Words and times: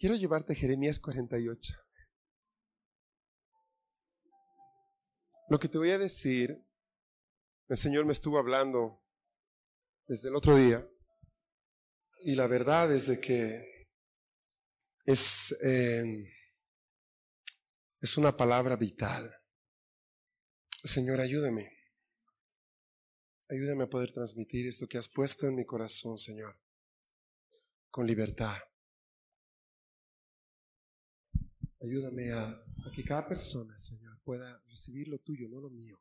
Quiero 0.00 0.14
llevarte 0.14 0.54
a 0.54 0.56
Jeremías 0.56 0.98
48. 0.98 1.74
Lo 5.50 5.58
que 5.58 5.68
te 5.68 5.76
voy 5.76 5.90
a 5.90 5.98
decir, 5.98 6.66
el 7.68 7.76
Señor 7.76 8.06
me 8.06 8.12
estuvo 8.12 8.38
hablando 8.38 9.04
desde 10.06 10.30
el 10.30 10.36
otro 10.36 10.56
día 10.56 10.88
y 12.24 12.34
la 12.34 12.46
verdad 12.46 12.90
es 12.90 13.08
de 13.08 13.20
que 13.20 13.88
es, 15.04 15.52
eh, 15.62 16.32
es 18.00 18.16
una 18.16 18.34
palabra 18.34 18.76
vital. 18.76 19.30
Señor, 20.82 21.20
ayúdame. 21.20 21.76
Ayúdame 23.50 23.84
a 23.84 23.90
poder 23.90 24.12
transmitir 24.12 24.66
esto 24.66 24.86
que 24.86 24.96
has 24.96 25.10
puesto 25.10 25.46
en 25.46 25.56
mi 25.56 25.66
corazón, 25.66 26.16
Señor, 26.16 26.58
con 27.90 28.06
libertad. 28.06 28.56
Ayúdame 31.82 32.30
a, 32.32 32.62
que 32.94 33.02
cada 33.02 33.26
persona, 33.26 33.78
Señor, 33.78 34.18
pueda 34.22 34.62
recibir 34.68 35.08
lo 35.08 35.18
tuyo, 35.18 35.48
no 35.48 35.60
lo 35.60 35.70
mío. 35.70 35.98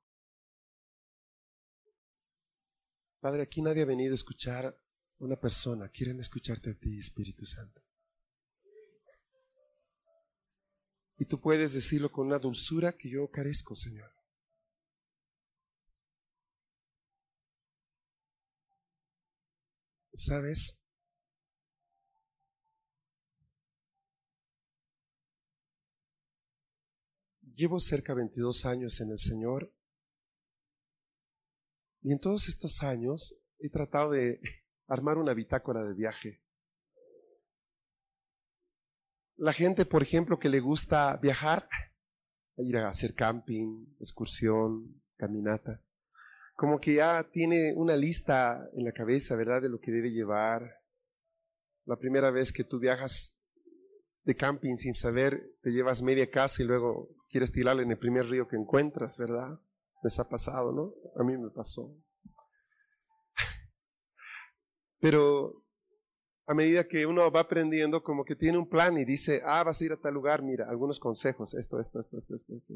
Padre, 3.22 3.44
aquí 3.44 3.62
nadie 3.62 3.84
ha 3.84 3.86
venido 3.86 4.14
a 4.14 4.16
escuchar 4.16 4.66
a 4.66 4.76
una 5.20 5.38
persona, 5.40 5.90
quieren 5.90 6.20
escucharte 6.20 6.72
a 6.72 6.74
ti, 6.74 7.00
Espíritu 7.00 7.46
Santo. 7.46 7.82
Y 11.18 11.26
tú 11.26 11.40
puedes 11.40 11.74
decirlo 11.74 12.12
con 12.12 12.28
una 12.28 12.40
dulzura 12.40 12.98
que 12.98 13.10
yo 13.10 13.30
carezco, 13.30 13.76
Señor. 13.76 14.12
¿Sabes? 20.14 20.79
Llevo 27.60 27.78
cerca 27.82 28.14
de 28.14 28.20
22 28.20 28.66
años 28.66 29.02
en 29.02 29.12
el 29.12 29.18
Señor 29.18 29.70
y 32.02 32.14
en 32.14 32.20
todos 32.22 32.48
estos 32.48 32.82
años 32.84 33.36
he 33.58 33.70
tratado 33.70 34.12
de 34.12 34.40
armar 34.88 35.18
una 35.18 35.34
bitácora 35.34 35.84
de 35.84 35.94
viaje. 35.94 36.42
La 39.36 39.52
gente, 39.52 39.86
por 39.86 40.02
ejemplo, 40.02 40.40
que 40.40 40.48
le 40.48 40.62
gusta 40.62 41.18
viajar, 41.18 41.68
ir 42.56 42.78
a 42.78 42.88
hacer 42.88 43.14
camping, 43.14 43.88
excursión, 44.00 45.04
caminata, 45.18 45.84
como 46.56 46.80
que 46.80 46.94
ya 46.94 47.30
tiene 47.30 47.74
una 47.76 47.98
lista 47.98 48.70
en 48.72 48.86
la 48.86 48.94
cabeza, 48.94 49.36
¿verdad?, 49.36 49.62
de 49.62 49.68
lo 49.68 49.82
que 49.82 49.92
debe 49.92 50.14
llevar. 50.14 50.78
La 51.84 51.98
primera 51.98 52.32
vez 52.32 52.54
que 52.54 52.64
tú 52.64 52.80
viajas 52.80 53.38
de 54.24 54.34
camping 54.38 54.78
sin 54.78 54.94
saber, 54.94 55.58
te 55.62 55.72
llevas 55.72 56.02
media 56.02 56.32
casa 56.32 56.64
y 56.64 56.66
luego 56.66 57.19
quieres 57.30 57.52
tirarle 57.52 57.84
en 57.84 57.92
el 57.92 57.98
primer 57.98 58.26
río 58.26 58.48
que 58.48 58.56
encuentras, 58.56 59.18
¿verdad? 59.18 59.60
Les 60.04 60.20
ha 60.20 60.28
pasado, 60.28 60.72
¿no? 60.72 60.94
A 61.16 61.24
mí 61.24 61.38
me 61.38 61.50
pasó. 61.50 61.96
Pero 65.00 65.64
a 66.46 66.54
medida 66.54 66.84
que 66.88 67.06
uno 67.06 67.32
va 67.32 67.42
aprendiendo, 67.42 68.04
como 68.04 68.26
que 68.26 68.36
tiene 68.36 68.58
un 68.58 68.68
plan 68.68 68.98
y 68.98 69.06
dice, 69.06 69.42
ah, 69.46 69.64
vas 69.64 69.80
a 69.80 69.86
ir 69.86 69.94
a 69.94 69.98
tal 69.98 70.14
lugar, 70.14 70.42
mira, 70.42 70.68
algunos 70.68 71.00
consejos, 71.00 71.54
esto, 71.54 71.80
esto, 71.80 72.00
esto, 72.00 72.18
esto, 72.18 72.36
esto. 72.36 72.74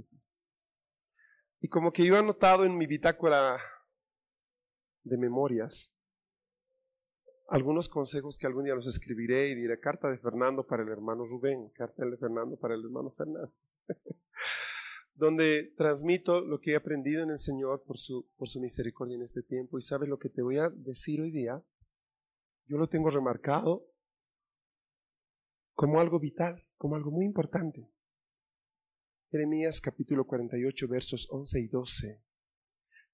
Y 1.59 1.67
como 1.67 1.91
que 1.91 2.05
yo 2.05 2.15
he 2.15 2.19
anotado 2.19 2.65
en 2.65 2.77
mi 2.77 2.85
bitácora 2.85 3.59
de 5.03 5.17
memorias 5.17 5.93
algunos 7.49 7.89
consejos 7.89 8.37
que 8.37 8.47
algún 8.47 8.65
día 8.65 8.75
los 8.75 8.87
escribiré 8.87 9.49
y 9.49 9.55
diré 9.55 9.79
carta 9.79 10.09
de 10.09 10.17
Fernando 10.17 10.65
para 10.65 10.83
el 10.83 10.89
hermano 10.89 11.25
Rubén, 11.25 11.69
carta 11.69 12.05
de 12.05 12.17
Fernando 12.17 12.57
para 12.57 12.75
el 12.75 12.83
hermano 12.83 13.11
Fernando, 13.11 13.51
donde 15.15 15.73
transmito 15.77 16.41
lo 16.41 16.59
que 16.59 16.71
he 16.71 16.75
aprendido 16.75 17.23
en 17.23 17.31
el 17.31 17.37
Señor 17.37 17.83
por 17.83 17.97
su, 17.97 18.29
por 18.35 18.47
su 18.47 18.59
misericordia 18.59 19.15
en 19.15 19.23
este 19.23 19.43
tiempo. 19.43 19.77
Y 19.77 19.81
sabes 19.81 20.09
lo 20.09 20.17
que 20.17 20.29
te 20.29 20.41
voy 20.41 20.57
a 20.57 20.69
decir 20.69 21.21
hoy 21.21 21.31
día, 21.31 21.63
yo 22.65 22.77
lo 22.77 22.87
tengo 22.87 23.09
remarcado 23.09 23.85
como 25.73 25.99
algo 25.99 26.19
vital, 26.19 26.67
como 26.77 26.95
algo 26.95 27.11
muy 27.11 27.25
importante. 27.25 27.89
Jeremías 29.31 29.81
capítulo 29.81 30.25
48 30.25 30.87
versos 30.87 31.27
11 31.31 31.59
y 31.59 31.67
12. 31.67 32.23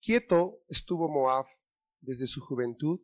Quieto 0.01 0.63
estuvo 0.67 1.07
Moab 1.07 1.45
desde 2.01 2.27
su 2.27 2.41
juventud 2.41 2.99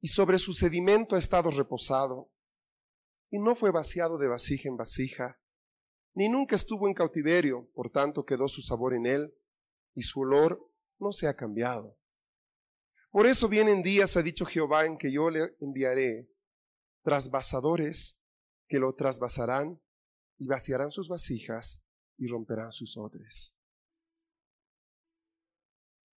y 0.00 0.08
sobre 0.08 0.38
su 0.38 0.52
sedimento 0.52 1.14
ha 1.14 1.18
estado 1.18 1.50
reposado, 1.50 2.30
y 3.30 3.38
no 3.38 3.54
fue 3.54 3.70
vaciado 3.70 4.18
de 4.18 4.28
vasija 4.28 4.68
en 4.68 4.76
vasija, 4.76 5.39
ni 6.14 6.28
nunca 6.28 6.56
estuvo 6.56 6.88
en 6.88 6.94
cautiverio, 6.94 7.68
por 7.74 7.90
tanto 7.90 8.24
quedó 8.24 8.48
su 8.48 8.62
sabor 8.62 8.94
en 8.94 9.06
él, 9.06 9.34
y 9.94 10.02
su 10.02 10.20
olor 10.20 10.70
no 10.98 11.12
se 11.12 11.28
ha 11.28 11.34
cambiado. 11.34 11.96
Por 13.10 13.26
eso 13.26 13.48
vienen 13.48 13.82
días, 13.82 14.16
ha 14.16 14.22
dicho 14.22 14.44
Jehová, 14.44 14.86
en 14.86 14.96
que 14.96 15.12
yo 15.12 15.30
le 15.30 15.56
enviaré 15.60 16.28
trasvasadores 17.02 18.18
que 18.68 18.78
lo 18.78 18.94
trasvasarán 18.94 19.80
y 20.38 20.46
vaciarán 20.46 20.90
sus 20.90 21.08
vasijas 21.08 21.82
y 22.16 22.28
romperán 22.28 22.70
sus 22.70 22.96
odres. 22.96 23.56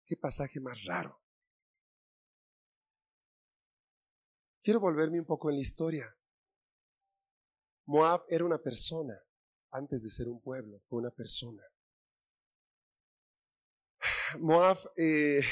Qué 0.04 0.16
pasaje 0.16 0.58
más 0.58 0.82
raro. 0.84 1.20
Quiero 4.62 4.80
volverme 4.80 5.20
un 5.20 5.26
poco 5.26 5.48
en 5.48 5.56
la 5.56 5.60
historia. 5.60 6.16
Moab 7.86 8.24
era 8.28 8.44
una 8.44 8.58
persona, 8.58 9.20
antes 9.70 10.02
de 10.02 10.10
ser 10.10 10.28
un 10.28 10.40
pueblo, 10.40 10.80
fue 10.88 10.98
una 10.98 11.10
persona. 11.10 11.62
Moab 14.38 14.78
eh, 14.96 15.42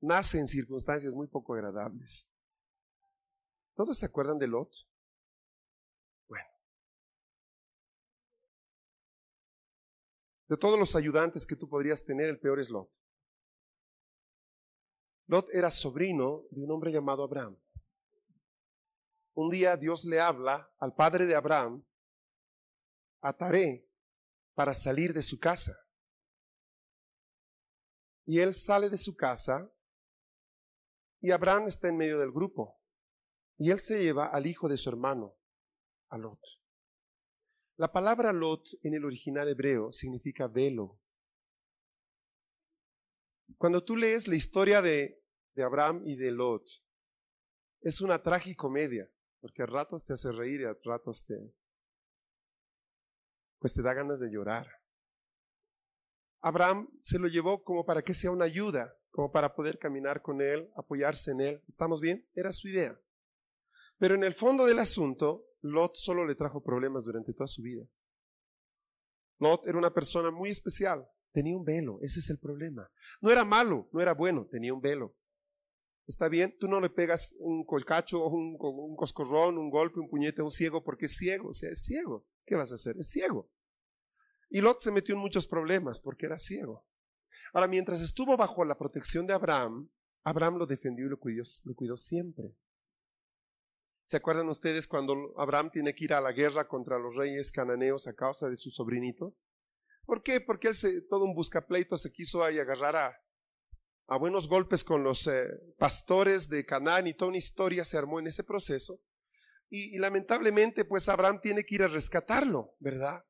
nace 0.00 0.38
en 0.38 0.46
circunstancias 0.46 1.14
muy 1.14 1.26
poco 1.26 1.54
agradables. 1.54 2.30
¿Todos 3.74 3.98
se 3.98 4.06
acuerdan 4.06 4.38
de 4.38 4.46
Lot? 4.46 4.70
Bueno. 6.28 6.48
De 10.48 10.56
todos 10.56 10.78
los 10.78 10.94
ayudantes 10.96 11.46
que 11.46 11.56
tú 11.56 11.68
podrías 11.68 12.04
tener, 12.04 12.28
el 12.28 12.38
peor 12.38 12.60
es 12.60 12.70
Lot. 12.70 12.90
Lot 15.26 15.48
era 15.52 15.70
sobrino 15.70 16.44
de 16.50 16.62
un 16.62 16.70
hombre 16.72 16.92
llamado 16.92 17.22
Abraham 17.22 17.56
un 19.40 19.48
día 19.48 19.76
Dios 19.76 20.04
le 20.04 20.20
habla 20.20 20.70
al 20.78 20.94
padre 20.94 21.26
de 21.26 21.34
Abraham, 21.34 21.82
a 23.20 23.36
Taré, 23.36 23.88
para 24.54 24.74
salir 24.74 25.12
de 25.12 25.22
su 25.22 25.38
casa. 25.38 25.76
Y 28.26 28.40
él 28.40 28.54
sale 28.54 28.90
de 28.90 28.96
su 28.96 29.16
casa 29.16 29.70
y 31.20 31.30
Abraham 31.30 31.66
está 31.66 31.88
en 31.88 31.96
medio 31.96 32.18
del 32.18 32.32
grupo. 32.32 32.80
Y 33.58 33.70
él 33.70 33.78
se 33.78 34.02
lleva 34.02 34.26
al 34.26 34.46
hijo 34.46 34.68
de 34.68 34.76
su 34.76 34.88
hermano, 34.88 35.36
a 36.08 36.16
Lot. 36.16 36.40
La 37.76 37.92
palabra 37.92 38.32
Lot 38.32 38.66
en 38.82 38.94
el 38.94 39.04
original 39.04 39.48
hebreo 39.48 39.92
significa 39.92 40.46
velo. 40.46 41.00
Cuando 43.58 43.84
tú 43.84 43.96
lees 43.96 44.28
la 44.28 44.36
historia 44.36 44.80
de, 44.80 45.22
de 45.54 45.62
Abraham 45.62 46.02
y 46.06 46.16
de 46.16 46.30
Lot, 46.30 46.64
es 47.80 48.00
una 48.00 48.22
tragicomedia. 48.22 49.10
Porque 49.40 49.62
a 49.62 49.66
ratos 49.66 50.04
te 50.04 50.12
hace 50.12 50.32
reír 50.32 50.60
y 50.60 50.64
a 50.64 50.76
ratos 50.84 51.24
te, 51.24 51.34
pues 53.60 53.72
te 53.72 53.82
da 53.82 53.94
ganas 53.94 54.18
de 54.18 54.30
llorar. 54.30 54.66
Abraham 56.40 56.90
se 57.02 57.20
lo 57.20 57.28
llevó 57.28 57.62
como 57.62 57.86
para 57.86 58.02
que 58.02 58.14
sea 58.14 58.32
una 58.32 58.46
ayuda, 58.46 58.92
como 59.10 59.30
para 59.30 59.54
poder 59.54 59.78
caminar 59.78 60.22
con 60.22 60.40
él, 60.40 60.68
apoyarse 60.74 61.30
en 61.30 61.40
él. 61.40 61.62
¿Estamos 61.68 62.00
bien? 62.00 62.26
Era 62.34 62.50
su 62.50 62.68
idea. 62.68 62.98
Pero 63.98 64.16
en 64.16 64.24
el 64.24 64.34
fondo 64.34 64.66
del 64.66 64.80
asunto, 64.80 65.46
Lot 65.60 65.92
solo 65.94 66.26
le 66.26 66.34
trajo 66.34 66.64
problemas 66.64 67.04
durante 67.04 67.32
toda 67.32 67.46
su 67.46 67.62
vida. 67.62 67.84
Lot 69.38 69.66
era 69.68 69.78
una 69.78 69.92
persona 69.92 70.32
muy 70.32 70.50
especial, 70.50 71.06
Tenía 71.32 71.56
un 71.56 71.64
velo, 71.64 71.98
ese 72.02 72.18
es 72.20 72.30
el 72.30 72.38
problema. 72.38 72.90
No 73.20 73.30
era 73.30 73.44
malo, 73.44 73.88
no 73.92 74.00
era 74.00 74.14
bueno, 74.14 74.46
tenía 74.50 74.74
un 74.74 74.80
velo. 74.80 75.14
Está 76.10 76.26
bien, 76.26 76.56
tú 76.58 76.66
no 76.66 76.80
le 76.80 76.90
pegas 76.90 77.36
un 77.38 77.64
colcacho, 77.64 78.26
un, 78.26 78.56
un 78.58 78.96
coscorrón, 78.96 79.56
un 79.56 79.70
golpe, 79.70 80.00
un 80.00 80.08
puñete 80.08 80.40
a 80.40 80.44
un 80.44 80.50
ciego 80.50 80.82
porque 80.82 81.06
es 81.06 81.16
ciego, 81.16 81.50
o 81.50 81.52
sea, 81.52 81.70
es 81.70 81.84
ciego. 81.84 82.26
¿Qué 82.44 82.56
vas 82.56 82.72
a 82.72 82.74
hacer? 82.74 82.96
Es 82.98 83.12
ciego. 83.12 83.48
Y 84.48 84.60
Lot 84.60 84.80
se 84.80 84.90
metió 84.90 85.14
en 85.14 85.20
muchos 85.20 85.46
problemas 85.46 86.00
porque 86.00 86.26
era 86.26 86.36
ciego. 86.36 86.84
Ahora, 87.52 87.68
mientras 87.68 88.00
estuvo 88.00 88.36
bajo 88.36 88.64
la 88.64 88.76
protección 88.76 89.24
de 89.24 89.34
Abraham, 89.34 89.88
Abraham 90.24 90.56
lo 90.56 90.66
defendió 90.66 91.06
y 91.06 91.10
lo 91.10 91.20
cuidó, 91.20 91.44
lo 91.64 91.74
cuidó 91.76 91.96
siempre. 91.96 92.56
¿Se 94.04 94.16
acuerdan 94.16 94.48
ustedes 94.48 94.88
cuando 94.88 95.32
Abraham 95.38 95.70
tiene 95.70 95.94
que 95.94 96.06
ir 96.06 96.12
a 96.12 96.20
la 96.20 96.32
guerra 96.32 96.66
contra 96.66 96.98
los 96.98 97.14
reyes 97.14 97.52
cananeos 97.52 98.08
a 98.08 98.14
causa 98.14 98.48
de 98.48 98.56
su 98.56 98.72
sobrinito? 98.72 99.36
¿Por 100.06 100.24
qué? 100.24 100.40
Porque 100.40 100.66
él, 100.66 100.74
se, 100.74 101.02
todo 101.02 101.24
un 101.24 101.34
buscapleito, 101.36 101.96
se 101.96 102.10
quiso 102.10 102.42
ahí 102.42 102.58
agarrar 102.58 102.96
a, 102.96 103.16
a 104.10 104.18
buenos 104.18 104.48
golpes 104.48 104.82
con 104.82 105.04
los 105.04 105.28
eh, 105.28 105.48
pastores 105.78 106.48
de 106.48 106.66
Canaán 106.66 107.06
y 107.06 107.14
toda 107.14 107.28
una 107.28 107.38
historia 107.38 107.84
se 107.84 107.96
armó 107.96 108.18
en 108.18 108.26
ese 108.26 108.42
proceso. 108.42 109.00
Y, 109.70 109.96
lamentablemente, 109.98 110.84
pues 110.84 111.08
Abraham 111.08 111.40
tiene 111.40 111.62
que 111.62 111.76
ir 111.76 111.84
a 111.84 111.86
rescatarlo, 111.86 112.74
¿verdad? 112.80 113.24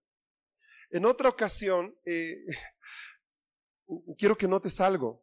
En 0.88 1.05
otra 1.05 1.29
ocasión, 1.29 1.94
eh, 2.06 2.47
quiero 4.19 4.38
que 4.38 4.49
notes 4.49 4.81
algo. 4.81 5.23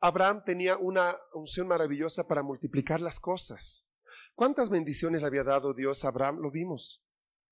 Abraham 0.00 0.44
tenía 0.46 0.76
una 0.76 1.18
unción 1.32 1.66
maravillosa 1.66 2.28
para 2.28 2.44
multiplicar 2.44 3.00
las 3.00 3.18
cosas. 3.18 3.88
¿Cuántas 4.36 4.70
bendiciones 4.70 5.20
le 5.20 5.26
había 5.26 5.42
dado 5.42 5.74
Dios 5.74 6.04
a 6.04 6.08
Abraham? 6.08 6.38
Lo 6.38 6.52
vimos. 6.52 7.04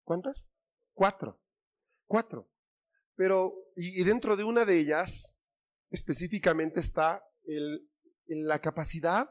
¿Cuántas? 0.05 0.49
Cuatro. 0.93 1.41
Cuatro. 2.07 2.49
Pero, 3.17 3.57
y, 3.75 4.05
dentro 4.05 4.37
de 4.37 4.45
una 4.45 4.65
de 4.65 4.79
ellas, 4.79 5.37
específicamente 5.91 6.79
está 6.79 7.25
la 8.27 8.61
capacidad 8.61 9.31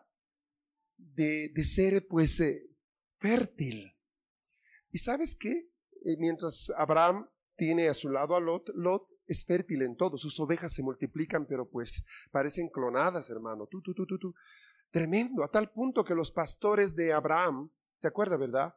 de, 0.98 1.52
ser 1.64 2.06
pues 2.08 2.40
eh, 2.40 2.70
fértil. 3.20 3.94
¿Y 4.92 4.98
sabes 4.98 5.36
qué? 5.36 5.70
Eh, 6.06 6.18
mientras 6.18 6.72
Abraham 6.78 7.28
tiene 7.56 7.90
a 7.90 7.94
su 7.94 8.10
lado 8.10 8.36
a 8.36 8.40
Lot, 8.40 8.70
Lot 8.76 9.08
es 9.28 9.46
fértil 9.46 9.84
en 9.84 9.96
todo, 9.96 10.18
sus 10.18 10.40
ovejas 10.40 10.74
se 10.74 10.82
multiplican, 10.82 11.46
pero 11.46 11.70
pues 11.70 12.04
parecen 12.32 12.70
clonadas, 12.70 13.30
hermano. 13.30 13.68
Tú, 13.68 13.82
tú, 13.82 13.94
tú, 13.94 14.06
tú. 14.06 14.34
Tremendo, 14.92 15.44
a 15.44 15.52
tal 15.52 15.72
punto 15.72 16.04
que 16.04 16.16
los 16.16 16.32
pastores 16.32 16.96
de 16.96 17.14
Abraham, 17.14 17.70
¿se 18.02 18.08
acuerda, 18.08 18.38
verdad? 18.38 18.74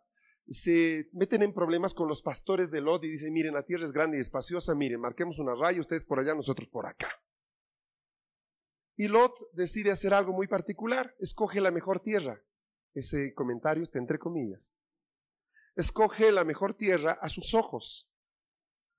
Se 0.49 1.09
meten 1.13 1.43
en 1.43 1.55
problemas 1.55 1.95
con 1.95 2.07
los 2.07 2.21
pastores 2.21 2.71
de 2.71 2.83
Lot 2.83 3.05
y 3.05 3.09
dicen, 3.09 3.33
miren, 3.33 3.55
la 3.55 3.63
tierra 3.63 3.87
es 3.87 3.93
grande 3.93 4.19
y 4.19 4.21
espaciosa, 4.21 4.75
miren, 4.75 5.01
marquemos 5.01 5.39
una 5.39 5.55
raya, 5.55 5.81
ustedes 5.81 6.05
por 6.05 6.19
allá, 6.19 6.35
nosotros 6.35 6.69
por 6.69 6.87
acá. 6.87 7.09
Y 8.97 9.09
Lot 9.09 9.35
decide 9.53 9.91
hacer 9.91 10.15
algo 10.15 10.33
muy 10.33 10.47
particular, 10.47 11.15
escoge 11.19 11.61
la 11.61 11.71
mejor 11.71 12.01
tierra. 12.01 12.41
Ese 12.95 13.33
comentario 13.35 13.83
está 13.83 13.99
entre 13.99 14.19
comillas. 14.19 14.75
Escoge 15.75 16.31
la 16.31 16.45
mejor 16.45 16.75
tierra 16.75 17.19
a 17.21 17.29
sus 17.29 17.55
ojos, 17.55 18.09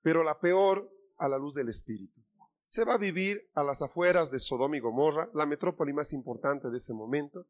pero 0.02 0.24
la 0.24 0.40
peor 0.40 0.90
a 1.18 1.28
la 1.28 1.38
luz 1.38 1.54
del 1.54 1.68
Espíritu. 1.68 2.20
Se 2.68 2.84
va 2.84 2.94
a 2.94 2.98
vivir 2.98 3.48
a 3.54 3.62
las 3.62 3.82
afueras 3.82 4.32
de 4.32 4.40
Sodoma 4.40 4.76
y 4.76 4.80
Gomorra, 4.80 5.30
la 5.32 5.46
metrópoli 5.46 5.92
más 5.92 6.12
importante 6.12 6.68
de 6.70 6.76
ese 6.76 6.92
momento. 6.92 7.46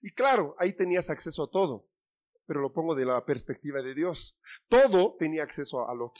Y 0.00 0.12
claro, 0.12 0.56
ahí 0.58 0.72
tenías 0.72 1.10
acceso 1.10 1.44
a 1.44 1.50
todo, 1.50 1.86
pero 2.46 2.62
lo 2.62 2.72
pongo 2.72 2.94
de 2.94 3.04
la 3.04 3.22
perspectiva 3.24 3.82
de 3.82 3.94
Dios. 3.94 4.38
Todo 4.68 5.16
tenía 5.18 5.42
acceso 5.42 5.86
a 5.86 5.94
Lot. 5.94 6.14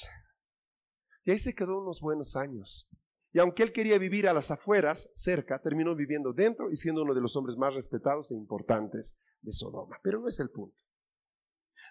Y 1.25 1.31
ahí 1.31 1.39
se 1.39 1.55
quedó 1.55 1.81
unos 1.81 2.03
buenos 2.03 2.37
años. 2.37 2.87
Y 3.33 3.39
aunque 3.39 3.63
él 3.63 3.73
quería 3.73 3.99
vivir 3.99 4.29
a 4.29 4.35
las 4.35 4.51
afueras, 4.51 5.09
cerca, 5.15 5.61
terminó 5.61 5.95
viviendo 5.95 6.33
dentro 6.33 6.71
y 6.71 6.77
siendo 6.77 7.03
uno 7.03 7.15
de 7.15 7.21
los 7.23 7.35
hombres 7.37 7.57
más 7.57 7.75
respetados 7.75 8.31
e 8.31 8.35
importantes 8.35 9.19
de 9.41 9.53
Sodoma. 9.53 9.99
Pero 10.03 10.21
no 10.21 10.29
es 10.29 10.39
el 10.39 10.51
punto. 10.51 10.77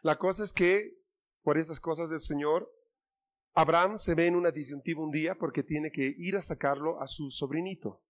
La 0.04 0.18
cosa 0.18 0.44
es 0.44 0.54
que, 0.54 0.98
por 1.42 1.58
esas 1.58 1.80
cosas 1.80 2.10
del 2.10 2.20
Señor, 2.20 2.72
Abraham 3.54 3.98
se 3.98 4.14
ve 4.16 4.28
en 4.28 4.36
una 4.36 4.52
disyuntiva 4.52 5.04
un 5.04 5.12
día 5.12 5.36
porque 5.36 5.64
tiene 5.64 5.92
que 5.92 6.14
ir 6.18 6.38
a 6.38 6.42
sacarlo 6.42 7.02
a 7.02 7.08
su 7.08 7.32
sobrinito. 7.32 8.04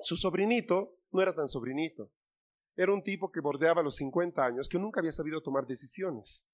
Su 0.00 0.16
sobrinito 0.16 0.96
no 1.10 1.22
era 1.22 1.34
tan 1.34 1.48
sobrinito. 1.48 2.12
Era 2.76 2.92
un 2.92 3.02
tipo 3.02 3.30
que 3.30 3.40
bordeaba 3.40 3.82
los 3.82 3.96
50 3.96 4.44
años, 4.44 4.68
que 4.68 4.78
nunca 4.78 5.00
había 5.00 5.12
sabido 5.12 5.42
tomar 5.42 5.66
decisiones. 5.66 6.48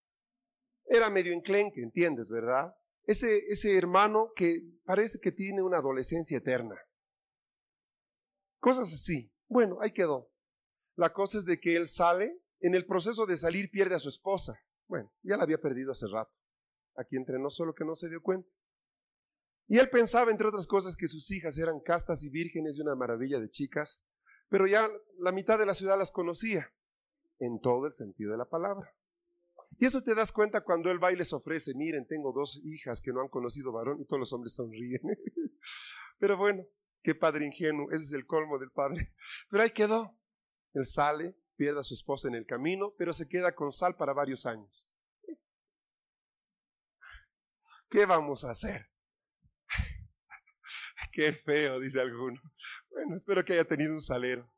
Era 0.87 1.09
medio 1.11 1.33
enclenque, 1.33 1.83
¿entiendes, 1.83 2.31
verdad? 2.31 2.75
Ese, 3.05 3.47
ese 3.49 3.77
hermano 3.77 4.33
que 4.37 4.63
parece 4.85 5.19
que 5.21 5.33
tiene 5.33 5.63
una 5.63 5.79
adolescencia 5.79 6.39
eterna. 6.39 6.77
Cosas 8.61 8.93
así. 8.93 9.33
Bueno, 9.49 9.79
ahí 9.81 9.93
quedó. 9.93 10.31
La 10.97 11.13
cosa 11.13 11.39
es 11.39 11.45
de 11.45 11.59
que 11.59 11.77
él 11.77 11.89
sale, 11.89 12.39
en 12.61 12.75
el 12.75 12.87
proceso 12.87 13.27
de 13.27 13.37
salir 13.37 13.71
pierde 13.71 13.95
a 13.95 13.99
su 13.99 14.09
esposa. 14.09 14.61
Bueno, 14.87 15.13
ya 15.23 15.37
la 15.37 15.45
había 15.45 15.59
perdido 15.59 15.93
hace 15.93 16.07
rato. 16.13 16.33
Aquí 16.97 17.17
entrenó 17.17 17.49
solo 17.51 17.75
que 17.75 17.85
no 17.85 17.95
se 17.95 18.09
dio 18.09 18.23
cuenta. 18.23 18.49
Y 19.67 19.79
él 19.79 19.89
pensaba, 19.89 20.31
entre 20.31 20.49
otras 20.49 20.67
cosas, 20.67 20.97
que 20.97 21.07
sus 21.07 21.31
hijas 21.31 21.57
eran 21.57 21.81
castas 21.81 22.23
y 22.23 22.29
vírgenes 22.29 22.77
y 22.77 22.83
una 22.83 22.97
maravilla 22.97 23.39
de 23.39 23.49
chicas, 23.49 24.03
pero 24.49 24.67
ya 24.67 24.91
la 25.19 25.31
mitad 25.31 25.59
de 25.59 25.67
la 25.67 25.75
ciudad 25.75 25.97
las 25.97 26.11
conocía, 26.11 26.73
en 27.39 27.61
todo 27.61 27.87
el 27.87 27.93
sentido 27.93 28.33
de 28.33 28.39
la 28.39 28.47
palabra. 28.47 28.93
Y 29.79 29.87
eso 29.87 30.03
te 30.03 30.15
das 30.15 30.33
cuenta 30.33 30.63
cuando 30.63 30.91
él 30.91 31.03
va 31.03 31.13
y 31.13 31.17
les 31.17 31.33
ofrece, 31.33 31.75
miren, 31.75 32.07
tengo 32.07 32.33
dos 32.33 32.61
hijas 32.65 33.01
que 33.01 33.13
no 33.13 33.21
han 33.21 33.29
conocido 33.29 33.73
varón 33.73 34.01
y 34.01 34.05
todos 34.05 34.21
los 34.21 34.33
hombres 34.33 34.55
sonríen. 34.55 35.01
Pero 36.19 36.37
bueno, 36.37 36.65
qué 37.03 37.15
padre 37.15 37.47
ingenuo, 37.47 37.91
ese 37.91 38.05
es 38.05 38.13
el 38.13 38.27
colmo 38.27 38.59
del 38.59 38.71
padre. 38.71 39.15
Pero 39.49 39.63
ahí 39.63 39.71
quedó. 39.71 40.17
Él 40.75 40.85
sale, 40.85 41.35
pierde 41.57 41.81
a 41.81 41.83
su 41.83 41.95
esposa 41.95 42.29
en 42.29 42.35
el 42.35 42.47
camino, 42.47 42.95
pero 42.97 43.13
se 43.13 43.29
queda 43.29 43.55
con 43.55 43.73
sal 43.73 43.97
para 43.97 44.13
varios 44.13 44.47
años. 44.47 44.89
¿Qué 47.89 48.07
vamos 48.07 48.45
a 48.45 48.53
hacer? 48.53 48.89
Qué 51.13 51.33
feo, 51.33 51.81
dice 51.81 52.01
alguno. 52.01 52.41
Bueno, 52.89 53.17
espero 53.17 53.45
que 53.45 53.55
haya 53.55 53.65
tenido 53.65 53.93
un 53.93 54.01
salero. 54.01 54.49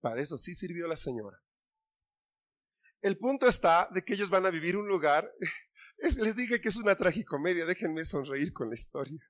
Para 0.00 0.20
eso 0.20 0.36
sí 0.36 0.54
sirvió 0.54 0.86
la 0.86 0.96
señora. 0.96 1.38
El 3.00 3.18
punto 3.18 3.46
está 3.46 3.88
de 3.92 4.02
que 4.02 4.14
ellos 4.14 4.30
van 4.30 4.46
a 4.46 4.50
vivir 4.50 4.76
un 4.76 4.88
lugar. 4.88 5.30
les 5.98 6.36
dije 6.36 6.60
que 6.60 6.68
es 6.68 6.76
una 6.76 6.96
tragicomedia, 6.96 7.64
déjenme 7.64 8.04
sonreír 8.04 8.52
con 8.52 8.68
la 8.68 8.74
historia. 8.74 9.20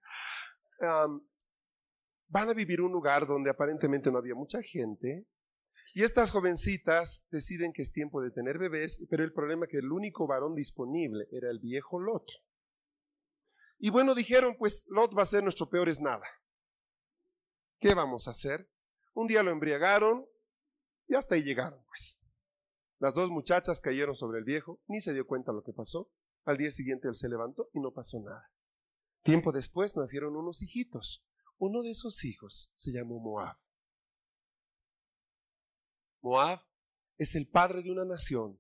van 2.29 2.49
a 2.51 2.55
vivir 2.55 2.81
un 2.81 2.93
lugar 2.93 3.27
donde 3.27 3.51
aparentemente 3.51 4.11
no 4.11 4.19
había 4.19 4.35
mucha 4.35 4.63
gente. 4.63 5.27
Y 5.95 6.03
estas 6.03 6.31
jovencitas 6.31 7.27
deciden 7.31 7.73
que 7.73 7.81
es 7.81 7.91
tiempo 7.91 8.21
de 8.21 8.31
tener 8.31 8.59
bebés, 8.59 9.03
pero 9.09 9.25
el 9.25 9.33
problema 9.33 9.65
es 9.65 9.71
que 9.71 9.79
el 9.79 9.91
único 9.91 10.27
varón 10.27 10.55
disponible 10.55 11.27
era 11.33 11.51
el 11.51 11.59
viejo 11.59 11.99
Lot. 11.99 12.27
Y 13.79 13.91
bueno, 13.91 14.15
dijeron, 14.15 14.57
pues 14.59 14.85
Lot 14.89 15.17
va 15.17 15.23
a 15.23 15.27
ser 15.27 15.43
nuestro 15.43 15.69
peor 15.69 15.89
es 15.89 16.01
nada. 16.01 16.27
¿Qué 17.79 17.95
vamos 17.95 18.27
a 18.27 18.33
hacer? 18.33 18.69
Un 19.15 19.27
día 19.27 19.43
lo 19.43 19.51
embriagaron 19.51 20.27
y 21.09 21.15
hasta 21.15 21.35
ahí 21.35 21.43
llegaron, 21.43 21.83
pues. 21.87 22.21
Las 22.99 23.13
dos 23.13 23.31
muchachas 23.31 23.81
cayeron 23.81 24.17
sobre 24.17 24.39
el 24.39 24.45
viejo, 24.45 24.81
ni 24.87 25.01
se 25.01 25.13
dio 25.13 25.27
cuenta 25.27 25.53
lo 25.53 25.63
que 25.63 25.73
pasó. 25.73 26.11
Al 26.45 26.57
día 26.57 26.71
siguiente 26.71 27.09
él 27.09 27.15
se 27.15 27.29
levantó 27.29 27.69
y 27.75 27.81
no 27.81 27.93
pasó 27.93 28.21
nada. 28.21 28.51
Tiempo 29.23 29.53
después 29.53 29.97
nacieron 29.97 30.37
unos 30.37 30.63
hijitos. 30.63 31.25
Uno 31.59 31.83
de 31.83 31.91
esos 31.91 32.25
hijos 32.25 32.71
se 32.75 32.93
llamó 32.93 33.19
Moab. 33.21 33.57
Moab 36.23 36.61
es 37.19 37.35
el 37.35 37.47
padre 37.49 37.83
de 37.83 37.91
una 37.91 38.05
nación, 38.05 38.59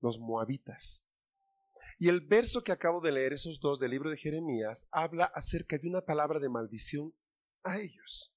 los 0.00 0.18
moabitas. 0.18 1.06
Y 1.98 2.08
el 2.08 2.22
verso 2.22 2.64
que 2.64 2.72
acabo 2.72 3.00
de 3.00 3.12
leer, 3.12 3.34
esos 3.34 3.60
dos 3.60 3.78
del 3.78 3.90
libro 3.90 4.10
de 4.10 4.16
Jeremías, 4.16 4.88
habla 4.90 5.26
acerca 5.34 5.76
de 5.78 5.88
una 5.88 6.00
palabra 6.00 6.40
de 6.40 6.48
maldición 6.48 7.14
a 7.62 7.78
ellos. 7.78 8.34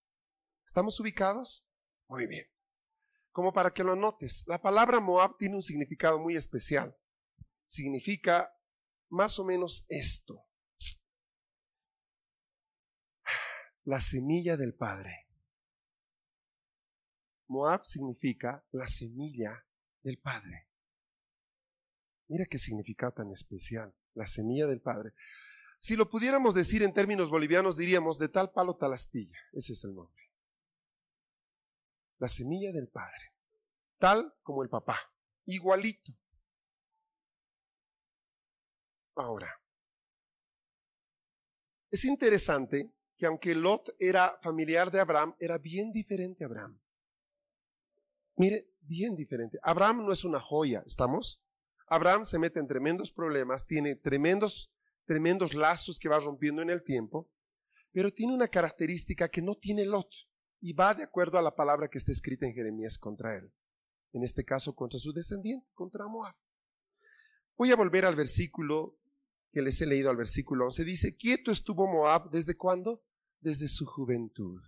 ¿Estamos 0.66 1.00
ubicados? 1.00 1.66
Muy 2.08 2.28
bien 2.28 2.54
como 3.34 3.52
para 3.52 3.74
que 3.74 3.84
lo 3.84 3.96
notes. 3.96 4.46
La 4.48 4.62
palabra 4.62 5.02
Moab 5.02 5.38
tiene 5.38 5.56
un 5.56 5.62
significado 5.62 6.20
muy 6.20 6.38
especial. 6.38 6.96
Significa 7.66 8.54
más 9.10 9.38
o 9.40 9.44
menos 9.44 9.86
esto. 9.90 10.46
La 13.84 14.00
semilla 14.00 14.56
del 14.56 14.76
Padre. 14.76 15.28
Moab 17.48 17.86
significa 17.86 18.64
la 18.72 18.86
semilla 18.88 19.66
del 20.04 20.20
Padre. 20.20 20.70
Mira 22.30 22.46
qué 22.50 22.58
significado 22.58 23.12
tan 23.14 23.32
especial, 23.32 23.94
la 24.14 24.26
semilla 24.28 24.68
del 24.68 24.80
Padre. 24.80 25.12
Si 25.80 25.98
lo 25.98 26.10
pudiéramos 26.10 26.54
decir 26.54 26.82
en 26.84 26.94
términos 26.94 27.30
bolivianos, 27.30 27.76
diríamos 27.76 28.18
de 28.18 28.30
tal 28.30 28.52
palo 28.52 28.78
tal 28.78 28.94
astilla. 28.94 29.38
Ese 29.52 29.74
es 29.74 29.84
el 29.84 29.94
nombre 29.94 30.23
la 32.24 32.28
semilla 32.28 32.72
del 32.72 32.88
Padre, 32.88 33.34
tal 34.00 34.34
como 34.42 34.64
el 34.64 34.70
papá, 34.70 35.00
igualito. 35.46 36.12
Ahora, 39.16 39.54
es 41.92 42.04
interesante 42.06 42.88
que 42.88 43.04
que 43.24 43.28
aunque 43.28 43.56
Lot 43.56 43.96
era 44.00 44.38
familiar 44.42 44.92
de 44.92 45.00
Abraham, 45.00 45.34
era 45.40 45.58
bien 45.58 45.94
diferente 45.94 46.44
a 46.44 46.48
Abraham. 46.48 46.78
Mire, 48.36 48.68
bien 48.82 49.16
diferente. 49.16 49.58
Abraham 49.64 50.06
no 50.06 50.12
es 50.12 50.26
una 50.26 50.42
joya, 50.42 50.84
¿estamos? 50.86 51.42
Abraham 51.88 52.26
se 52.26 52.38
mete 52.38 52.60
en 52.60 52.68
tremendos 52.68 53.14
problemas, 53.14 53.66
tiene 53.66 53.96
tremendos, 53.96 54.74
tremendos 55.06 55.54
lazos 55.54 56.00
que 56.00 56.10
va 56.10 56.20
rompiendo 56.20 56.62
en 56.62 56.70
el 56.70 56.84
tiempo, 56.84 57.30
pero 57.94 58.12
tiene 58.12 58.34
una 58.34 58.50
característica 58.50 59.30
que 59.30 59.42
no 59.42 59.56
tiene 59.56 59.86
Lot 59.86 60.10
y 60.64 60.72
va 60.72 60.96
de 60.96 61.04
acuerdo 61.04 61.38
a 61.38 61.42
la 61.42 61.54
palabra 61.54 61.90
que 61.90 61.98
está 61.98 62.14
escrita 62.14 62.46
en 62.46 62.54
Jeremías 62.54 62.98
contra 62.98 63.36
él. 63.36 63.52
En 64.14 64.24
este 64.24 64.46
caso 64.46 64.74
contra 64.74 64.98
su 64.98 65.12
descendiente, 65.12 65.68
contra 65.74 66.08
Moab. 66.08 66.34
Voy 67.58 67.72
a 67.72 67.76
volver 67.76 68.06
al 68.06 68.16
versículo 68.16 68.98
que 69.52 69.62
les 69.62 69.82
he 69.82 69.86
leído 69.86 70.10
al 70.10 70.16
versículo 70.16 70.68
11. 70.68 70.86
Dice, 70.86 71.18
quieto 71.18 71.52
estuvo 71.52 71.86
Moab 71.86 72.30
desde 72.30 72.56
cuándo? 72.56 73.04
Desde 73.42 73.68
su 73.68 73.86
juventud. 73.86 74.62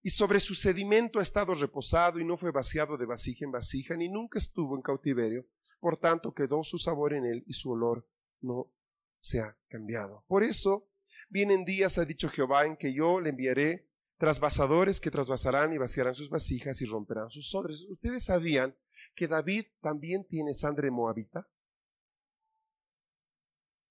Y 0.00 0.08
sobre 0.08 0.40
su 0.40 0.54
sedimento 0.54 1.18
ha 1.18 1.22
estado 1.22 1.52
reposado 1.52 2.18
y 2.18 2.24
no 2.24 2.38
fue 2.38 2.50
vaciado 2.50 2.96
de 2.96 3.04
vasija 3.04 3.44
en 3.44 3.52
vasija, 3.52 3.94
ni 3.94 4.08
nunca 4.08 4.38
estuvo 4.38 4.74
en 4.74 4.80
cautiverio. 4.80 5.44
Por 5.80 5.98
tanto, 5.98 6.32
quedó 6.32 6.64
su 6.64 6.78
sabor 6.78 7.12
en 7.12 7.26
él 7.26 7.44
y 7.46 7.52
su 7.52 7.70
olor 7.70 8.08
no 8.40 8.72
se 9.20 9.40
ha 9.40 9.54
cambiado. 9.68 10.24
Por 10.26 10.44
eso, 10.44 10.88
vienen 11.28 11.66
días, 11.66 11.98
ha 11.98 12.06
dicho 12.06 12.30
Jehová, 12.30 12.64
en 12.64 12.78
que 12.78 12.94
yo 12.94 13.20
le 13.20 13.28
enviaré 13.28 13.87
trasvasadores 14.18 15.00
que 15.00 15.10
trasvasarán 15.10 15.72
y 15.72 15.78
vaciarán 15.78 16.14
sus 16.14 16.28
vasijas 16.28 16.82
y 16.82 16.86
romperán 16.86 17.30
sus 17.30 17.54
odres. 17.54 17.82
¿Ustedes 17.88 18.24
sabían 18.24 18.76
que 19.14 19.28
David 19.28 19.66
también 19.80 20.26
tiene 20.26 20.52
sangre 20.52 20.90
moabita? 20.90 21.48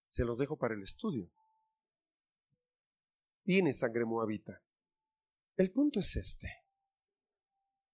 Se 0.10 0.26
los 0.26 0.38
dejo 0.38 0.58
para 0.58 0.76
el 0.76 0.84
estudio. 0.84 1.32
Tiene 3.44 3.74
sangre 3.74 4.04
moabita. 4.04 4.62
El 5.56 5.72
punto 5.72 6.02
es 6.02 6.16
este. 6.16 6.50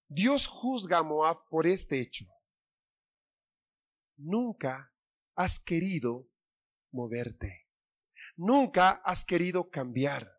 Dios 0.07 0.47
juzga 0.47 0.99
a 0.99 1.03
Moab 1.03 1.47
por 1.49 1.65
este 1.65 2.01
hecho. 2.01 2.25
Nunca 4.17 4.93
has 5.35 5.59
querido 5.59 6.27
moverte. 6.91 7.67
Nunca 8.35 9.01
has 9.05 9.25
querido 9.25 9.69
cambiar. 9.69 10.32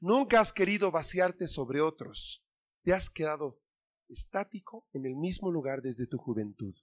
Nunca 0.00 0.40
has 0.40 0.52
querido 0.52 0.90
vaciarte 0.90 1.46
sobre 1.46 1.80
otros. 1.80 2.44
Te 2.82 2.92
has 2.92 3.10
quedado 3.10 3.60
estático 4.08 4.88
en 4.92 5.06
el 5.06 5.16
mismo 5.16 5.50
lugar 5.50 5.82
desde 5.82 6.06
tu 6.06 6.18
juventud. 6.18 6.74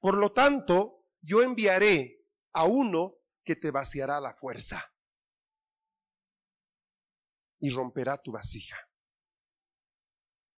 Por 0.00 0.16
lo 0.16 0.32
tanto, 0.32 1.04
yo 1.20 1.42
enviaré 1.42 2.24
a 2.52 2.64
uno 2.64 3.16
que 3.44 3.56
te 3.56 3.70
vaciará 3.70 4.20
la 4.20 4.34
fuerza 4.34 4.84
y 7.58 7.70
romperá 7.70 8.18
tu 8.18 8.32
vasija. 8.32 8.76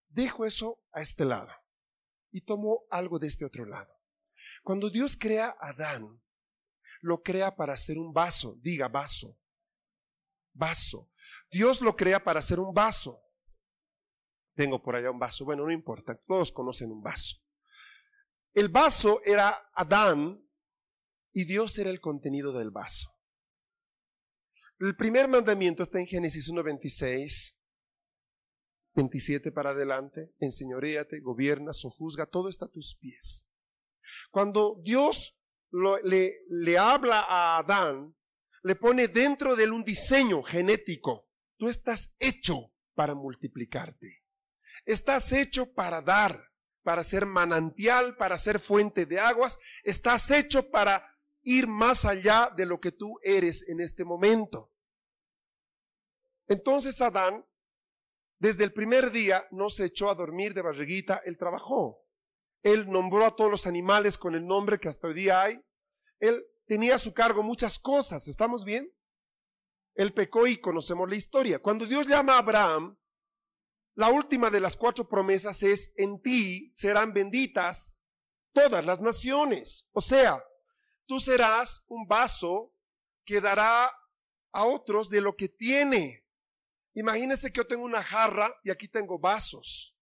Dejo 0.09 0.45
eso 0.45 0.83
a 0.93 1.03
este 1.03 1.25
lado 1.25 1.51
y 2.31 2.43
tomo 2.43 2.85
algo 2.91 3.19
de 3.19 3.27
este 3.27 3.45
otro 3.45 3.65
lado. 3.65 3.95
Cuando 4.63 4.91
Dios 4.91 5.17
crea 5.17 5.57
a 5.61 5.71
Adán, 5.71 6.21
lo 7.01 7.23
crea 7.23 7.55
para 7.55 7.75
hacer 7.75 7.99
un 7.99 8.13
vaso, 8.13 8.57
diga 8.61 8.89
vaso, 8.89 9.39
vaso. 10.53 11.11
Dios 11.51 11.81
lo 11.81 11.97
crea 11.97 12.23
para 12.23 12.41
hacer 12.41 12.61
un 12.61 12.73
vaso. 12.73 13.23
Tengo 14.55 14.83
por 14.83 14.97
allá 14.97 15.11
un 15.11 15.19
vaso, 15.19 15.45
bueno, 15.45 15.65
no 15.65 15.73
importa, 15.73 16.19
todos 16.27 16.53
conocen 16.53 16.91
un 16.91 17.03
vaso. 17.03 17.37
El 18.55 18.69
vaso 18.69 19.21
era 19.25 19.71
Adán 19.75 20.45
y 21.33 21.45
Dios 21.45 21.79
era 21.79 21.91
el 21.91 22.01
contenido 22.01 22.53
del 22.53 22.71
vaso. 22.71 23.15
El 24.81 24.97
primer 24.97 25.29
mandamiento 25.29 25.83
está 25.83 26.01
en 26.01 26.07
Génesis 26.07 26.53
1.26 26.53 27.59
27 28.99 29.53
para 29.53 29.71
adelante, 29.71 30.35
enseñoreate, 30.41 31.21
gobierna, 31.21 31.73
sojuzga, 31.73 32.27
todo 32.27 32.49
está 32.49 32.67
a 32.67 32.71
tus 32.71 32.97
pies. 32.97 33.49
Cuando 34.31 34.81
Dios 34.83 35.39
le, 36.03 36.41
le 36.49 36.79
habla 36.79 37.21
a 37.21 37.59
Adán, 37.59 38.15
le 38.63 38.75
pone 38.75 39.07
dentro 39.07 39.55
de 39.55 39.65
él 39.65 39.73
un 39.73 39.85
diseño 39.85 40.43
genético. 40.43 41.28
Tú 41.59 41.69
estás 41.69 42.15
hecho 42.19 42.73
para 42.95 43.15
multiplicarte. 43.15 44.25
Estás 44.87 45.33
hecho 45.33 45.73
para 45.75 46.01
dar, 46.01 46.51
para 46.83 47.05
ser 47.05 47.27
manantial, 47.27 48.17
para 48.17 48.39
ser 48.39 48.61
fuente 48.61 49.05
de 49.05 49.21
aguas. 49.21 49.59
Estás 49.83 50.31
hecho 50.31 50.71
para 50.71 51.05
ir 51.43 51.67
más 51.67 52.05
allá 52.05 52.51
de 52.57 52.65
lo 52.65 52.81
que 52.81 52.93
tú 52.93 53.19
eres 53.23 53.69
en 53.69 53.81
este 53.81 54.05
momento. 54.05 54.73
Entonces 56.47 57.01
Adán 57.03 57.45
desde 58.39 58.63
el 58.63 58.73
primer 58.73 59.11
día 59.11 59.47
no 59.51 59.69
se 59.69 59.87
echó 59.87 60.11
a 60.11 60.15
dormir 60.15 60.55
de 60.55 60.63
barriguita, 60.63 61.21
él 61.25 61.37
trabajó. 61.37 62.05
Él 62.63 62.89
nombró 62.89 63.25
a 63.25 63.35
todos 63.35 63.51
los 63.51 63.67
animales 63.67 64.17
con 64.17 64.35
el 64.35 64.47
nombre 64.47 64.79
que 64.79 64.89
hasta 64.89 65.09
hoy 65.09 65.15
día 65.15 65.43
hay. 65.43 65.61
Él 66.21 66.45
tenía 66.67 66.97
a 66.97 66.99
su 66.99 67.13
cargo 67.13 67.43
muchas 67.43 67.79
cosas, 67.79 68.29
¿estamos 68.29 68.65
bien? 68.65 68.93
Él 69.99 70.15
pecó 70.15 70.47
y 70.47 70.59
conocemos 70.59 71.11
la 71.11 71.17
historia. 71.17 71.59
Cuando 71.59 71.85
Dios 71.85 72.07
llama 72.07 72.35
a 72.35 72.39
Abraham, 72.39 72.97
la 73.97 74.11
última 74.11 74.49
de 74.49 74.61
las 74.61 74.77
cuatro 74.77 75.09
promesas 75.09 75.61
es, 75.65 75.93
en 75.97 76.23
ti 76.23 76.71
serán 76.73 77.13
benditas 77.13 77.99
todas 78.53 78.87
las 78.87 79.01
naciones. 79.01 79.89
O 79.91 80.01
sea, 80.01 80.41
tú 81.09 81.19
serás 81.19 81.85
un 81.89 82.07
vaso 82.07 82.73
que 83.25 83.41
dará 83.41 83.93
a 84.53 84.65
otros 84.67 85.11
de 85.11 85.21
lo 85.21 85.35
que 85.35 85.49
tiene. 85.49 86.25
Imagínense 86.95 87.53
que 87.53 87.59
yo 87.59 87.67
tengo 87.67 87.83
una 87.83 88.05
jarra 88.05 88.55
y 88.63 88.71
aquí 88.71 88.87
tengo 88.87 89.19
vasos. 89.19 89.97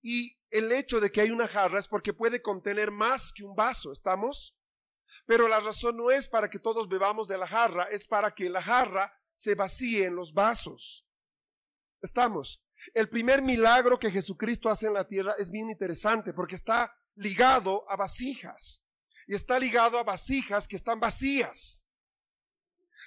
Y 0.00 0.38
el 0.48 0.70
hecho 0.70 1.00
de 1.00 1.10
que 1.10 1.22
hay 1.22 1.32
una 1.32 1.48
jarra 1.48 1.80
es 1.80 1.88
porque 1.88 2.12
puede 2.12 2.40
contener 2.40 2.92
más 2.92 3.32
que 3.32 3.42
un 3.42 3.56
vaso, 3.56 3.90
¿estamos? 3.90 4.56
Pero 5.30 5.46
la 5.46 5.60
razón 5.60 5.96
no 5.96 6.10
es 6.10 6.26
para 6.26 6.50
que 6.50 6.58
todos 6.58 6.88
bebamos 6.88 7.28
de 7.28 7.38
la 7.38 7.46
jarra, 7.46 7.84
es 7.92 8.04
para 8.04 8.34
que 8.34 8.50
la 8.50 8.60
jarra 8.60 9.16
se 9.32 9.54
vacíe 9.54 10.04
en 10.06 10.16
los 10.16 10.34
vasos. 10.34 11.06
¿Estamos? 12.02 12.60
El 12.94 13.08
primer 13.08 13.40
milagro 13.40 13.96
que 13.96 14.10
Jesucristo 14.10 14.68
hace 14.68 14.88
en 14.88 14.94
la 14.94 15.06
tierra 15.06 15.36
es 15.38 15.52
bien 15.52 15.70
interesante 15.70 16.32
porque 16.32 16.56
está 16.56 16.92
ligado 17.14 17.88
a 17.88 17.94
vasijas. 17.94 18.84
Y 19.28 19.36
está 19.36 19.56
ligado 19.60 20.00
a 20.00 20.02
vasijas 20.02 20.66
que 20.66 20.74
están 20.74 20.98
vacías. 20.98 21.86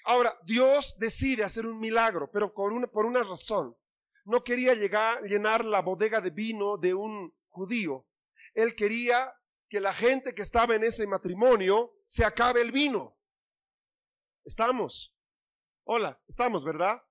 Ahora, 0.06 0.34
Dios 0.46 0.96
decide 0.98 1.44
hacer 1.44 1.66
un 1.66 1.78
milagro, 1.78 2.32
pero 2.32 2.54
por 2.54 2.72
una, 2.72 2.88
por 2.88 3.06
una 3.06 3.24
razón. 3.24 3.76
No 4.24 4.46
quería 4.46 4.76
llegar, 4.76 5.24
llenar 5.24 5.66
la 5.66 5.82
bodega 5.82 6.22
de 6.22 6.30
vino 6.30 6.78
de 6.78 6.94
un 6.94 7.36
judío. 7.50 8.08
Él 8.54 8.76
quería 8.76 9.34
que 9.74 9.80
la 9.80 9.92
gente 9.96 10.36
que 10.36 10.44
estaba 10.44 10.76
en 10.76 10.84
ese 10.84 11.08
matrimonio 11.08 11.96
se 12.06 12.24
acabe 12.24 12.62
el 12.62 12.72
vino. 12.72 13.18
¿Estamos? 14.46 15.18
Hola, 15.84 16.22
estamos, 16.28 16.64
¿verdad? 16.64 17.02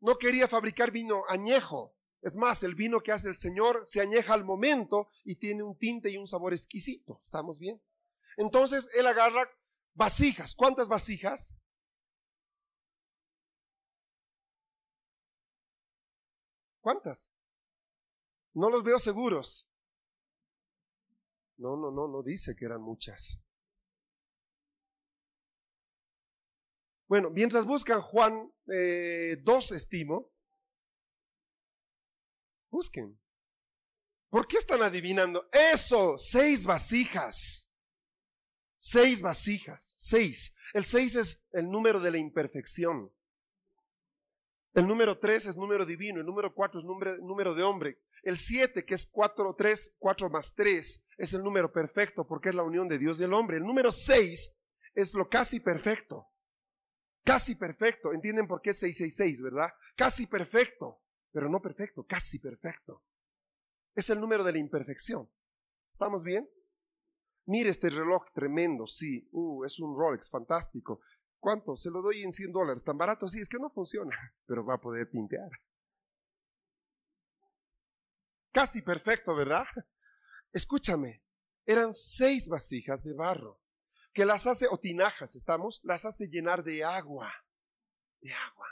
No 0.00 0.16
quería 0.16 0.48
fabricar 0.48 0.90
vino 0.90 1.24
añejo. 1.28 1.94
Es 2.22 2.34
más, 2.34 2.62
el 2.62 2.74
vino 2.74 3.00
que 3.00 3.12
hace 3.12 3.28
el 3.28 3.34
Señor 3.34 3.82
se 3.84 4.00
añeja 4.00 4.32
al 4.32 4.42
momento 4.42 5.10
y 5.22 5.36
tiene 5.36 5.62
un 5.62 5.76
tinte 5.76 6.08
y 6.08 6.16
un 6.16 6.26
sabor 6.26 6.54
exquisito. 6.54 7.18
¿Estamos 7.20 7.60
bien? 7.60 7.78
Entonces 8.38 8.88
él 8.94 9.06
agarra 9.06 9.46
vasijas. 9.92 10.54
¿Cuántas 10.54 10.88
vasijas? 10.88 11.54
¿Cuántas? 16.80 17.34
No 18.54 18.70
los 18.70 18.82
veo 18.82 18.98
seguros. 18.98 19.67
No, 21.58 21.76
no, 21.76 21.90
no, 21.90 22.08
no 22.08 22.22
dice 22.22 22.54
que 22.56 22.64
eran 22.64 22.80
muchas. 22.80 23.40
Bueno, 27.08 27.30
mientras 27.30 27.64
buscan 27.64 28.00
Juan 28.00 28.52
eh, 28.72 29.36
2, 29.42 29.72
estimo, 29.72 30.30
busquen. 32.70 33.18
¿Por 34.30 34.46
qué 34.46 34.58
están 34.58 34.82
adivinando? 34.82 35.48
Eso, 35.52 36.18
seis 36.18 36.66
vasijas. 36.66 37.68
Seis 38.76 39.22
vasijas, 39.22 39.94
seis. 39.96 40.54
El 40.74 40.84
seis 40.84 41.16
es 41.16 41.42
el 41.52 41.68
número 41.70 41.98
de 42.00 42.10
la 42.12 42.18
imperfección. 42.18 43.10
El 44.74 44.86
número 44.86 45.18
3 45.18 45.46
es 45.46 45.56
número 45.56 45.84
divino, 45.84 46.20
el 46.20 46.26
número 46.26 46.54
4 46.54 46.78
es 46.78 46.86
número, 46.86 47.16
número 47.18 47.54
de 47.54 47.64
hombre. 47.64 47.98
El 48.28 48.36
7, 48.36 48.84
que 48.84 48.94
es 48.94 49.06
4, 49.06 49.54
3, 49.56 49.96
4 49.98 50.28
más 50.28 50.54
3, 50.54 51.02
es 51.16 51.32
el 51.32 51.42
número 51.42 51.72
perfecto 51.72 52.26
porque 52.26 52.50
es 52.50 52.54
la 52.54 52.62
unión 52.62 52.86
de 52.86 52.98
Dios 52.98 53.18
y 53.18 53.24
el 53.24 53.32
hombre. 53.32 53.56
El 53.56 53.62
número 53.62 53.90
6 53.90 54.54
es 54.94 55.14
lo 55.14 55.30
casi 55.30 55.60
perfecto. 55.60 56.26
Casi 57.24 57.54
perfecto. 57.54 58.12
¿Entienden 58.12 58.46
por 58.46 58.60
qué 58.60 58.74
666, 58.74 59.40
verdad? 59.40 59.70
Casi 59.96 60.26
perfecto, 60.26 61.00
pero 61.32 61.48
no 61.48 61.62
perfecto, 61.62 62.04
casi 62.04 62.38
perfecto. 62.38 63.02
Es 63.94 64.10
el 64.10 64.20
número 64.20 64.44
de 64.44 64.52
la 64.52 64.58
imperfección. 64.58 65.26
¿Estamos 65.94 66.22
bien? 66.22 66.46
Mire 67.46 67.70
este 67.70 67.88
reloj 67.88 68.26
tremendo, 68.34 68.86
sí. 68.86 69.26
Uh, 69.32 69.64
es 69.64 69.80
un 69.80 69.96
Rolex 69.96 70.28
fantástico. 70.28 71.00
¿Cuánto? 71.38 71.78
Se 71.78 71.88
lo 71.88 72.02
doy 72.02 72.24
en 72.24 72.34
100 72.34 72.52
dólares. 72.52 72.84
Tan 72.84 72.98
barato, 72.98 73.26
sí, 73.26 73.40
es 73.40 73.48
que 73.48 73.58
no 73.58 73.70
funciona, 73.70 74.14
pero 74.46 74.66
va 74.66 74.74
a 74.74 74.80
poder 74.82 75.08
pintear. 75.08 75.48
Casi 78.58 78.82
perfecto, 78.82 79.36
¿verdad? 79.36 79.68
Escúchame, 80.52 81.22
eran 81.64 81.92
seis 81.92 82.48
vasijas 82.48 83.04
de 83.04 83.14
barro, 83.14 83.60
que 84.12 84.26
las 84.26 84.48
hace, 84.48 84.66
o 84.68 84.80
tinajas, 84.80 85.36
¿estamos? 85.36 85.78
Las 85.84 86.04
hace 86.04 86.26
llenar 86.26 86.64
de 86.64 86.82
agua, 86.82 87.32
de 88.20 88.32
agua. 88.32 88.66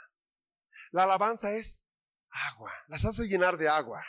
La 0.91 1.03
alabanza 1.03 1.55
es 1.55 1.87
agua, 2.29 2.73
las 2.89 3.05
hace 3.05 3.29
llenar 3.29 3.57
de 3.57 3.69
agua. 3.69 4.03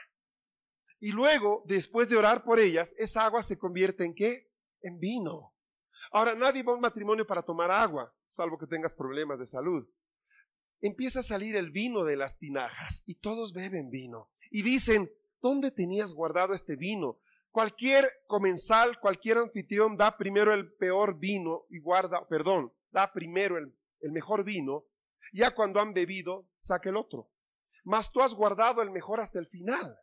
Y 0.98 1.12
luego, 1.12 1.62
después 1.66 2.08
de 2.08 2.16
orar 2.16 2.42
por 2.42 2.58
ellas, 2.58 2.92
esa 2.98 3.24
agua 3.24 3.44
se 3.44 3.56
convierte 3.56 4.04
en 4.04 4.16
qué? 4.16 4.50
En 4.82 4.98
vino. 4.98 5.54
Ahora, 6.10 6.34
nadie 6.34 6.64
va 6.64 6.72
a 6.72 6.74
un 6.74 6.80
matrimonio 6.80 7.24
para 7.24 7.44
tomar 7.44 7.70
agua, 7.70 8.12
salvo 8.26 8.58
que 8.58 8.66
tengas 8.66 8.94
problemas 8.94 9.38
de 9.38 9.46
salud. 9.46 9.88
Empieza 10.80 11.20
a 11.20 11.22
salir 11.22 11.54
el 11.54 11.70
vino 11.70 12.02
de 12.02 12.16
las 12.16 12.36
tinajas 12.36 13.04
y 13.06 13.20
todos 13.20 13.52
beben 13.52 13.90
vino. 13.90 14.32
Y 14.50 14.64
dicen, 14.64 15.08
¿dónde 15.40 15.70
tenías 15.70 16.12
guardado 16.12 16.54
este 16.54 16.76
vino? 16.76 17.18
Cualquier 17.50 18.10
comensal, 18.26 19.00
cualquier 19.00 19.38
anfitrión 19.38 19.96
da 19.96 20.16
primero 20.16 20.52
el 20.52 20.72
peor 20.74 21.18
vino 21.18 21.64
y 21.70 21.78
guarda, 21.78 22.26
perdón, 22.28 22.72
da 22.90 23.12
primero 23.12 23.56
el, 23.56 23.72
mejor 24.12 24.44
vino. 24.44 24.84
Ya 25.32 25.54
cuando 25.54 25.80
han 25.80 25.92
bebido, 25.92 26.46
saca 26.58 26.88
el 26.90 26.96
otro. 26.96 27.30
Mas 27.84 28.12
tú 28.12 28.20
has 28.20 28.34
guardado 28.34 28.82
el 28.82 28.90
mejor 28.90 29.20
hasta 29.20 29.38
el 29.38 29.46
final. 29.46 29.96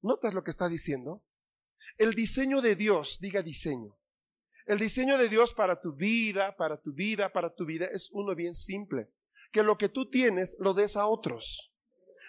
¿Notas 0.00 0.34
lo 0.34 0.44
que 0.44 0.50
está 0.50 0.68
diciendo? 0.68 1.22
El 1.98 2.14
diseño 2.14 2.60
de 2.60 2.76
Dios, 2.76 3.18
diga 3.20 3.42
diseño. 3.42 3.96
El 4.66 4.78
diseño 4.78 5.18
de 5.18 5.28
Dios 5.28 5.52
para 5.52 5.80
tu 5.80 5.92
vida, 5.92 6.56
para 6.56 6.80
tu 6.80 6.92
vida, 6.92 7.32
para 7.32 7.54
tu 7.54 7.66
vida 7.66 7.86
es 7.92 8.08
uno 8.12 8.34
bien 8.34 8.54
simple. 8.54 9.08
Que 9.50 9.62
lo 9.62 9.76
que 9.76 9.88
tú 9.88 10.08
tienes 10.08 10.56
lo 10.60 10.74
des 10.74 10.96
a 10.96 11.06
otros. 11.06 11.71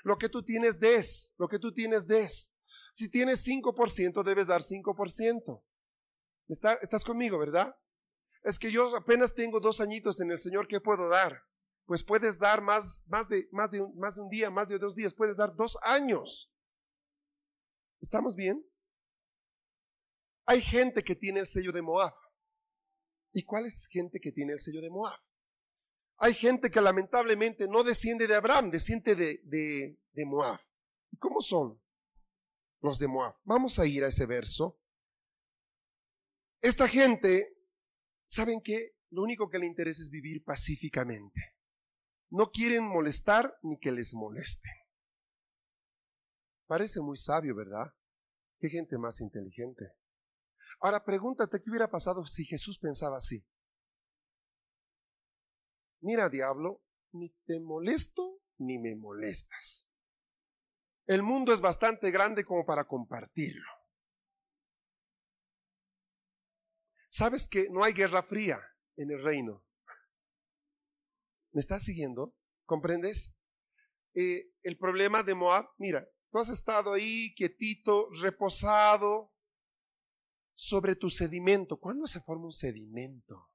Lo 0.04 0.18
que 0.18 0.30
tú 0.30 0.44
tienes 0.44 0.80
des, 0.80 1.34
lo 1.38 1.48
que 1.48 1.60
tú 1.60 1.74
tienes 1.74 2.06
des. 2.06 2.52
Si 2.94 3.10
tienes 3.10 3.46
5%, 3.46 4.24
debes 4.24 4.48
dar 4.48 4.62
5%. 4.62 5.64
¿Estás 6.82 7.04
conmigo, 7.04 7.40
verdad? 7.40 7.76
Es 8.44 8.60
que 8.60 8.72
yo 8.72 8.96
apenas 8.96 9.34
tengo 9.34 9.60
dos 9.60 9.80
añitos 9.80 10.20
en 10.20 10.30
el 10.32 10.38
Señor, 10.38 10.68
¿qué 10.68 10.82
puedo 10.82 11.08
dar? 11.08 11.42
Pues 11.86 12.04
puedes 12.04 12.38
dar 12.38 12.62
más, 12.62 13.04
más, 13.08 13.28
de, 13.30 13.48
más, 13.52 13.72
de, 13.72 13.82
más 13.96 14.16
de 14.16 14.22
un 14.22 14.30
día, 14.30 14.50
más 14.50 14.68
de 14.68 14.78
dos 14.78 14.96
días, 14.96 15.14
puedes 15.14 15.38
dar 15.38 15.56
dos 15.56 15.78
años. 15.82 16.52
¿Estamos 18.02 18.36
bien? 18.36 18.64
Hay 20.46 20.62
gente 20.62 21.04
que 21.04 21.16
tiene 21.16 21.40
el 21.40 21.48
sello 21.48 21.72
de 21.72 21.82
Moab. 21.82 22.14
¿Y 23.32 23.44
cuál 23.44 23.66
es 23.66 23.88
gente 23.90 24.20
que 24.20 24.32
tiene 24.34 24.54
el 24.54 24.60
sello 24.60 24.82
de 24.82 24.90
Moab? 24.90 25.20
Hay 26.18 26.34
gente 26.34 26.70
que 26.70 26.82
lamentablemente 26.82 27.68
no 27.68 27.84
desciende 27.84 28.28
de 28.28 28.36
Abraham, 28.36 28.72
desciende 28.72 29.16
de, 29.16 29.42
de, 29.44 30.00
de 30.12 30.26
Moab. 30.26 30.60
¿Y 31.12 31.18
cómo 31.18 31.42
son 31.42 31.82
los 32.82 33.00
de 33.00 33.08
Moab? 33.08 33.36
Vamos 33.44 33.80
a 33.80 33.86
ir 33.86 34.04
a 34.04 34.08
ese 34.08 34.26
verso. 34.26 34.80
Esta 36.62 36.88
gente, 36.88 37.58
¿saben 38.28 38.62
qué? 38.62 38.96
Lo 39.10 39.22
único 39.22 39.50
que 39.50 39.60
le 39.60 39.68
interesa 39.68 40.02
es 40.02 40.10
vivir 40.10 40.44
pacíficamente. 40.44 41.56
No 42.30 42.50
quieren 42.52 42.84
molestar 42.86 43.56
ni 43.62 43.78
que 43.78 43.92
les 43.92 44.16
molesten. 44.16 44.72
Parece 46.66 47.02
muy 47.02 47.18
sabio, 47.18 47.56
¿verdad? 47.56 47.94
Qué 48.60 48.70
gente 48.70 48.98
más 48.98 49.20
inteligente. 49.22 49.92
Ahora 50.80 51.04
pregúntate 51.04 51.62
qué 51.62 51.70
hubiera 51.70 51.92
pasado 51.92 52.26
si 52.26 52.46
Jesús 52.46 52.80
pensaba 52.80 53.18
así. 53.18 53.46
Mira, 56.04 56.28
diablo, 56.28 56.82
ni 57.14 57.30
te 57.46 57.62
molesto 57.62 58.42
ni 58.58 58.78
me 58.78 58.94
molestas. 58.94 59.88
El 61.08 61.24
mundo 61.24 61.54
es 61.54 61.62
bastante 61.62 62.12
grande 62.12 62.44
como 62.44 62.66
para 62.66 62.86
compartirlo. 62.86 63.72
¿Sabes 67.10 67.48
que 67.48 67.70
no 67.70 67.84
hay 67.84 67.94
guerra 67.94 68.24
fría 68.24 68.60
en 68.98 69.12
el 69.12 69.24
reino? 69.24 69.64
¿Me 71.54 71.62
estás 71.62 71.84
siguiendo? 71.84 72.36
¿Comprendes? 72.66 73.34
Eh, 74.14 74.52
el 74.62 74.78
problema 74.78 75.24
de 75.24 75.36
Moab, 75.36 75.70
mira, 75.78 76.06
tú 76.32 76.40
has 76.40 76.50
estado 76.50 76.94
ahí 76.94 77.34
quietito, 77.36 78.10
reposado, 78.22 79.32
sobre 80.54 80.98
tu 80.98 81.10
sedimento. 81.10 81.78
¿Cuándo 81.78 82.08
se 82.08 82.20
forma 82.20 82.46
un 82.46 82.52
sedimento? 82.52 83.50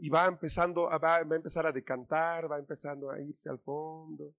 Y 0.00 0.08
va 0.08 0.26
empezando, 0.26 0.84
va, 0.84 1.16
a 1.16 1.20
empezar 1.20 1.66
a 1.66 1.72
decantar, 1.72 2.50
va 2.50 2.58
empezando 2.58 3.10
a 3.10 3.20
irse 3.20 3.48
al 3.48 3.58
fondo. 3.58 4.34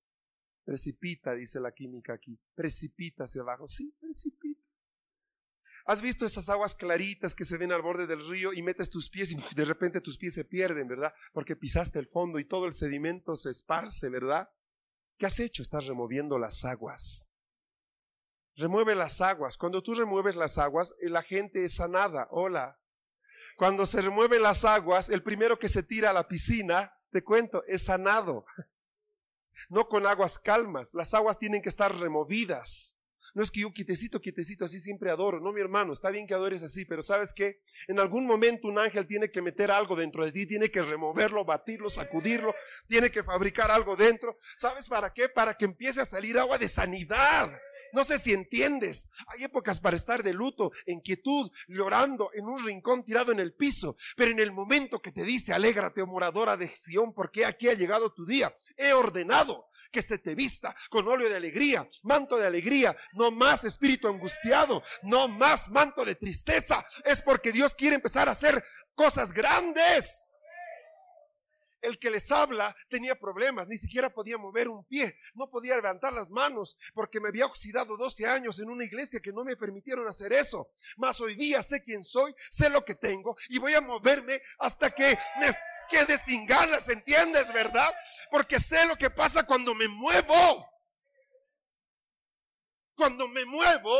Precipita, 0.64 1.34
dice 1.34 1.60
la 1.60 1.72
química 1.72 2.14
aquí. 2.14 2.40
Precipita 2.56 3.26
hacia 3.26 3.42
abajo. 3.42 3.68
Sí, 3.68 3.96
precipita. 4.00 4.66
¿Has 5.86 6.02
visto 6.02 6.26
esas 6.26 6.50
aguas 6.50 6.74
claritas 6.74 7.36
que 7.36 7.46
se 7.46 7.58
ven 7.58 7.72
al 7.72 7.84
borde 7.84 8.08
del 8.08 8.28
río 8.28 8.54
y 8.54 8.64
metes 8.64 8.90
tus 8.90 9.08
pies 9.08 9.32
y 9.32 9.56
de 9.56 9.66
repente 9.66 10.02
tus 10.02 10.18
pies 10.18 10.34
se 10.34 10.44
pierden, 10.44 10.88
¿verdad? 10.88 11.14
Porque 11.32 11.56
pisaste 11.56 12.00
el 12.00 12.08
fondo 12.08 12.40
y 12.40 12.46
todo 12.46 12.66
el 12.66 12.74
sedimento 12.74 13.36
se 13.36 13.52
esparce, 13.52 14.10
¿verdad? 14.10 14.50
¿Qué 15.20 15.28
has 15.28 15.40
hecho? 15.40 15.62
Estás 15.62 15.86
removiendo 15.86 16.40
las 16.40 16.66
aguas. 16.66 17.30
Remueve 18.56 18.96
las 18.96 19.22
aguas. 19.22 19.58
Cuando 19.58 19.84
tú 19.84 19.94
remueves 19.94 20.36
las 20.36 20.58
aguas, 20.58 20.96
la 21.02 21.22
gente 21.22 21.64
es 21.64 21.76
sanada. 21.76 22.28
Hola. 22.32 22.80
Cuando 23.56 23.86
se 23.86 24.02
remueven 24.02 24.42
las 24.42 24.66
aguas, 24.66 25.10
el 25.10 25.24
primero 25.24 25.58
que 25.58 25.70
se 25.70 25.84
tira 25.84 26.10
a 26.10 26.14
la 26.14 26.28
piscina, 26.28 26.94
te 27.12 27.24
cuento, 27.24 27.64
es 27.68 27.84
sanado. 27.84 28.46
No 29.70 29.88
con 29.88 30.06
aguas 30.06 30.38
calmas. 30.38 30.94
Las 30.94 31.14
aguas 31.14 31.40
tienen 31.40 31.62
que 31.62 31.70
estar 31.70 31.96
removidas. 31.96 32.96
No 33.36 33.44
es 33.44 33.52
que 33.52 33.62
yo 33.62 33.74
quitecito, 33.74 34.22
quitecito, 34.22 34.64
así 34.64 34.80
siempre 34.80 35.10
adoro. 35.10 35.42
No, 35.42 35.52
mi 35.52 35.60
hermano, 35.60 35.92
está 35.92 36.10
bien 36.10 36.26
que 36.26 36.34
adores 36.34 36.64
así, 36.64 36.86
pero 36.86 37.02
¿sabes 37.02 37.34
qué? 37.34 37.62
En 37.88 38.00
algún 38.00 38.26
momento 38.26 38.70
un 38.70 38.80
ángel 38.80 39.08
tiene 39.08 39.30
que 39.30 39.42
meter 39.42 39.72
algo 39.72 39.96
dentro 39.96 40.24
de 40.24 40.32
ti, 40.32 40.46
tiene 40.46 40.72
que 40.72 40.82
removerlo, 40.82 41.44
batirlo, 41.44 41.90
sacudirlo, 41.90 42.56
tiene 42.88 43.12
que 43.12 43.24
fabricar 43.24 43.72
algo 43.72 43.98
dentro. 43.98 44.38
¿Sabes 44.56 44.88
para 44.88 45.12
qué? 45.12 45.28
Para 45.28 45.58
que 45.58 45.66
empiece 45.66 46.00
a 46.00 46.06
salir 46.06 46.40
agua 46.40 46.58
de 46.58 46.70
sanidad. 46.70 47.52
No 47.96 48.04
sé 48.04 48.20
si 48.20 48.34
entiendes. 48.34 49.08
Hay 49.28 49.46
épocas 49.46 49.80
para 49.80 49.96
estar 49.96 50.22
de 50.22 50.34
luto, 50.34 50.74
en 50.86 51.00
quietud, 51.00 51.50
llorando 51.70 52.30
en 52.34 52.46
un 52.46 52.66
rincón 52.66 53.06
tirado 53.06 53.32
en 53.32 53.40
el 53.40 53.54
piso. 53.54 53.96
Pero 54.18 54.32
en 54.32 54.40
el 54.40 54.52
momento 54.52 55.02
que 55.02 55.14
te 55.14 55.24
dice, 55.24 55.54
alégrate, 55.54 56.02
oh 56.02 56.06
moradora 56.06 56.58
de 56.58 56.68
Sión, 56.76 57.14
porque 57.14 57.46
aquí 57.46 57.70
ha 57.70 57.74
llegado 57.74 58.12
tu 58.12 58.26
día. 58.26 58.54
He 58.76 58.92
ordenado 58.92 59.68
que 59.94 60.02
se 60.02 60.18
te 60.18 60.36
vista 60.36 60.76
con 60.90 61.08
óleo 61.08 61.30
de 61.30 61.38
alegría, 61.38 61.90
manto 62.04 62.36
de 62.36 62.46
alegría, 62.46 62.98
no 63.14 63.32
más 63.32 63.64
espíritu 63.64 64.10
angustiado, 64.10 64.84
no 65.04 65.30
más 65.30 65.70
manto 65.70 66.04
de 66.04 66.16
tristeza. 66.16 66.86
Es 67.06 67.22
porque 67.22 67.54
Dios 67.54 67.78
quiere 67.78 67.96
empezar 67.96 68.28
a 68.28 68.34
hacer 68.34 68.62
cosas 68.94 69.32
grandes 69.32 70.25
el 71.86 72.00
que 72.00 72.10
les 72.10 72.32
habla 72.32 72.76
tenía 72.90 73.16
problemas, 73.16 73.68
ni 73.68 73.78
siquiera 73.78 74.10
podía 74.10 74.38
mover 74.38 74.68
un 74.68 74.84
pie, 74.86 75.20
no 75.36 75.50
podía 75.50 75.76
levantar 75.76 76.14
las 76.14 76.30
manos, 76.30 76.78
porque 76.94 77.20
me 77.20 77.30
había 77.30 77.46
oxidado 77.46 77.96
12 77.96 78.26
años 78.26 78.60
en 78.60 78.70
una 78.70 78.84
iglesia 78.84 79.20
que 79.20 79.32
no 79.32 79.44
me 79.44 79.56
permitieron 79.56 80.08
hacer 80.08 80.34
eso. 80.34 80.72
Mas 80.98 81.22
hoy 81.22 81.36
día 81.36 81.62
sé 81.62 81.84
quién 81.84 82.04
soy, 82.04 82.36
sé 82.50 82.70
lo 82.70 82.84
que 82.84 82.96
tengo 82.96 83.38
y 83.50 83.60
voy 83.60 83.76
a 83.76 83.82
moverme 83.82 84.42
hasta 84.60 84.90
que 84.90 85.18
me 85.40 85.56
quede 85.90 86.18
sin 86.18 86.46
ganas, 86.46 86.90
¿entiendes, 86.90 87.54
verdad? 87.54 87.94
Porque 88.32 88.60
sé 88.60 88.86
lo 88.88 88.96
que 88.96 89.10
pasa 89.10 89.46
cuando 89.46 89.76
me 89.76 89.88
muevo. 89.88 90.68
Cuando 92.96 93.28
me 93.28 93.46
muevo, 93.46 93.96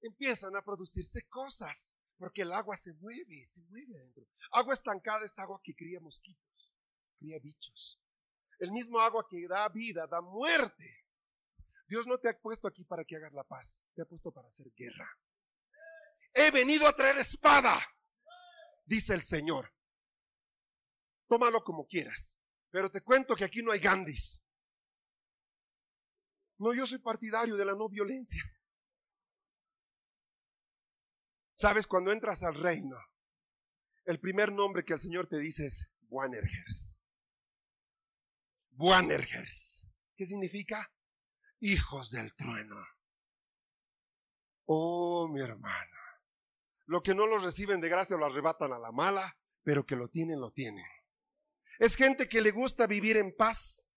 empiezan 0.00 0.56
a 0.56 0.62
producirse 0.62 1.26
cosas, 1.28 1.92
porque 2.16 2.42
el 2.42 2.52
agua 2.52 2.76
se 2.76 2.92
mueve, 2.94 3.50
se 3.52 3.60
mueve 3.62 3.98
adentro. 3.98 4.24
Agua 4.52 4.72
estancada 4.72 5.26
es 5.26 5.38
agua 5.38 5.60
que 5.62 5.74
cría 5.74 6.00
mosquitos 6.00 6.53
cría 7.24 7.38
bichos. 7.38 8.00
El 8.58 8.70
mismo 8.72 9.00
agua 9.00 9.26
que 9.28 9.46
da 9.48 9.68
vida, 9.68 10.06
da 10.06 10.20
muerte. 10.20 11.04
Dios 11.86 12.06
no 12.06 12.18
te 12.18 12.28
ha 12.28 12.38
puesto 12.38 12.68
aquí 12.68 12.84
para 12.84 13.04
que 13.04 13.16
hagas 13.16 13.32
la 13.32 13.44
paz, 13.44 13.84
te 13.94 14.02
ha 14.02 14.04
puesto 14.04 14.32
para 14.32 14.48
hacer 14.48 14.66
guerra. 14.74 15.08
He 16.32 16.50
venido 16.50 16.86
a 16.86 16.94
traer 16.94 17.18
espada, 17.18 17.80
dice 18.84 19.14
el 19.14 19.22
Señor. 19.22 19.72
Tómalo 21.28 21.62
como 21.62 21.86
quieras, 21.86 22.38
pero 22.70 22.90
te 22.90 23.02
cuento 23.02 23.34
que 23.34 23.44
aquí 23.44 23.62
no 23.62 23.72
hay 23.72 23.80
Gandhis. 23.80 24.42
No, 26.58 26.72
yo 26.72 26.86
soy 26.86 26.98
partidario 26.98 27.56
de 27.56 27.64
la 27.64 27.74
no 27.74 27.88
violencia. 27.88 28.42
Sabes, 31.54 31.86
cuando 31.86 32.12
entras 32.12 32.42
al 32.42 32.54
reino, 32.54 32.96
el 34.04 34.20
primer 34.20 34.52
nombre 34.52 34.84
que 34.84 34.94
el 34.94 34.98
Señor 34.98 35.28
te 35.28 35.38
dice 35.38 35.66
es 35.66 35.86
Buanergers. 36.02 37.03
Buanergers. 38.76 39.86
¿Qué 40.16 40.24
significa? 40.24 40.90
Hijos 41.60 42.10
del 42.10 42.34
trueno. 42.34 42.76
Oh, 44.66 45.28
mi 45.28 45.40
hermana. 45.40 45.90
Lo 46.86 47.02
que 47.02 47.14
no 47.14 47.26
lo 47.26 47.38
reciben 47.38 47.80
de 47.80 47.88
gracia 47.88 48.16
lo 48.16 48.26
arrebatan 48.26 48.72
a 48.72 48.78
la 48.78 48.92
mala, 48.92 49.38
pero 49.62 49.86
que 49.86 49.96
lo 49.96 50.08
tienen, 50.08 50.40
lo 50.40 50.50
tienen. 50.52 50.84
Es 51.78 51.96
gente 51.96 52.28
que 52.28 52.40
le 52.40 52.50
gusta 52.50 52.86
vivir 52.86 53.16
en 53.16 53.34
paz. 53.34 53.88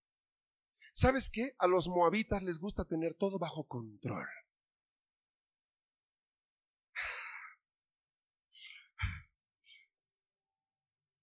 ¿Sabes 0.93 1.29
qué? 1.29 1.53
A 1.59 1.67
los 1.67 1.87
moabitas 1.87 2.41
les 2.43 2.59
gusta 2.59 2.85
tener 2.85 3.15
todo 3.15 3.37
bajo 3.37 3.67
control. 3.67 4.27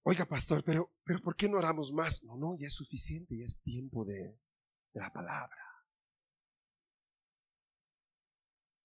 Oiga, 0.06 0.26
pastor, 0.26 0.62
pero, 0.62 0.92
pero 1.02 1.20
¿por 1.20 1.34
qué 1.34 1.48
no 1.48 1.56
oramos 1.56 1.90
más? 1.90 2.22
No, 2.22 2.36
no, 2.36 2.56
ya 2.58 2.66
es 2.66 2.74
suficiente, 2.74 3.38
ya 3.38 3.46
es 3.46 3.58
tiempo 3.62 4.04
de, 4.04 4.38
la 4.92 5.10
palabra. 5.12 5.56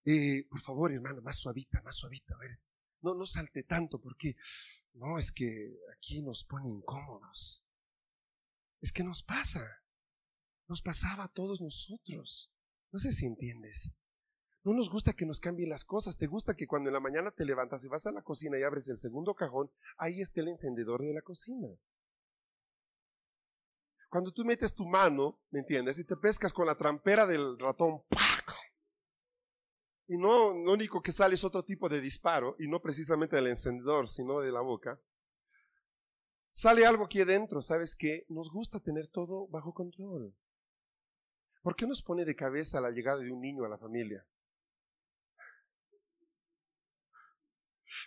Eh, 0.06 0.46
por 0.50 0.62
favor, 0.62 0.92
hermano, 0.92 1.22
más 1.22 1.38
suavita, 1.38 1.82
más 1.82 1.98
suavita. 1.98 2.36
A 2.36 2.38
ver, 2.38 2.60
no, 3.02 3.14
no 3.14 3.26
salte 3.26 3.64
tanto 3.64 4.00
porque 4.00 4.36
no, 4.94 5.18
es 5.18 5.32
que 5.32 5.78
aquí 5.94 6.22
nos 6.22 6.46
pone 6.46 6.70
incómodos. 6.70 7.66
Es 8.82 8.92
que 8.92 9.04
nos 9.04 9.22
pasa. 9.22 9.84
Nos 10.68 10.82
pasaba 10.82 11.26
a 11.26 11.34
todos 11.34 11.60
nosotros. 11.60 12.50
No 12.92 13.00
sé 13.00 13.12
si 13.12 13.26
entiendes. 13.26 13.92
No 14.64 14.74
nos 14.74 14.90
gusta 14.90 15.14
que 15.14 15.26
nos 15.26 15.40
cambien 15.40 15.70
las 15.70 15.86
cosas. 15.86 16.18
Te 16.18 16.28
gusta 16.28 16.56
que 16.56 16.68
cuando 16.68 16.90
en 16.90 16.94
la 16.94 17.00
mañana 17.00 17.32
te 17.32 17.46
levantas 17.46 17.84
y 17.84 17.88
vas 17.88 18.06
a 18.06 18.12
la 18.12 18.22
cocina 18.22 18.60
y 18.60 18.64
abres 18.64 18.88
el 18.90 18.98
segundo 18.98 19.34
cajón, 19.34 19.72
ahí 19.98 20.22
esté 20.22 20.42
el 20.42 20.50
encendedor 20.50 21.02
de 21.02 21.14
la 21.14 21.22
cocina. 21.22 21.68
Cuando 24.10 24.32
tú 24.32 24.44
metes 24.44 24.74
tu 24.74 24.86
mano, 24.86 25.40
¿me 25.52 25.60
entiendes? 25.60 26.00
Y 26.00 26.04
te 26.04 26.16
pescas 26.18 26.52
con 26.52 26.66
la 26.66 26.76
trampera 26.76 27.28
del 27.28 27.60
ratón, 27.60 28.02
y 30.10 30.18
no, 30.18 30.52
lo 30.52 30.74
único 30.74 31.04
que 31.04 31.12
sale 31.12 31.36
es 31.36 31.44
otro 31.44 31.64
tipo 31.64 31.88
de 31.88 32.02
disparo, 32.02 32.56
y 32.58 32.68
no 32.68 32.82
precisamente 32.82 33.36
del 33.36 33.46
encendedor, 33.46 34.10
sino 34.10 34.40
de 34.40 34.52
la 34.52 34.62
boca, 34.62 35.00
sale 36.52 36.84
algo 36.84 37.06
aquí 37.06 37.22
adentro, 37.22 37.62
¿sabes 37.62 37.96
qué? 37.96 38.26
Nos 38.28 38.52
gusta 38.52 38.80
tener 38.80 39.06
todo 39.06 39.48
bajo 39.50 39.72
control. 39.72 40.34
¿Por 41.62 41.76
qué 41.76 41.86
nos 41.86 42.02
pone 42.02 42.26
de 42.26 42.36
cabeza 42.36 42.82
la 42.82 42.90
llegada 42.90 43.20
de 43.20 43.32
un 43.32 43.40
niño 43.40 43.66
a 43.66 43.70
la 43.70 43.78
familia? 43.78 44.26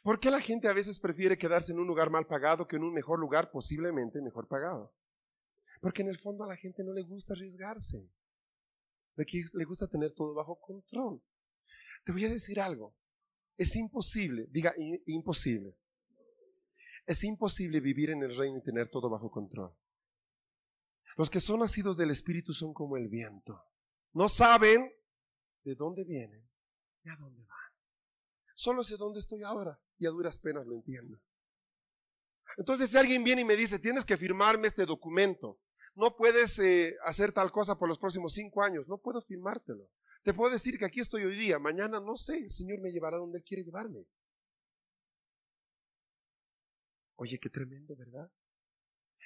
¿Por 0.02 0.18
qué 0.18 0.30
la 0.30 0.40
gente 0.40 0.68
a 0.68 0.72
veces 0.72 0.98
prefiere 0.98 1.38
quedarse 1.38 1.72
en 1.72 1.78
un 1.78 1.86
lugar 1.86 2.10
mal 2.10 2.26
pagado 2.26 2.66
que 2.66 2.76
en 2.76 2.82
un 2.82 2.92
mejor 2.92 3.20
lugar, 3.20 3.50
posiblemente 3.50 4.20
mejor 4.20 4.48
pagado? 4.48 4.92
Porque 5.80 6.02
en 6.02 6.08
el 6.08 6.18
fondo 6.18 6.44
a 6.44 6.48
la 6.48 6.56
gente 6.56 6.82
no 6.82 6.92
le 6.92 7.02
gusta 7.02 7.34
arriesgarse. 7.34 8.08
Le 9.16 9.64
gusta 9.64 9.86
tener 9.88 10.12
todo 10.14 10.34
bajo 10.34 10.58
control. 10.60 11.22
Te 12.04 12.12
voy 12.12 12.24
a 12.24 12.30
decir 12.30 12.60
algo. 12.60 12.96
Es 13.56 13.76
imposible, 13.76 14.46
diga 14.50 14.74
imposible. 15.06 15.76
Es 17.06 17.22
imposible 17.22 17.80
vivir 17.80 18.10
en 18.10 18.22
el 18.22 18.36
reino 18.36 18.58
y 18.58 18.62
tener 18.62 18.88
todo 18.88 19.08
bajo 19.08 19.30
control. 19.30 19.72
Los 21.16 21.28
que 21.30 21.40
son 21.40 21.60
nacidos 21.60 21.96
del 21.96 22.10
Espíritu 22.10 22.52
son 22.52 22.72
como 22.72 22.96
el 22.96 23.08
viento. 23.08 23.62
No 24.14 24.28
saben 24.28 24.90
de 25.64 25.74
dónde 25.74 26.04
vienen 26.04 26.48
y 27.04 27.08
a 27.08 27.16
dónde 27.16 27.44
van. 27.44 27.61
Solo 28.54 28.84
sé 28.84 28.96
dónde 28.96 29.18
estoy 29.18 29.42
ahora 29.42 29.78
y 29.98 30.06
a 30.06 30.10
duras 30.10 30.38
penas 30.38 30.66
lo 30.66 30.74
entiendo. 30.74 31.18
Entonces, 32.56 32.90
si 32.90 32.98
alguien 32.98 33.24
viene 33.24 33.42
y 33.42 33.44
me 33.44 33.56
dice, 33.56 33.78
tienes 33.78 34.04
que 34.04 34.16
firmarme 34.16 34.68
este 34.68 34.84
documento, 34.84 35.58
no 35.94 36.16
puedes 36.16 36.58
eh, 36.58 36.96
hacer 37.04 37.32
tal 37.32 37.50
cosa 37.50 37.78
por 37.78 37.88
los 37.88 37.98
próximos 37.98 38.32
cinco 38.32 38.62
años, 38.62 38.86
no 38.88 38.98
puedo 38.98 39.22
firmártelo. 39.22 39.88
Te 40.22 40.34
puedo 40.34 40.52
decir 40.52 40.78
que 40.78 40.84
aquí 40.84 41.00
estoy 41.00 41.24
hoy 41.24 41.36
día, 41.36 41.58
mañana 41.58 41.98
no 42.00 42.16
sé, 42.16 42.38
el 42.38 42.50
Señor 42.50 42.80
me 42.80 42.92
llevará 42.92 43.16
donde 43.16 43.38
Él 43.38 43.44
quiere 43.44 43.64
llevarme. 43.64 44.06
Oye, 47.16 47.38
qué 47.38 47.50
tremendo, 47.50 47.96
¿verdad? 47.96 48.30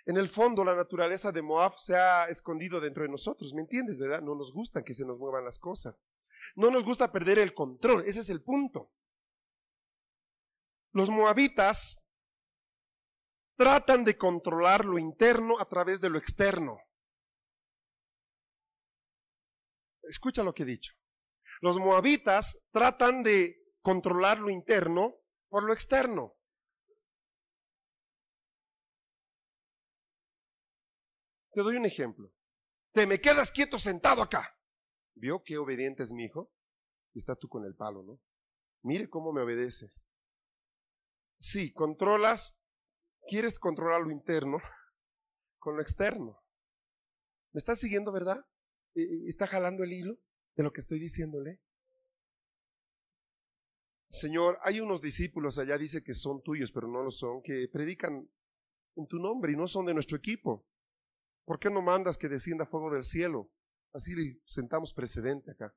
En 0.07 0.17
el 0.17 0.29
fondo, 0.29 0.65
la 0.65 0.77
naturaleza 0.77 1.33
de 1.33 1.43
Moab 1.43 1.79
se 1.79 1.97
ha 1.97 2.29
escondido 2.29 2.81
dentro 2.81 3.03
de 3.03 3.09
nosotros, 3.09 3.53
¿me 3.55 3.63
entiendes, 3.63 3.99
verdad? 3.99 4.23
No 4.23 4.35
nos 4.35 4.53
gusta 4.53 4.85
que 4.85 4.95
se 4.95 5.05
nos 5.05 5.19
muevan 5.19 5.45
las 5.45 5.59
cosas. 5.59 6.05
No 6.55 6.71
nos 6.71 6.85
gusta 6.85 7.11
perder 7.11 7.39
el 7.39 7.55
control, 7.55 8.05
ese 8.07 8.21
es 8.21 8.31
el 8.31 8.43
punto. 8.43 8.93
Los 10.97 11.11
moabitas 11.11 11.99
tratan 13.59 14.03
de 14.03 14.17
controlar 14.17 14.87
lo 14.87 14.99
interno 14.99 15.61
a 15.61 15.69
través 15.69 16.01
de 16.01 16.09
lo 16.09 16.17
externo. 16.17 16.79
Escucha 20.05 20.43
lo 20.43 20.55
que 20.55 20.63
he 20.63 20.67
dicho. 20.67 20.95
Los 21.61 21.79
moabitas 21.79 22.59
tratan 22.71 23.23
de 23.23 23.59
controlar 23.83 24.39
lo 24.39 24.49
interno 24.49 25.17
por 25.51 25.65
lo 25.65 25.75
externo. 25.75 26.33
Te 31.53 31.61
doy 31.61 31.77
un 31.77 31.85
ejemplo. 31.85 32.33
Te 32.95 33.07
me 33.07 33.21
quedas 33.21 33.53
quieto 33.53 33.79
sentado 33.79 34.23
acá. 34.23 34.59
¿Vio 35.15 35.43
qué 35.45 35.59
obediente 35.59 36.05
es 36.05 36.13
mi 36.15 36.25
hijo? 36.25 36.51
Estás 37.13 37.39
tú 37.39 37.51
con 37.51 37.67
el 37.67 37.75
palo, 37.75 38.03
¿no? 38.03 38.19
Mire 38.81 39.11
cómo 39.11 39.31
me 39.35 39.43
obedece. 39.43 39.93
Sí, 41.39 41.73
controlas, 41.73 42.59
quieres 43.29 43.59
controlar 43.59 44.03
lo 44.03 44.11
interno 44.11 44.59
con 45.59 45.77
lo 45.77 45.83
externo. 45.83 46.41
¿Me 47.53 47.59
estás 47.59 47.79
siguiendo, 47.79 48.13
verdad? 48.13 48.45
¿Está 48.95 49.47
jalando 49.47 49.85
el 49.85 49.93
hilo 49.93 50.19
de 50.57 50.63
lo 50.63 50.73
que 50.73 50.81
estoy 50.81 50.99
diciéndole? 50.99 51.61
Señor, 54.09 54.59
hay 54.63 54.81
unos 54.81 55.01
discípulos 55.01 55.59
allá, 55.59 55.77
dice 55.77 56.03
que 56.03 56.15
son 56.15 56.43
tuyos, 56.43 56.73
pero 56.73 56.89
no 56.89 57.03
lo 57.03 57.11
son, 57.11 57.43
que 57.43 57.69
predican 57.71 58.29
en 58.97 59.07
tu 59.07 59.19
nombre 59.19 59.53
y 59.53 59.57
no 59.57 59.67
son 59.67 59.87
de 59.87 59.95
nuestro 59.95 60.17
equipo. 60.17 60.67
¿Por 61.45 61.59
qué 61.59 61.71
no 61.71 61.83
mandas 61.83 62.17
que 62.17 62.29
descienda 62.29 62.67
fuego 62.67 62.91
del 62.91 63.05
cielo? 63.05 63.51
Así 63.93 64.13
sentamos 64.45 64.93
precedente 64.93 65.51
acá. 65.51 65.75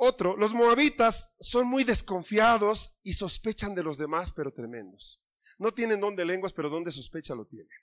Otro, 0.00 0.36
los 0.36 0.54
moabitas 0.54 1.34
son 1.40 1.66
muy 1.66 1.82
desconfiados 1.82 2.96
y 3.02 3.14
sospechan 3.14 3.74
de 3.74 3.82
los 3.82 3.98
demás, 3.98 4.32
pero 4.32 4.52
tremendos. 4.52 5.20
No 5.58 5.72
tienen 5.72 6.00
don 6.00 6.14
de 6.14 6.24
lenguas, 6.24 6.52
pero 6.52 6.70
don 6.70 6.84
de 6.84 6.92
sospecha 6.92 7.34
lo 7.34 7.46
tienen. 7.46 7.76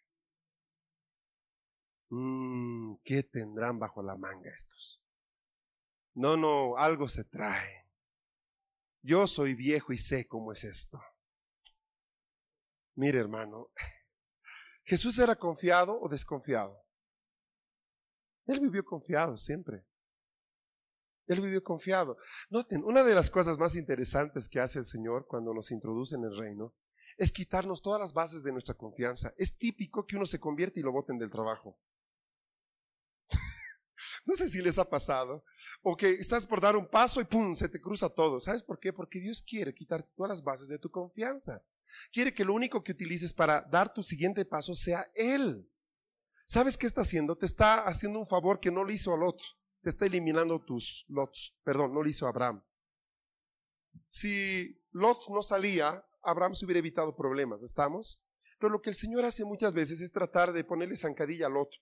Mm, 2.10 2.96
¿Qué 3.04 3.24
tendrán 3.24 3.80
bajo 3.80 4.02
la 4.02 4.16
manga 4.16 4.50
estos? 4.50 5.04
No, 6.14 6.38
no, 6.38 6.78
algo 6.78 7.10
se 7.10 7.26
trae. 7.26 7.86
Yo 9.02 9.28
soy 9.28 9.54
viejo 9.54 9.92
y 9.92 9.98
sé 9.98 10.26
cómo 10.26 10.54
es 10.54 10.64
esto. 10.64 11.02
Mire, 12.96 13.20
hermano, 13.20 13.72
¿Jesús 14.86 15.18
era 15.18 15.36
confiado 15.36 16.00
o 16.00 16.08
desconfiado? 16.08 16.80
Él 18.46 18.60
vivió 18.60 18.86
confiado 18.86 19.36
siempre. 19.36 19.84
Él 21.28 21.42
vivió 21.42 21.64
confiado. 21.64 22.18
Noten, 22.50 22.84
una 22.84 23.04
de 23.04 23.16
las 23.16 23.30
cosas 23.30 23.58
más 23.58 23.76
interesantes 23.76 24.48
que 24.48 24.60
hace 24.60 24.80
el 24.80 24.86
Señor 24.86 25.26
cuando 25.28 25.54
nos 25.54 25.72
introduce 25.72 26.16
en 26.16 26.24
el 26.24 26.38
reino 26.38 26.74
es 27.18 27.32
quitarnos 27.32 27.82
todas 27.82 28.00
las 28.00 28.14
bases 28.14 28.44
de 28.44 28.52
nuestra 28.52 28.76
confianza. 28.76 29.34
Es 29.38 29.58
típico 29.58 30.06
que 30.06 30.18
uno 30.18 30.26
se 30.26 30.40
convierte 30.40 30.80
y 30.80 30.84
lo 30.84 30.92
voten 30.92 31.18
del 31.18 31.32
trabajo. 31.32 31.80
no 34.26 34.36
sé 34.36 34.50
si 34.50 34.62
les 34.62 34.78
ha 34.78 34.90
pasado. 34.90 35.44
O 35.82 35.96
que 35.96 36.10
estás 36.12 36.46
por 36.46 36.62
dar 36.62 36.76
un 36.76 36.88
paso 36.88 37.22
y 37.22 37.26
¡pum! 37.26 37.54
se 37.54 37.70
te 37.70 37.80
cruza 37.80 38.10
todo. 38.10 38.40
¿Sabes 38.40 38.64
por 38.64 38.80
qué? 38.80 38.92
Porque 38.94 39.20
Dios 39.20 39.42
quiere 39.42 39.74
quitar 39.74 40.08
todas 40.16 40.30
las 40.30 40.44
bases 40.44 40.68
de 40.68 40.80
tu 40.80 40.90
confianza. 40.90 41.64
Quiere 42.12 42.34
que 42.34 42.46
lo 42.46 42.54
único 42.54 42.84
que 42.84 42.92
utilices 42.92 43.34
para 43.34 43.62
dar 43.62 43.94
tu 43.94 44.04
siguiente 44.04 44.44
paso 44.44 44.76
sea 44.76 45.10
Él. 45.16 45.70
¿Sabes 46.48 46.78
qué 46.78 46.86
está 46.86 47.02
haciendo? 47.02 47.36
Te 47.38 47.46
está 47.46 47.86
haciendo 47.86 48.20
un 48.20 48.28
favor 48.28 48.60
que 48.60 48.72
no 48.72 48.84
le 48.84 48.94
hizo 48.94 49.14
al 49.14 49.24
otro. 49.24 49.46
Te 49.86 49.92
está 49.92 50.08
eliminando 50.08 50.60
tus 50.66 51.06
lots. 51.10 51.56
Perdón, 51.64 51.94
no 51.94 52.02
le 52.02 52.10
hizo 52.10 52.26
a 52.26 52.30
Abraham. 52.30 52.64
Si 54.10 54.82
Lot 54.94 55.30
no 55.30 55.44
salía, 55.44 56.04
Abraham 56.24 56.56
se 56.56 56.66
hubiera 56.66 56.80
evitado 56.80 57.16
problemas, 57.16 57.62
¿estamos? 57.62 58.20
Pero 58.60 58.72
lo 58.72 58.82
que 58.82 58.90
el 58.90 58.96
Señor 58.96 59.26
hace 59.26 59.46
muchas 59.46 59.74
veces 59.74 60.02
es 60.02 60.12
tratar 60.12 60.54
de 60.54 60.64
ponerle 60.64 60.96
zancadilla 60.96 61.46
al 61.46 61.58
otro. 61.58 61.80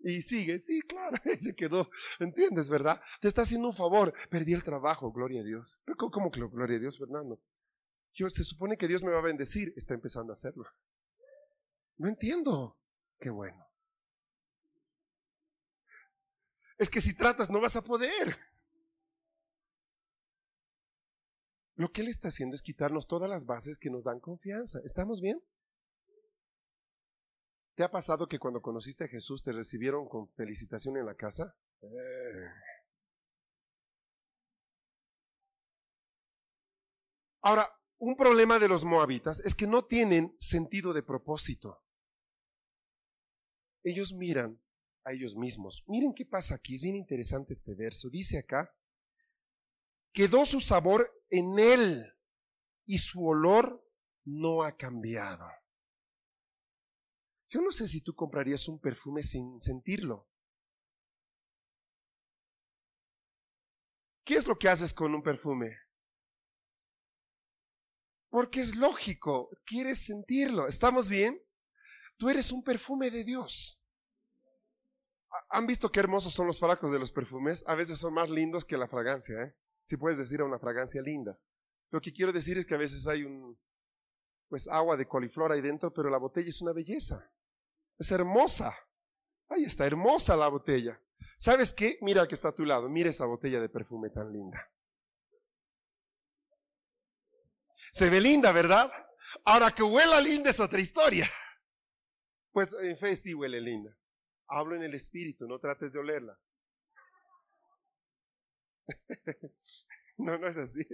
Y 0.00 0.20
sigue, 0.22 0.58
sí, 0.58 0.80
claro, 0.82 1.16
se 1.38 1.54
quedó, 1.54 1.88
¿entiendes, 2.18 2.68
verdad? 2.68 3.00
Te 3.20 3.28
está 3.28 3.42
haciendo 3.42 3.68
un 3.68 3.76
favor, 3.76 4.12
perdí 4.28 4.52
el 4.52 4.64
trabajo, 4.64 5.12
gloria 5.12 5.42
a 5.42 5.44
Dios. 5.44 5.78
Pero 5.84 5.96
¿cómo, 6.10 6.32
que 6.32 6.40
gloria 6.40 6.76
a 6.76 6.80
Dios, 6.80 6.98
Fernando? 6.98 7.40
Yo, 8.14 8.28
se 8.28 8.42
supone 8.42 8.76
que 8.76 8.88
Dios 8.88 9.04
me 9.04 9.12
va 9.12 9.20
a 9.20 9.22
bendecir, 9.22 9.72
está 9.76 9.94
empezando 9.94 10.32
a 10.32 10.34
hacerlo. 10.34 10.64
No 11.98 12.08
entiendo. 12.08 12.80
Qué 13.20 13.30
bueno. 13.30 13.63
Es 16.78 16.90
que 16.90 17.00
si 17.00 17.14
tratas 17.14 17.50
no 17.50 17.60
vas 17.60 17.76
a 17.76 17.82
poder. 17.82 18.36
Lo 21.76 21.90
que 21.90 22.02
Él 22.02 22.08
está 22.08 22.28
haciendo 22.28 22.54
es 22.54 22.62
quitarnos 22.62 23.06
todas 23.06 23.28
las 23.28 23.46
bases 23.46 23.78
que 23.78 23.90
nos 23.90 24.04
dan 24.04 24.20
confianza. 24.20 24.80
¿Estamos 24.84 25.20
bien? 25.20 25.42
¿Te 27.74 27.82
ha 27.82 27.90
pasado 27.90 28.28
que 28.28 28.38
cuando 28.38 28.62
conociste 28.62 29.04
a 29.04 29.08
Jesús 29.08 29.42
te 29.42 29.50
recibieron 29.50 30.08
con 30.08 30.28
felicitación 30.34 30.96
en 30.96 31.06
la 31.06 31.16
casa? 31.16 31.56
Ahora, 37.42 37.68
un 37.98 38.16
problema 38.16 38.58
de 38.58 38.68
los 38.68 38.84
moabitas 38.84 39.40
es 39.40 39.54
que 39.54 39.66
no 39.66 39.84
tienen 39.84 40.36
sentido 40.38 40.92
de 40.92 41.02
propósito. 41.02 41.82
Ellos 43.82 44.14
miran 44.14 44.63
a 45.04 45.12
ellos 45.12 45.36
mismos. 45.36 45.84
Miren 45.86 46.14
qué 46.14 46.24
pasa 46.24 46.56
aquí, 46.56 46.74
es 46.74 46.82
bien 46.82 46.96
interesante 46.96 47.52
este 47.52 47.74
verso. 47.74 48.08
Dice 48.10 48.38
acá, 48.38 48.74
quedó 50.12 50.46
su 50.46 50.60
sabor 50.60 51.10
en 51.30 51.58
él 51.58 52.12
y 52.86 52.98
su 52.98 53.24
olor 53.26 53.84
no 54.24 54.62
ha 54.62 54.76
cambiado. 54.76 55.46
Yo 57.48 57.60
no 57.60 57.70
sé 57.70 57.86
si 57.86 58.00
tú 58.00 58.14
comprarías 58.14 58.68
un 58.68 58.80
perfume 58.80 59.22
sin 59.22 59.60
sentirlo. 59.60 60.28
¿Qué 64.24 64.34
es 64.34 64.46
lo 64.46 64.58
que 64.58 64.68
haces 64.68 64.94
con 64.94 65.14
un 65.14 65.22
perfume? 65.22 65.76
Porque 68.30 68.60
es 68.60 68.74
lógico, 68.74 69.50
quieres 69.64 70.04
sentirlo. 70.04 70.66
¿Estamos 70.66 71.08
bien? 71.08 71.40
Tú 72.16 72.30
eres 72.30 72.50
un 72.50 72.64
perfume 72.64 73.10
de 73.10 73.22
Dios. 73.22 73.80
¿Han 75.48 75.66
visto 75.66 75.90
qué 75.90 76.00
hermosos 76.00 76.32
son 76.32 76.46
los 76.46 76.60
frascos 76.60 76.92
de 76.92 76.98
los 76.98 77.10
perfumes? 77.10 77.64
A 77.66 77.74
veces 77.74 77.98
son 77.98 78.14
más 78.14 78.30
lindos 78.30 78.64
que 78.64 78.76
la 78.76 78.88
fragancia, 78.88 79.42
¿eh? 79.42 79.54
Si 79.84 79.96
puedes 79.96 80.18
decir 80.18 80.40
a 80.40 80.44
una 80.44 80.58
fragancia 80.58 81.02
linda. 81.02 81.38
Lo 81.90 82.00
que 82.00 82.12
quiero 82.12 82.32
decir 82.32 82.56
es 82.56 82.66
que 82.66 82.74
a 82.74 82.78
veces 82.78 83.06
hay 83.06 83.24
un, 83.24 83.58
pues 84.48 84.68
agua 84.68 84.96
de 84.96 85.06
coliflor 85.06 85.52
ahí 85.52 85.60
dentro, 85.60 85.92
pero 85.92 86.10
la 86.10 86.18
botella 86.18 86.48
es 86.48 86.62
una 86.62 86.72
belleza. 86.72 87.30
Es 87.98 88.10
hermosa. 88.10 88.74
Ahí 89.48 89.64
está, 89.64 89.86
hermosa 89.86 90.36
la 90.36 90.48
botella. 90.48 91.00
¿Sabes 91.36 91.74
qué? 91.74 91.98
Mira 92.00 92.26
que 92.26 92.34
está 92.34 92.48
a 92.48 92.54
tu 92.54 92.64
lado. 92.64 92.88
Mira 92.88 93.10
esa 93.10 93.26
botella 93.26 93.60
de 93.60 93.68
perfume 93.68 94.10
tan 94.10 94.32
linda. 94.32 94.70
Se 97.92 98.08
ve 98.10 98.20
linda, 98.20 98.50
¿verdad? 98.52 98.90
Ahora 99.44 99.70
que 99.70 99.82
huela 99.82 100.20
linda 100.20 100.50
es 100.50 100.60
otra 100.60 100.80
historia. 100.80 101.30
Pues 102.52 102.74
en 102.80 102.96
fe 102.96 103.16
sí 103.16 103.34
huele 103.34 103.60
linda. 103.60 103.96
Hablo 104.46 104.76
en 104.76 104.82
el 104.82 104.94
espíritu, 104.94 105.46
no 105.46 105.58
trates 105.58 105.92
de 105.92 105.98
olerla. 105.98 106.38
no, 110.18 110.38
no 110.38 110.46
es 110.46 110.56
así. 110.56 110.86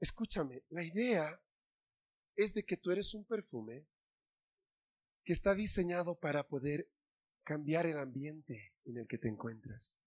Escúchame, 0.00 0.64
la 0.70 0.82
idea 0.82 1.40
es 2.36 2.54
de 2.54 2.64
que 2.64 2.76
tú 2.76 2.90
eres 2.90 3.14
un 3.14 3.24
perfume 3.24 3.86
que 5.24 5.32
está 5.32 5.54
diseñado 5.54 6.18
para 6.18 6.48
poder 6.48 6.90
cambiar 7.44 7.86
el 7.86 7.98
ambiente 7.98 8.74
en 8.84 8.98
el 8.98 9.06
que 9.06 9.18
te 9.18 9.28
encuentras. 9.28 9.98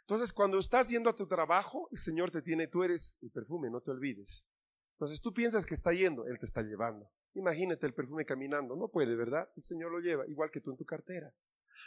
Entonces, 0.00 0.32
cuando 0.32 0.58
estás 0.58 0.88
yendo 0.88 1.10
a 1.10 1.16
tu 1.16 1.26
trabajo, 1.26 1.88
el 1.90 1.98
Señor 1.98 2.30
te 2.30 2.42
tiene, 2.42 2.68
tú 2.68 2.84
eres 2.84 3.16
el 3.22 3.30
perfume, 3.30 3.70
no 3.70 3.80
te 3.80 3.90
olvides. 3.90 4.46
Entonces, 4.96 5.20
tú 5.20 5.34
piensas 5.34 5.66
que 5.66 5.74
está 5.74 5.92
yendo, 5.92 6.26
Él 6.26 6.38
te 6.38 6.46
está 6.46 6.62
llevando. 6.62 7.10
Imagínate 7.34 7.86
el 7.86 7.92
perfume 7.92 8.24
caminando, 8.24 8.76
no 8.76 8.88
puede, 8.88 9.14
¿verdad? 9.14 9.50
El 9.54 9.62
Señor 9.62 9.92
lo 9.92 10.00
lleva, 10.00 10.26
igual 10.26 10.50
que 10.50 10.62
tú 10.62 10.70
en 10.70 10.78
tu 10.78 10.86
cartera. 10.86 11.34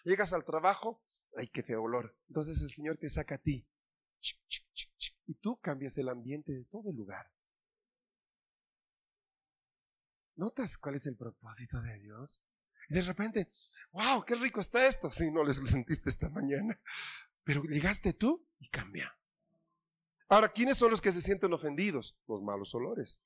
Llegas 0.03 0.31
al 0.31 0.45
trabajo, 0.45 1.03
ay, 1.35 1.47
qué 1.47 1.63
feo 1.63 1.81
olor. 1.81 2.15
Entonces 2.27 2.61
el 2.61 2.69
Señor 2.69 2.97
te 2.97 3.09
saca 3.09 3.35
a 3.35 3.37
ti. 3.39 3.67
Y 5.25 5.33
tú 5.35 5.59
cambias 5.59 5.97
el 5.97 6.09
ambiente 6.09 6.51
de 6.51 6.65
todo 6.65 6.91
el 6.91 6.95
lugar. 6.95 7.31
¿Notas 10.35 10.77
cuál 10.77 10.95
es 10.95 11.05
el 11.07 11.17
propósito 11.17 11.81
de 11.81 11.99
Dios? 11.99 12.43
Y 12.89 12.93
de 12.93 13.01
repente, 13.01 13.51
wow, 13.91 14.23
qué 14.23 14.35
rico 14.35 14.61
está 14.61 14.87
esto. 14.87 15.11
Si 15.11 15.31
no 15.31 15.43
les 15.43 15.57
sentiste 15.67 16.09
esta 16.09 16.29
mañana. 16.29 16.79
Pero 17.43 17.63
llegaste 17.63 18.13
tú 18.13 18.47
y 18.59 18.69
cambia. 18.69 19.17
Ahora, 20.31 20.49
¿quiénes 20.49 20.77
son 20.77 20.91
los 20.91 21.01
que 21.01 21.11
se 21.11 21.23
sienten 21.23 21.51
ofendidos? 21.53 22.15
Los 22.27 22.43
malos 22.43 22.75
olores. 22.75 23.19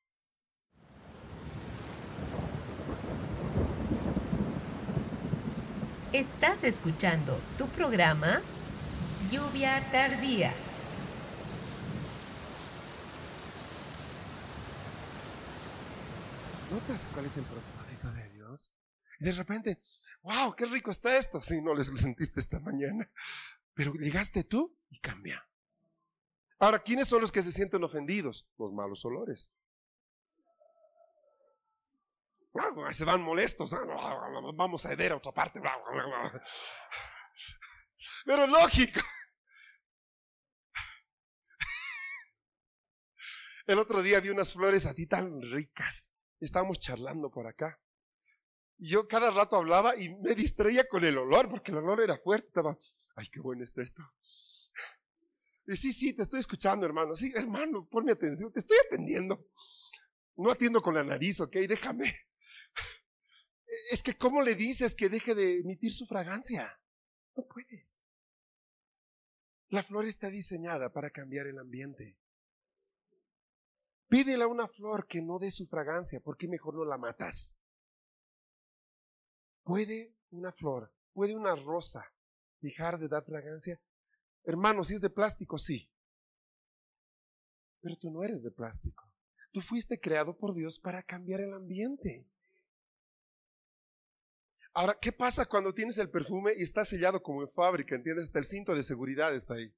Estás 6.14 6.64
escuchando 6.64 7.38
tu 7.58 7.68
programa 7.68 8.42
Lluvia 9.30 9.82
Tardía. 9.92 10.54
¿Notas 16.72 17.10
cuál 17.14 17.26
es 17.26 17.36
el 17.36 17.44
propósito 17.44 18.12
de 18.14 18.30
Dios? 18.30 18.72
Y 19.20 19.26
de 19.26 19.32
repente, 19.34 19.82
wow, 20.22 20.56
qué 20.56 20.66
rico 20.68 20.90
está 20.90 21.18
esto. 21.18 21.44
Si 21.44 21.62
no 21.62 21.74
les 21.74 21.88
sentiste 22.00 22.40
esta 22.40 22.62
mañana. 22.62 23.12
Pero 23.74 23.94
llegaste 23.96 24.46
tú 24.46 24.74
y 24.90 25.00
cambia. 25.00 25.46
Ahora, 26.64 26.80
¿quiénes 26.80 27.10
son 27.10 27.20
los 27.20 27.30
que 27.30 27.44
se 27.44 27.52
sienten 27.52 27.84
ofendidos? 27.84 28.48
Los 28.58 28.72
malos 28.72 29.04
olores. 29.04 29.52
Se 32.92 33.04
van 33.04 33.22
molestos. 33.22 33.76
Vamos 34.56 34.86
a 34.86 34.96
ver 34.96 35.12
a 35.12 35.18
otra 35.18 35.34
parte. 35.34 35.60
Pero 38.26 38.48
lógico. 38.48 39.02
El 43.66 43.80
otro 43.80 44.02
día 44.02 44.22
vi 44.22 44.30
unas 44.30 44.54
flores 44.54 44.86
a 44.86 44.94
ti 44.94 45.06
tan 45.06 45.42
ricas. 45.42 46.10
Estábamos 46.40 46.80
charlando 46.80 47.30
por 47.30 47.46
acá. 47.46 47.78
Yo 48.78 49.06
cada 49.10 49.32
rato 49.32 49.58
hablaba 49.58 49.98
y 49.98 50.16
me 50.16 50.34
distraía 50.34 50.88
con 50.88 51.04
el 51.04 51.18
olor, 51.18 51.50
porque 51.50 51.72
el 51.72 51.80
olor 51.80 52.00
era 52.00 52.18
fuerte. 52.20 52.62
Ay, 53.18 53.28
qué 53.28 53.42
bueno 53.42 53.66
está 53.66 53.82
esto. 53.82 54.02
Sí, 55.68 55.94
sí, 55.94 56.14
te 56.14 56.24
estoy 56.24 56.40
escuchando, 56.40 56.86
hermano. 56.86 57.16
Sí, 57.16 57.32
hermano, 57.36 57.88
ponme 57.90 58.12
atención, 58.12 58.52
te 58.52 58.60
estoy 58.60 58.78
atendiendo. 58.86 59.48
No 60.36 60.52
atiendo 60.52 60.82
con 60.82 60.96
la 60.96 61.04
nariz, 61.04 61.40
ok, 61.40 61.54
déjame. 61.68 62.14
Es 63.92 64.04
que, 64.04 64.18
¿cómo 64.18 64.42
le 64.42 64.56
dices 64.56 64.96
que 64.96 65.10
deje 65.10 65.34
de 65.34 65.60
emitir 65.60 65.94
su 65.94 66.06
fragancia? 66.06 66.80
No 67.36 67.46
puedes. 67.48 67.88
La 69.70 69.84
flor 69.84 70.06
está 70.06 70.30
diseñada 70.30 70.92
para 70.92 71.10
cambiar 71.10 71.48
el 71.48 71.58
ambiente. 71.58 72.18
Pídele 74.08 74.44
a 74.44 74.48
una 74.48 74.68
flor 74.68 75.08
que 75.08 75.22
no 75.22 75.40
dé 75.40 75.50
su 75.50 75.66
fragancia, 75.66 76.20
porque 76.20 76.48
mejor 76.48 76.76
no 76.76 76.86
la 76.86 76.98
matas. 76.98 77.58
¿Puede 79.64 80.14
una 80.30 80.52
flor, 80.52 80.94
puede 81.14 81.36
una 81.36 81.56
rosa 81.56 82.06
dejar 82.60 83.00
de 83.00 83.08
dar 83.08 83.26
fragancia? 83.26 83.80
Hermano, 84.46 84.84
si 84.84 84.96
es 84.96 85.02
de 85.02 85.10
plástico, 85.10 85.58
sí. 85.58 85.90
Pero 87.82 87.98
tú 87.98 88.12
no 88.12 88.24
eres 88.24 88.44
de 88.44 88.52
plástico. 88.52 89.04
Tú 89.52 89.62
fuiste 89.62 90.00
creado 90.00 90.38
por 90.38 90.54
Dios 90.54 90.80
para 90.80 91.04
cambiar 91.04 91.42
el 91.42 91.54
ambiente. 91.54 92.28
Ahora, 94.74 94.98
¿qué 95.00 95.12
pasa 95.12 95.46
cuando 95.46 95.74
tienes 95.74 95.98
el 95.98 96.10
perfume 96.10 96.54
y 96.58 96.64
está 96.64 96.84
sellado 96.84 97.22
como 97.22 97.44
en 97.44 97.52
fábrica? 97.52 97.96
¿Entiendes? 97.96 98.26
Hasta 98.26 98.40
el 98.40 98.46
cinto 98.46 98.74
de 98.74 98.82
seguridad 98.82 99.36
está 99.36 99.54
ahí. 99.54 99.72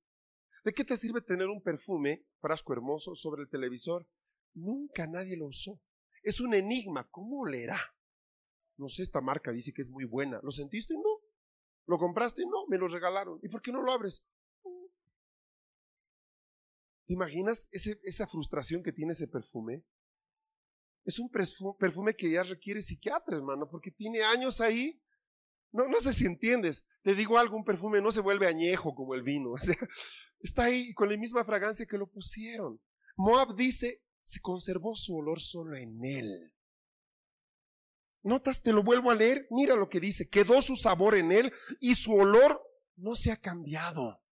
¿De 0.64 0.74
qué 0.74 0.86
te 0.86 0.96
sirve 0.96 1.22
tener 1.22 1.48
un 1.48 1.62
perfume, 1.62 2.26
frasco 2.40 2.74
hermoso, 2.74 3.16
sobre 3.16 3.44
el 3.44 3.50
televisor 3.50 4.08
Nunca 4.56 5.06
nadie 5.06 5.36
lo 5.36 5.48
usó. 5.48 5.80
Es 6.24 6.40
un 6.40 6.54
enigma. 6.54 7.08
¿Cómo 7.12 7.46
leerá? 7.46 7.80
No 8.78 8.90
sé, 8.90 9.04
esta 9.04 9.22
marca 9.22 9.52
dice 9.52 9.74
que 9.74 9.82
es 9.82 9.90
muy 9.90 10.06
buena. 10.06 10.40
¿Lo 10.42 10.52
sentiste? 10.52 10.94
No. 10.96 11.22
¿Lo 11.88 11.98
compraste? 11.98 12.44
No, 12.46 12.66
me 12.68 12.78
lo 12.78 12.88
regalaron. 12.88 13.40
¿Y 13.44 13.50
por 13.50 13.62
qué 13.62 13.72
no 13.72 13.82
lo 13.82 13.92
abres? 13.92 14.24
¿Te 17.06 17.14
imaginas 17.14 17.68
esa 17.72 18.28
frustración 18.28 18.82
que 18.82 18.92
tiene 18.92 19.12
ese 19.12 19.28
perfume? 19.28 19.84
Es 21.04 21.20
un 21.20 21.30
perfume 21.30 22.16
que 22.16 22.32
ya 22.32 22.42
requiere 22.42 22.82
psiquiatra, 22.82 23.38
hermano, 23.38 23.70
porque 23.70 23.92
tiene 23.92 24.24
años 24.24 24.60
ahí. 24.60 25.00
No, 25.72 25.88
no 25.88 26.00
sé 26.00 26.14
si 26.14 26.26
entiendes. 26.26 26.84
Te 27.04 27.14
digo 27.14 27.38
algo, 27.38 27.56
un 27.56 27.64
perfume 27.64 28.02
no 28.02 28.12
se 28.12 28.22
vuelve 28.22 28.48
añejo 28.48 28.96
como 28.96 29.14
el 29.14 29.22
vino. 29.22 29.54
Está 30.40 30.64
ahí 30.64 30.94
con 30.96 31.10
la 31.10 31.18
misma 31.18 31.46
fragancia 31.46 31.86
que 31.86 31.98
lo 31.98 32.08
pusieron. 32.08 32.82
Moab 33.18 33.56
dice, 33.56 34.02
se 34.24 34.40
conservó 34.40 34.96
su 34.96 35.16
olor 35.16 35.40
solo 35.40 35.78
en 35.78 36.04
él. 36.04 36.52
¿Notas? 38.24 38.64
Te 38.64 38.74
lo 38.74 38.84
vuelvo 38.84 39.12
a 39.12 39.16
leer. 39.16 39.46
Mira 39.52 39.76
lo 39.76 39.88
que 39.88 40.00
dice. 40.00 40.28
Quedó 40.28 40.60
su 40.64 40.76
sabor 40.76 41.14
en 41.14 41.32
él 41.32 41.54
y 41.80 41.94
su 41.94 42.16
olor 42.16 42.60
no 42.96 43.14
se 43.14 43.32
ha 43.32 43.38
cambiado. 43.38 44.25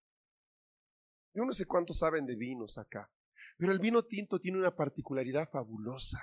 Yo 1.34 1.46
no 1.46 1.52
sé 1.52 1.65
cuántos 1.65 2.00
saben 2.00 2.26
de 2.26 2.36
vinos 2.36 2.78
acá, 2.78 3.12
pero 3.58 3.72
el 3.72 3.80
vino 3.80 4.04
tinto 4.06 4.39
tiene 4.39 4.60
una 4.60 4.76
particularidad 4.76 5.50
fabulosa. 5.50 6.22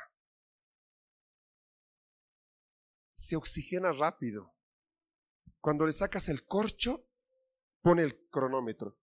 Se 3.14 3.36
oxigena 3.36 3.92
rápido. 3.92 4.54
Cuando 5.60 5.84
le 5.84 5.92
sacas 5.92 6.28
el 6.28 6.46
corcho, 6.46 7.06
pone 7.82 8.02
el 8.02 8.28
cronómetro. 8.28 8.96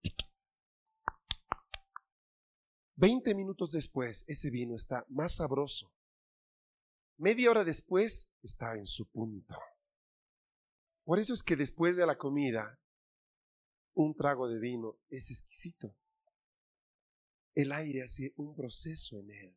Veinte 2.96 3.34
minutos 3.34 3.70
después, 3.70 4.24
ese 4.26 4.50
vino 4.50 4.74
está 4.74 5.04
más 5.08 5.36
sabroso. 5.36 5.92
Media 7.16 7.50
hora 7.50 7.64
después, 7.64 8.28
está 8.42 8.74
en 8.76 8.86
su 8.86 9.08
punto. 9.08 9.54
Por 11.04 11.18
eso 11.18 11.32
es 11.32 11.42
que 11.42 11.54
después 11.54 11.96
de 11.96 12.06
la 12.06 12.18
comida, 12.18 12.80
un 14.02 14.14
trago 14.14 14.48
de 14.48 14.60
vino 14.60 14.96
es 15.10 15.30
exquisito. 15.30 15.96
El 17.54 17.72
aire 17.72 18.02
hace 18.02 18.32
un 18.36 18.54
proceso 18.54 19.18
en 19.18 19.30
él. 19.30 19.56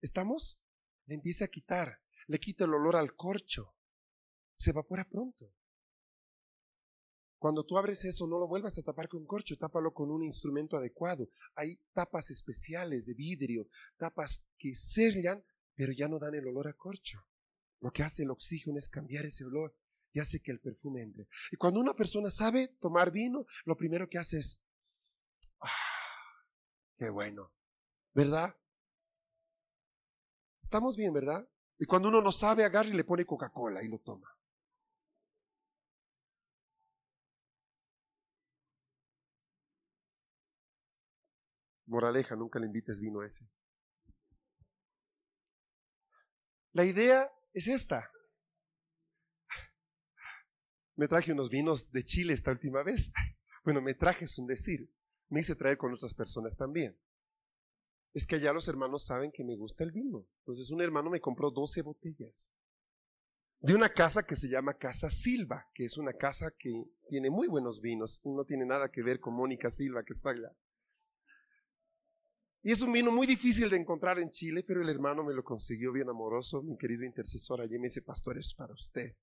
¿Estamos? 0.00 0.60
Le 1.06 1.14
empieza 1.14 1.44
a 1.44 1.48
quitar, 1.48 2.00
le 2.26 2.40
quita 2.40 2.64
el 2.64 2.74
olor 2.74 2.96
al 2.96 3.14
corcho, 3.14 3.76
se 4.56 4.70
evapora 4.70 5.08
pronto. 5.08 5.54
Cuando 7.38 7.64
tú 7.64 7.78
abres 7.78 8.04
eso, 8.04 8.26
no 8.26 8.40
lo 8.40 8.48
vuelvas 8.48 8.76
a 8.78 8.82
tapar 8.82 9.08
con 9.08 9.24
corcho, 9.24 9.56
tápalo 9.56 9.94
con 9.94 10.10
un 10.10 10.24
instrumento 10.24 10.76
adecuado. 10.76 11.28
Hay 11.54 11.78
tapas 11.92 12.30
especiales 12.30 13.06
de 13.06 13.14
vidrio, 13.14 13.68
tapas 13.98 14.44
que 14.58 14.74
sellan, 14.74 15.44
pero 15.76 15.92
ya 15.92 16.08
no 16.08 16.18
dan 16.18 16.34
el 16.34 16.48
olor 16.48 16.66
a 16.66 16.74
corcho. 16.74 17.24
Lo 17.80 17.92
que 17.92 18.02
hace 18.02 18.24
el 18.24 18.30
oxígeno 18.30 18.78
es 18.78 18.88
cambiar 18.88 19.26
ese 19.26 19.44
olor 19.44 19.76
y 20.12 20.20
hace 20.20 20.40
que 20.40 20.52
el 20.52 20.60
perfume 20.60 21.02
entre. 21.02 21.26
Y 21.50 21.56
cuando 21.56 21.80
una 21.80 21.94
persona 21.94 22.30
sabe 22.30 22.68
tomar 22.80 23.10
vino, 23.10 23.46
lo 23.64 23.76
primero 23.76 24.08
que 24.08 24.18
hace 24.18 24.38
es, 24.38 24.60
ah, 25.60 25.68
qué 26.98 27.08
bueno, 27.10 27.52
¿verdad? 28.14 28.54
Estamos 30.62 30.96
bien, 30.96 31.12
¿verdad? 31.12 31.48
Y 31.78 31.86
cuando 31.86 32.08
uno 32.08 32.20
no 32.20 32.32
sabe, 32.32 32.64
agarra 32.64 32.88
y 32.88 32.92
le 32.92 33.04
pone 33.04 33.24
Coca-Cola 33.24 33.82
y 33.82 33.88
lo 33.88 33.98
toma. 33.98 34.28
Moraleja, 41.86 42.36
nunca 42.36 42.58
le 42.58 42.66
invites 42.66 43.00
vino 43.00 43.22
ese. 43.22 43.46
La 46.72 46.84
idea 46.84 47.30
es 47.52 47.68
esta. 47.68 48.11
Me 50.96 51.08
traje 51.08 51.32
unos 51.32 51.48
vinos 51.48 51.90
de 51.90 52.04
Chile 52.04 52.32
esta 52.32 52.50
última 52.50 52.82
vez. 52.82 53.12
Bueno, 53.64 53.80
me 53.80 53.94
traje 53.94 54.24
es 54.24 54.38
un 54.38 54.46
decir. 54.46 54.90
Me 55.28 55.40
hice 55.40 55.54
traer 55.54 55.78
con 55.78 55.94
otras 55.94 56.14
personas 56.14 56.56
también. 56.56 56.98
Es 58.12 58.26
que 58.26 58.36
allá 58.36 58.52
los 58.52 58.68
hermanos 58.68 59.04
saben 59.04 59.30
que 59.32 59.44
me 59.44 59.56
gusta 59.56 59.84
el 59.84 59.92
vino. 59.92 60.26
Entonces 60.40 60.70
un 60.70 60.82
hermano 60.82 61.10
me 61.10 61.20
compró 61.20 61.50
12 61.50 61.82
botellas. 61.82 62.50
De 63.60 63.74
una 63.74 63.88
casa 63.88 64.24
que 64.24 64.34
se 64.34 64.48
llama 64.48 64.74
Casa 64.74 65.08
Silva, 65.08 65.70
que 65.72 65.84
es 65.84 65.96
una 65.96 66.12
casa 66.12 66.52
que 66.58 66.84
tiene 67.08 67.30
muy 67.30 67.46
buenos 67.46 67.80
vinos. 67.80 68.20
Y 68.24 68.30
no 68.30 68.44
tiene 68.44 68.66
nada 68.66 68.90
que 68.90 69.02
ver 69.02 69.20
con 69.20 69.34
Mónica 69.34 69.70
Silva, 69.70 70.02
que 70.02 70.12
está 70.12 70.30
allá. 70.30 70.52
Y 72.64 72.70
es 72.70 72.80
un 72.82 72.92
vino 72.92 73.10
muy 73.10 73.26
difícil 73.26 73.70
de 73.70 73.76
encontrar 73.76 74.20
en 74.20 74.30
Chile, 74.30 74.62
pero 74.62 74.82
el 74.82 74.88
hermano 74.88 75.24
me 75.24 75.34
lo 75.34 75.42
consiguió 75.42 75.92
bien 75.92 76.08
amoroso, 76.08 76.62
mi 76.62 76.76
querido 76.76 77.04
intercesor 77.04 77.60
allí 77.60 77.76
me 77.76 77.86
dice, 77.86 78.02
pastor, 78.02 78.38
es 78.38 78.54
para 78.54 78.72
usted. 78.72 79.16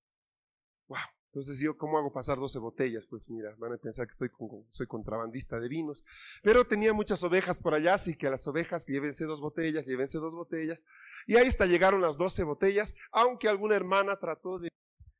Wow. 0.87 0.99
Entonces 1.31 1.59
yo, 1.59 1.77
¿cómo 1.77 1.99
hago 1.99 2.11
pasar 2.11 2.39
12 2.39 2.57
botellas? 2.57 3.05
Pues 3.05 3.29
mira, 3.29 3.53
van 3.59 3.73
a 3.73 3.77
pensar 3.77 4.07
que 4.07 4.11
estoy 4.11 4.31
soy 4.69 4.87
contrabandista 4.87 5.59
de 5.59 5.69
vinos. 5.69 6.03
Pero 6.41 6.65
tenía 6.65 6.91
muchas 6.91 7.23
ovejas 7.23 7.59
por 7.59 7.75
allá, 7.75 7.93
así 7.93 8.17
que 8.17 8.25
a 8.25 8.31
las 8.31 8.47
ovejas 8.47 8.87
llévense 8.87 9.25
dos 9.25 9.39
botellas, 9.39 9.85
llévense 9.85 10.17
dos 10.17 10.33
botellas. 10.33 10.81
Y 11.27 11.37
ahí 11.37 11.47
hasta 11.47 11.67
llegaron 11.67 12.01
las 12.01 12.17
12 12.17 12.43
botellas, 12.43 12.95
aunque 13.11 13.47
alguna 13.47 13.75
hermana 13.75 14.17
trató 14.17 14.57
de... 14.57 14.69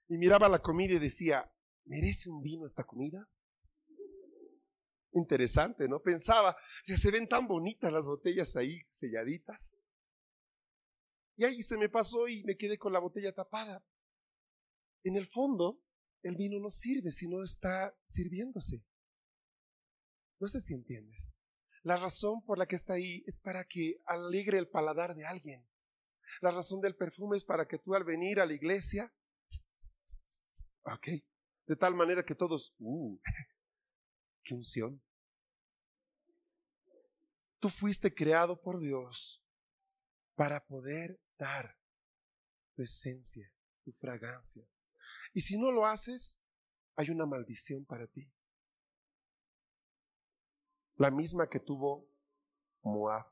Y 0.07 0.17
miraba 0.17 0.49
la 0.49 0.59
comida 0.59 0.93
y 0.93 0.99
decía, 0.99 1.47
¿merece 1.85 2.31
un 2.31 2.41
vino 2.41 2.65
esta 2.65 2.83
comida? 2.83 3.29
Interesante, 5.11 5.87
¿no? 5.87 6.01
Pensaba, 6.01 6.57
se 6.85 7.11
ven 7.11 7.27
tan 7.27 7.47
bonitas 7.47 7.93
las 7.93 8.05
botellas 8.05 8.55
ahí 8.55 8.81
selladitas. 8.89 9.71
Y 11.37 11.45
ahí 11.45 11.61
se 11.61 11.77
me 11.77 11.87
pasó 11.87 12.27
y 12.27 12.43
me 12.45 12.57
quedé 12.57 12.79
con 12.79 12.93
la 12.93 12.99
botella 12.99 13.31
tapada. 13.31 13.83
En 15.03 15.15
el 15.15 15.27
fondo, 15.27 15.79
el 16.23 16.36
vino 16.36 16.60
no 16.60 16.69
sirve 16.69 17.12
si 17.12 17.27
no 17.27 17.43
está 17.43 17.95
sirviéndose. 18.08 18.84
No 20.39 20.47
sé 20.47 20.62
si 20.62 20.73
entiendes. 20.73 21.19
La 21.84 21.97
razón 21.97 22.43
por 22.43 22.58
la 22.58 22.67
que 22.67 22.75
está 22.75 22.93
ahí 22.93 23.23
es 23.25 23.39
para 23.39 23.65
que 23.65 24.01
alegre 24.05 24.58
el 24.58 24.67
paladar 24.67 25.15
de 25.15 25.25
alguien. 25.25 25.65
La 26.41 26.51
razón 26.51 26.82
del 26.82 26.95
perfume 26.95 27.38
es 27.38 27.43
para 27.43 27.67
que 27.67 27.79
tú 27.79 27.95
al 27.95 28.03
venir 28.03 28.39
a 28.39 28.45
la 28.45 28.53
iglesia, 28.53 29.13
ok, 30.84 31.08
de 31.67 31.75
tal 31.75 31.95
manera 31.95 32.23
que 32.23 32.36
todos, 32.36 32.75
uh, 32.79 33.19
qué 34.43 34.53
unción. 34.53 35.01
Tú 37.60 37.69
fuiste 37.69 38.13
creado 38.13 38.62
por 38.62 38.79
Dios 38.79 39.43
para 40.36 40.65
poder 40.65 41.19
dar 41.38 41.77
tu 42.75 42.84
esencia, 42.84 43.51
tu 43.84 43.91
fragancia. 43.93 44.65
Y 45.33 45.41
si 45.41 45.57
no 45.57 45.71
lo 45.71 45.85
haces, 45.85 46.39
hay 46.95 47.09
una 47.09 47.25
maldición 47.25 47.85
para 47.85 48.07
ti. 48.07 48.29
La 50.95 51.11
misma 51.11 51.47
que 51.47 51.59
tuvo 51.59 52.09
Moab. 52.81 53.25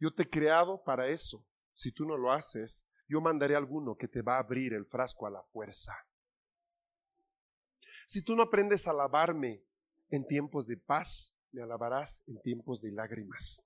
Yo 0.00 0.12
te 0.12 0.24
he 0.24 0.30
creado 0.30 0.82
para 0.82 1.08
eso. 1.08 1.44
Si 1.74 1.92
tú 1.92 2.04
no 2.04 2.16
lo 2.16 2.32
haces, 2.32 2.84
yo 3.08 3.20
mandaré 3.20 3.54
a 3.54 3.58
alguno 3.58 3.96
que 3.96 4.08
te 4.08 4.22
va 4.22 4.36
a 4.36 4.40
abrir 4.40 4.74
el 4.74 4.86
frasco 4.86 5.26
a 5.26 5.30
la 5.30 5.42
fuerza. 5.44 5.94
Si 8.06 8.22
tú 8.22 8.34
no 8.34 8.42
aprendes 8.42 8.86
a 8.86 8.90
alabarme 8.90 9.62
en 10.10 10.26
tiempos 10.26 10.66
de 10.66 10.76
paz, 10.76 11.34
me 11.52 11.62
alabarás 11.62 12.22
en 12.26 12.40
tiempos 12.40 12.80
de 12.80 12.90
lágrimas. 12.90 13.64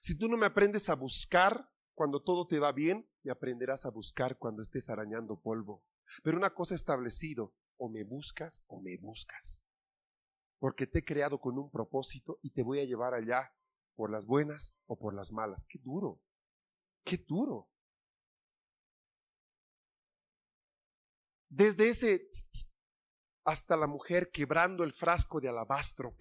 Si 0.00 0.16
tú 0.16 0.28
no 0.28 0.36
me 0.36 0.46
aprendes 0.46 0.88
a 0.88 0.94
buscar 0.94 1.68
cuando 1.98 2.22
todo 2.22 2.46
te 2.46 2.60
va 2.60 2.70
bien, 2.70 3.10
me 3.24 3.32
aprenderás 3.32 3.84
a 3.84 3.90
buscar 3.90 4.38
cuando 4.38 4.62
estés 4.62 4.88
arañando 4.88 5.40
polvo. 5.40 5.82
Pero 6.22 6.36
una 6.36 6.54
cosa 6.54 6.76
establecido, 6.76 7.52
o 7.76 7.88
me 7.88 8.04
buscas 8.04 8.64
o 8.68 8.80
me 8.80 8.96
buscas. 8.98 9.66
Porque 10.60 10.86
te 10.86 11.00
he 11.00 11.04
creado 11.04 11.40
con 11.40 11.58
un 11.58 11.72
propósito 11.72 12.38
y 12.40 12.52
te 12.52 12.62
voy 12.62 12.78
a 12.78 12.84
llevar 12.84 13.14
allá 13.14 13.52
por 13.96 14.12
las 14.12 14.26
buenas 14.26 14.76
o 14.86 14.96
por 14.96 15.12
las 15.12 15.32
malas. 15.32 15.66
Qué 15.68 15.80
duro, 15.82 16.20
qué 17.04 17.18
duro. 17.26 17.68
Desde 21.48 21.88
ese 21.88 22.28
hasta 23.44 23.76
la 23.76 23.88
mujer 23.88 24.30
quebrando 24.32 24.84
el 24.84 24.92
frasco 24.92 25.40
de 25.40 25.48
alabastro 25.48 26.16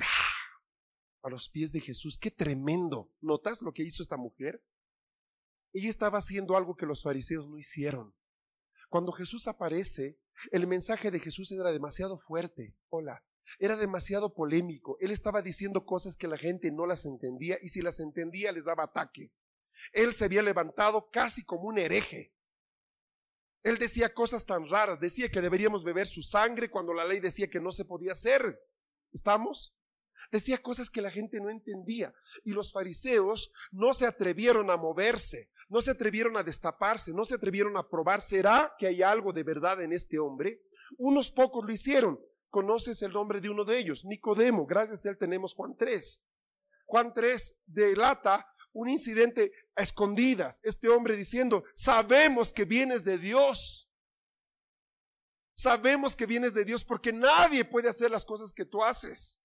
a 1.21 1.29
los 1.29 1.49
pies 1.49 1.71
de 1.71 1.81
Jesús. 1.81 2.17
Qué 2.17 2.31
tremendo. 2.31 3.11
¿Notas 3.21 3.61
lo 3.61 3.73
que 3.73 3.83
hizo 3.83 4.01
esta 4.01 4.17
mujer? 4.17 4.63
Ella 5.77 5.89
estaba 5.91 6.17
haciendo 6.17 6.57
algo 6.57 6.75
que 6.75 6.87
los 6.87 7.03
fariseos 7.03 7.47
no 7.47 7.59
hicieron. 7.59 8.15
Cuando 8.89 9.11
Jesús 9.11 9.47
aparece, 9.47 10.17
el 10.51 10.65
mensaje 10.65 11.11
de 11.11 11.19
Jesús 11.19 11.51
era 11.51 11.71
demasiado 11.71 12.17
fuerte. 12.17 12.75
Hola. 12.89 13.23
Era 13.59 13.75
demasiado 13.75 14.33
polémico. 14.33 14.97
Él 14.99 15.11
estaba 15.11 15.43
diciendo 15.43 15.85
cosas 15.85 16.17
que 16.17 16.27
la 16.27 16.39
gente 16.39 16.71
no 16.71 16.87
las 16.87 17.05
entendía 17.05 17.59
y 17.61 17.69
si 17.69 17.83
las 17.83 17.99
entendía 17.99 18.51
les 18.51 18.65
daba 18.65 18.85
ataque. 18.85 19.31
Él 19.93 20.13
se 20.13 20.25
había 20.25 20.41
levantado 20.41 21.11
casi 21.11 21.43
como 21.43 21.67
un 21.67 21.77
hereje. 21.77 22.33
Él 23.61 23.77
decía 23.77 24.11
cosas 24.15 24.47
tan 24.47 24.67
raras. 24.67 24.99
Decía 24.99 25.29
que 25.29 25.41
deberíamos 25.41 25.83
beber 25.83 26.07
su 26.07 26.23
sangre 26.23 26.71
cuando 26.71 26.91
la 26.91 27.05
ley 27.05 27.19
decía 27.19 27.51
que 27.51 27.59
no 27.59 27.71
se 27.71 27.85
podía 27.85 28.13
hacer. 28.13 28.59
¿Estamos? 29.11 29.75
Decía 30.31 30.57
cosas 30.57 30.89
que 30.89 31.03
la 31.03 31.11
gente 31.11 31.39
no 31.39 31.51
entendía. 31.51 32.15
Y 32.43 32.53
los 32.53 32.73
fariseos 32.73 33.51
no 33.71 33.93
se 33.93 34.07
atrevieron 34.07 34.71
a 34.71 34.77
moverse, 34.77 35.51
no 35.69 35.81
se 35.81 35.91
atrevieron 35.91 36.37
a 36.37 36.43
destaparse, 36.43 37.11
no 37.13 37.25
se 37.25 37.35
atrevieron 37.35 37.77
a 37.77 37.87
probar, 37.87 38.21
¿será 38.21 38.73
que 38.77 38.87
hay 38.87 39.01
algo 39.01 39.33
de 39.33 39.43
verdad 39.43 39.81
en 39.81 39.91
este 39.91 40.17
hombre? 40.19 40.61
Unos 40.97 41.31
pocos 41.31 41.65
lo 41.65 41.71
hicieron. 41.71 42.19
¿Conoces 42.49 43.01
el 43.01 43.11
nombre 43.11 43.41
de 43.41 43.49
uno 43.49 43.65
de 43.65 43.77
ellos? 43.77 44.05
Nicodemo. 44.05 44.65
Gracias 44.65 45.05
a 45.05 45.09
él 45.09 45.17
tenemos 45.17 45.53
Juan 45.53 45.75
3. 45.77 46.23
Juan 46.85 47.13
3 47.13 47.57
delata 47.65 48.47
un 48.71 48.89
incidente 48.89 49.51
a 49.75 49.81
escondidas. 49.81 50.61
Este 50.63 50.87
hombre 50.87 51.17
diciendo, 51.17 51.63
sabemos 51.73 52.53
que 52.53 52.63
vienes 52.63 53.03
de 53.03 53.17
Dios. 53.17 53.91
Sabemos 55.53 56.15
que 56.15 56.25
vienes 56.25 56.53
de 56.53 56.63
Dios 56.63 56.85
porque 56.85 57.11
nadie 57.11 57.65
puede 57.65 57.89
hacer 57.89 58.11
las 58.11 58.23
cosas 58.23 58.53
que 58.53 58.65
tú 58.65 58.83
haces. 58.83 59.39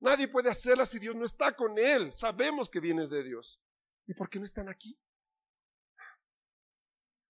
Nadie 0.00 0.28
puede 0.28 0.48
hacerlas 0.48 0.88
si 0.88 0.98
Dios 0.98 1.16
no 1.16 1.24
está 1.24 1.54
con 1.54 1.78
él. 1.78 2.12
Sabemos 2.12 2.70
que 2.70 2.80
vienes 2.80 3.10
de 3.10 3.24
Dios. 3.24 3.60
¿Y 4.06 4.14
por 4.14 4.30
qué 4.30 4.38
no 4.38 4.44
están 4.44 4.68
aquí? 4.68 4.98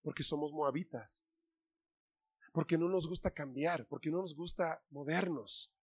Porque 0.07 0.23
somos 0.23 0.53
moabitas. 0.53 1.25
Porque 2.53 2.79
no 2.79 2.89
nos 2.89 3.09
gusta 3.09 3.33
cambiar, 3.33 3.89
porque 3.89 4.09
no 4.09 4.23
nos 4.23 4.37
gusta 4.37 4.81
movernos. 4.91 5.75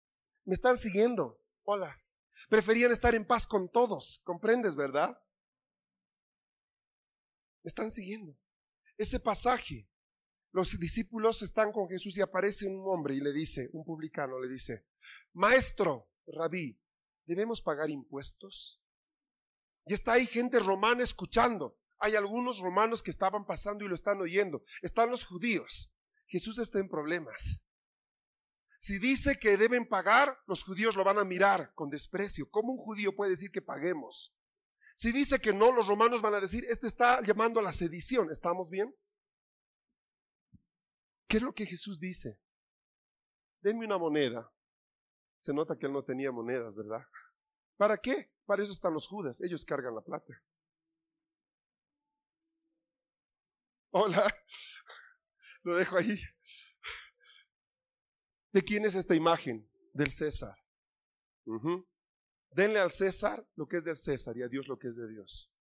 Me 0.44 0.54
están 0.54 0.78
siguiendo. 0.78 1.44
Hola. 1.64 2.00
Preferían 2.48 2.92
estar 2.92 3.16
en 3.16 3.26
paz 3.26 3.48
con 3.48 3.68
todos. 3.68 4.20
¿Comprendes, 4.22 4.76
verdad? 4.76 5.20
Me 7.64 7.68
están 7.68 7.90
siguiendo. 7.90 8.38
Ese 8.96 9.18
pasaje, 9.18 9.90
los 10.52 10.78
discípulos 10.78 11.42
están 11.42 11.72
con 11.72 11.88
Jesús 11.88 12.16
y 12.16 12.20
aparece 12.20 12.68
un 12.68 12.80
hombre 12.86 13.16
y 13.16 13.20
le 13.20 13.32
dice, 13.32 13.70
un 13.72 13.84
publicano 13.84 14.38
le 14.38 14.48
dice, 14.48 14.86
Maestro, 15.32 16.08
rabí, 16.28 16.80
¿debemos 17.26 17.60
pagar 17.60 17.90
impuestos? 17.90 18.80
Y 19.84 19.94
está 19.94 20.12
ahí 20.12 20.26
gente 20.26 20.60
romana 20.60 21.02
escuchando. 21.02 21.81
Hay 22.02 22.16
algunos 22.16 22.58
romanos 22.58 23.00
que 23.00 23.12
estaban 23.12 23.46
pasando 23.46 23.84
y 23.84 23.88
lo 23.88 23.94
están 23.94 24.20
oyendo. 24.20 24.64
Están 24.82 25.08
los 25.08 25.24
judíos. 25.24 25.88
Jesús 26.26 26.58
está 26.58 26.80
en 26.80 26.88
problemas. 26.88 27.60
Si 28.80 28.98
dice 28.98 29.38
que 29.38 29.56
deben 29.56 29.86
pagar, 29.86 30.36
los 30.48 30.64
judíos 30.64 30.96
lo 30.96 31.04
van 31.04 31.20
a 31.20 31.24
mirar 31.24 31.72
con 31.74 31.90
desprecio. 31.90 32.50
¿Cómo 32.50 32.72
un 32.72 32.78
judío 32.78 33.14
puede 33.14 33.30
decir 33.30 33.52
que 33.52 33.62
paguemos? 33.62 34.34
Si 34.96 35.12
dice 35.12 35.38
que 35.38 35.52
no, 35.52 35.70
los 35.70 35.86
romanos 35.86 36.20
van 36.20 36.34
a 36.34 36.40
decir, 36.40 36.64
este 36.68 36.88
está 36.88 37.22
llamando 37.22 37.60
a 37.60 37.62
la 37.62 37.70
sedición. 37.70 38.32
¿Estamos 38.32 38.68
bien? 38.68 38.92
¿Qué 41.28 41.36
es 41.36 41.42
lo 41.44 41.54
que 41.54 41.66
Jesús 41.66 42.00
dice? 42.00 42.40
Denme 43.60 43.86
una 43.86 43.96
moneda. 43.96 44.50
Se 45.38 45.54
nota 45.54 45.76
que 45.78 45.86
él 45.86 45.92
no 45.92 46.02
tenía 46.02 46.32
monedas, 46.32 46.74
¿verdad? 46.74 47.06
¿Para 47.76 47.96
qué? 47.96 48.32
Para 48.44 48.64
eso 48.64 48.72
están 48.72 48.92
los 48.92 49.06
judas. 49.06 49.40
Ellos 49.40 49.64
cargan 49.64 49.94
la 49.94 50.00
plata. 50.00 50.42
Hola. 53.92 54.34
Lo 55.64 55.74
dejo 55.74 55.98
ahí. 55.98 56.18
¿De 58.52 58.62
quién 58.62 58.84
es 58.84 58.94
esta 58.94 59.14
imagen? 59.14 59.70
Del 59.92 60.10
César. 60.10 60.56
Denle 62.50 62.80
al 62.80 62.90
César 62.90 63.46
lo 63.54 63.66
que 63.66 63.76
es 63.76 63.84
del 63.84 63.96
César 63.96 64.36
y 64.36 64.42
a 64.42 64.48
Dios 64.48 64.66
lo 64.66 64.78
que 64.78 64.88
es 64.88 64.96
de 64.96 65.08
Dios. 65.08 65.52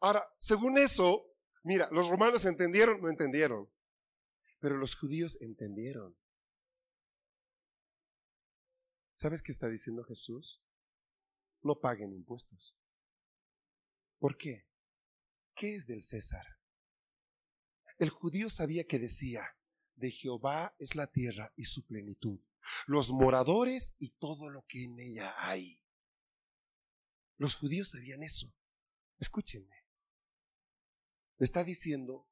Ahora, 0.00 0.28
según 0.38 0.76
eso, 0.76 1.24
mira, 1.62 1.88
los 1.92 2.08
romanos 2.08 2.44
entendieron, 2.44 3.00
no 3.00 3.08
entendieron, 3.08 3.70
pero 4.58 4.76
los 4.76 4.96
judíos 4.96 5.40
entendieron. 5.40 6.16
¿Sabes 9.16 9.40
qué 9.40 9.52
está 9.52 9.68
diciendo 9.68 10.02
Jesús? 10.04 10.60
No 11.62 11.78
paguen 11.78 12.12
impuestos. 12.12 12.76
¿Por 14.18 14.36
qué? 14.36 14.66
¿Qué 15.54 15.76
es 15.76 15.86
del 15.86 16.02
César? 16.02 16.44
El 17.98 18.10
judío 18.10 18.50
sabía 18.50 18.84
que 18.84 18.98
decía, 18.98 19.56
de 19.96 20.10
Jehová 20.10 20.74
es 20.78 20.96
la 20.96 21.06
tierra 21.06 21.52
y 21.56 21.64
su 21.64 21.86
plenitud, 21.86 22.40
los 22.86 23.12
moradores 23.12 23.94
y 23.98 24.10
todo 24.10 24.48
lo 24.48 24.64
que 24.66 24.84
en 24.84 24.98
ella 24.98 25.34
hay. 25.38 25.80
Los 27.36 27.54
judíos 27.56 27.90
sabían 27.90 28.22
eso. 28.22 28.52
Escúchenme. 29.18 29.84
Está 31.38 31.64
diciendo, 31.64 32.28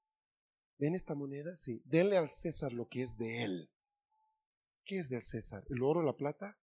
¿ven 0.78 0.94
esta 0.94 1.14
moneda? 1.14 1.56
Sí, 1.56 1.82
denle 1.84 2.16
al 2.16 2.28
César 2.28 2.72
lo 2.72 2.88
que 2.88 3.02
es 3.02 3.16
de 3.16 3.42
él. 3.44 3.70
¿Qué 4.84 4.98
es 4.98 5.08
del 5.08 5.22
César? 5.22 5.64
¿El 5.68 5.82
oro, 5.82 6.02
la 6.02 6.16
plata? 6.16 6.58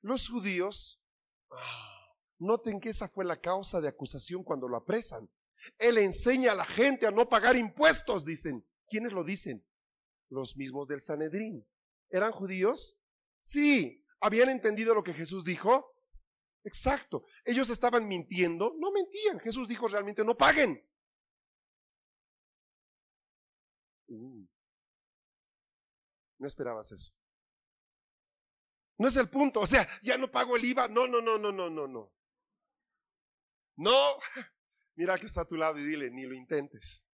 Los 0.00 0.28
judíos, 0.28 1.00
noten 2.38 2.80
que 2.80 2.90
esa 2.90 3.08
fue 3.08 3.24
la 3.24 3.40
causa 3.40 3.80
de 3.80 3.88
acusación 3.88 4.42
cuando 4.42 4.68
lo 4.68 4.76
apresan. 4.76 5.28
Él 5.78 5.98
enseña 5.98 6.52
a 6.52 6.56
la 6.56 6.64
gente 6.64 7.06
a 7.06 7.10
no 7.10 7.28
pagar 7.28 7.56
impuestos, 7.56 8.24
dicen. 8.24 8.64
¿Quiénes 8.88 9.12
lo 9.12 9.24
dicen? 9.24 9.64
Los 10.28 10.56
mismos 10.56 10.86
del 10.88 11.00
Sanedrín. 11.00 11.66
¿Eran 12.10 12.32
judíos? 12.32 12.96
Sí. 13.40 14.04
¿Habían 14.20 14.48
entendido 14.48 14.94
lo 14.94 15.02
que 15.02 15.14
Jesús 15.14 15.44
dijo? 15.44 15.94
Exacto. 16.64 17.24
Ellos 17.44 17.68
estaban 17.70 18.06
mintiendo. 18.06 18.74
No 18.78 18.90
mentían. 18.92 19.40
Jesús 19.40 19.68
dijo 19.68 19.88
realmente 19.88 20.24
no 20.24 20.36
paguen. 20.36 20.82
Uh. 24.08 24.46
No 26.38 26.46
esperabas 26.46 26.92
eso. 26.92 27.12
No 28.98 29.08
es 29.08 29.16
el 29.16 29.28
punto. 29.28 29.60
O 29.60 29.66
sea, 29.66 29.88
ya 30.02 30.16
no 30.16 30.30
pago 30.30 30.56
el 30.56 30.64
IVA. 30.64 30.88
No, 30.88 31.06
no, 31.06 31.20
no, 31.20 31.38
no, 31.38 31.52
no, 31.52 31.70
no, 31.70 31.86
no. 31.86 32.12
No. 33.76 34.18
Mira 34.96 35.18
que 35.18 35.26
está 35.26 35.42
a 35.42 35.46
tu 35.46 35.56
lado 35.56 35.78
y 35.78 35.84
dile, 35.84 36.10
ni 36.10 36.24
lo 36.24 36.34
intentes. 36.34 37.04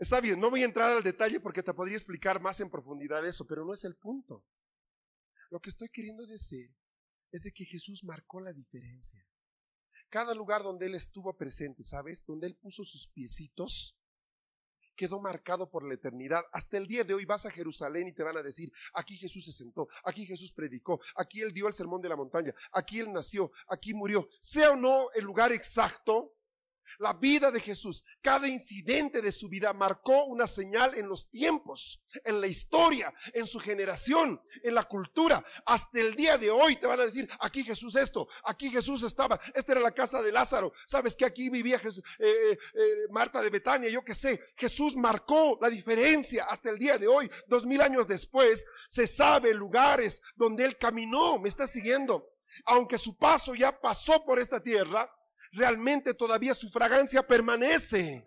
Está 0.00 0.20
bien, 0.22 0.40
no 0.40 0.48
voy 0.48 0.62
a 0.62 0.64
entrar 0.64 0.90
al 0.90 1.02
detalle 1.02 1.40
porque 1.40 1.62
te 1.62 1.74
podría 1.74 1.96
explicar 1.96 2.40
más 2.40 2.58
en 2.60 2.70
profundidad 2.70 3.24
eso, 3.26 3.46
pero 3.46 3.66
no 3.66 3.74
es 3.74 3.84
el 3.84 3.96
punto. 3.96 4.46
Lo 5.50 5.60
que 5.60 5.68
estoy 5.68 5.90
queriendo 5.90 6.26
decir 6.26 6.74
es 7.30 7.42
de 7.42 7.52
que 7.52 7.66
Jesús 7.66 8.02
marcó 8.02 8.40
la 8.40 8.54
diferencia. 8.54 9.22
Cada 10.08 10.34
lugar 10.34 10.62
donde 10.62 10.86
Él 10.86 10.94
estuvo 10.94 11.36
presente, 11.36 11.84
¿sabes? 11.84 12.24
Donde 12.24 12.46
Él 12.46 12.56
puso 12.56 12.82
sus 12.84 13.08
piecitos, 13.08 13.99
quedó 15.00 15.18
marcado 15.18 15.70
por 15.70 15.82
la 15.82 15.94
eternidad. 15.94 16.44
Hasta 16.52 16.76
el 16.76 16.86
día 16.86 17.04
de 17.04 17.14
hoy 17.14 17.24
vas 17.24 17.46
a 17.46 17.50
Jerusalén 17.50 18.08
y 18.08 18.12
te 18.12 18.22
van 18.22 18.36
a 18.36 18.42
decir, 18.42 18.70
aquí 18.92 19.16
Jesús 19.16 19.46
se 19.46 19.52
sentó, 19.52 19.88
aquí 20.04 20.26
Jesús 20.26 20.52
predicó, 20.52 21.00
aquí 21.16 21.40
Él 21.40 21.54
dio 21.54 21.68
el 21.68 21.72
sermón 21.72 22.02
de 22.02 22.10
la 22.10 22.16
montaña, 22.16 22.54
aquí 22.70 23.00
Él 23.00 23.10
nació, 23.10 23.50
aquí 23.66 23.94
murió. 23.94 24.28
Sea 24.40 24.72
o 24.72 24.76
no 24.76 25.10
el 25.14 25.24
lugar 25.24 25.52
exacto, 25.52 26.34
la 27.00 27.14
vida 27.14 27.50
de 27.50 27.60
Jesús, 27.60 28.04
cada 28.20 28.46
incidente 28.46 29.22
de 29.22 29.32
su 29.32 29.48
vida 29.48 29.72
marcó 29.72 30.26
una 30.26 30.46
señal 30.46 30.94
en 30.94 31.08
los 31.08 31.30
tiempos, 31.30 32.02
en 32.24 32.40
la 32.42 32.46
historia, 32.46 33.12
en 33.32 33.46
su 33.46 33.58
generación, 33.58 34.40
en 34.62 34.74
la 34.74 34.84
cultura. 34.84 35.42
Hasta 35.64 35.98
el 35.98 36.14
día 36.14 36.36
de 36.36 36.50
hoy 36.50 36.76
te 36.76 36.86
van 36.86 37.00
a 37.00 37.06
decir, 37.06 37.26
aquí 37.40 37.64
Jesús 37.64 37.96
esto, 37.96 38.28
aquí 38.44 38.68
Jesús 38.70 39.02
estaba, 39.02 39.40
esta 39.54 39.72
era 39.72 39.80
la 39.80 39.94
casa 39.94 40.20
de 40.20 40.30
Lázaro, 40.30 40.74
sabes 40.86 41.16
que 41.16 41.24
aquí 41.24 41.48
vivía 41.48 41.78
Jesús, 41.78 42.04
eh, 42.18 42.28
eh, 42.28 42.58
eh, 42.74 42.86
Marta 43.08 43.40
de 43.40 43.48
Betania, 43.48 43.88
yo 43.88 44.04
qué 44.04 44.14
sé. 44.14 44.38
Jesús 44.56 44.94
marcó 44.94 45.58
la 45.60 45.70
diferencia 45.70 46.44
hasta 46.44 46.68
el 46.68 46.78
día 46.78 46.98
de 46.98 47.08
hoy, 47.08 47.30
dos 47.46 47.64
mil 47.64 47.80
años 47.80 48.06
después, 48.06 48.66
se 48.90 49.06
sabe 49.06 49.54
lugares 49.54 50.20
donde 50.36 50.66
él 50.66 50.76
caminó, 50.76 51.38
me 51.38 51.48
está 51.48 51.66
siguiendo. 51.66 52.28
Aunque 52.66 52.98
su 52.98 53.16
paso 53.16 53.54
ya 53.54 53.80
pasó 53.80 54.22
por 54.24 54.38
esta 54.38 54.62
tierra, 54.62 55.10
realmente 55.52 56.14
todavía 56.14 56.54
su 56.54 56.70
fragancia 56.70 57.26
permanece. 57.26 58.26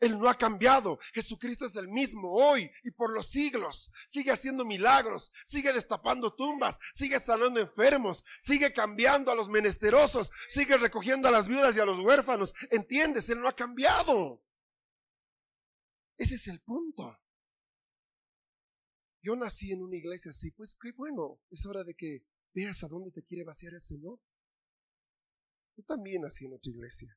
Él 0.00 0.18
no 0.18 0.28
ha 0.28 0.36
cambiado. 0.36 0.98
Jesucristo 1.12 1.66
es 1.66 1.76
el 1.76 1.86
mismo 1.86 2.32
hoy 2.32 2.70
y 2.82 2.90
por 2.90 3.12
los 3.12 3.28
siglos. 3.28 3.92
Sigue 4.08 4.30
haciendo 4.30 4.64
milagros, 4.64 5.30
sigue 5.44 5.72
destapando 5.72 6.34
tumbas, 6.34 6.78
sigue 6.94 7.20
sanando 7.20 7.60
enfermos, 7.60 8.24
sigue 8.40 8.72
cambiando 8.72 9.30
a 9.30 9.34
los 9.34 9.50
menesterosos, 9.50 10.30
sigue 10.48 10.78
recogiendo 10.78 11.28
a 11.28 11.30
las 11.30 11.46
viudas 11.46 11.76
y 11.76 11.80
a 11.80 11.84
los 11.84 12.00
huérfanos. 12.00 12.54
¿Entiendes? 12.70 13.28
Él 13.28 13.40
no 13.40 13.48
ha 13.48 13.54
cambiado. 13.54 14.42
Ese 16.16 16.36
es 16.36 16.48
el 16.48 16.60
punto. 16.60 17.18
Yo 19.22 19.36
nací 19.36 19.70
en 19.70 19.82
una 19.82 19.96
iglesia 19.96 20.30
así, 20.30 20.50
pues 20.50 20.74
qué 20.80 20.92
bueno, 20.92 21.40
es 21.50 21.66
hora 21.66 21.84
de 21.84 21.94
que 21.94 22.24
veas 22.54 22.82
a 22.82 22.88
dónde 22.88 23.10
te 23.10 23.22
quiere 23.22 23.44
vaciar 23.44 23.74
el 23.74 23.80
Señor. 23.80 24.18
Yo 25.80 25.86
también 25.86 26.22
nací 26.22 26.44
en 26.44 26.52
otra 26.52 26.70
iglesia. 26.70 27.16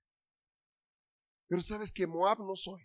Pero 1.48 1.62
sabes 1.62 1.92
que 1.92 2.08
Moab 2.08 2.40
no 2.40 2.56
soy. 2.56 2.82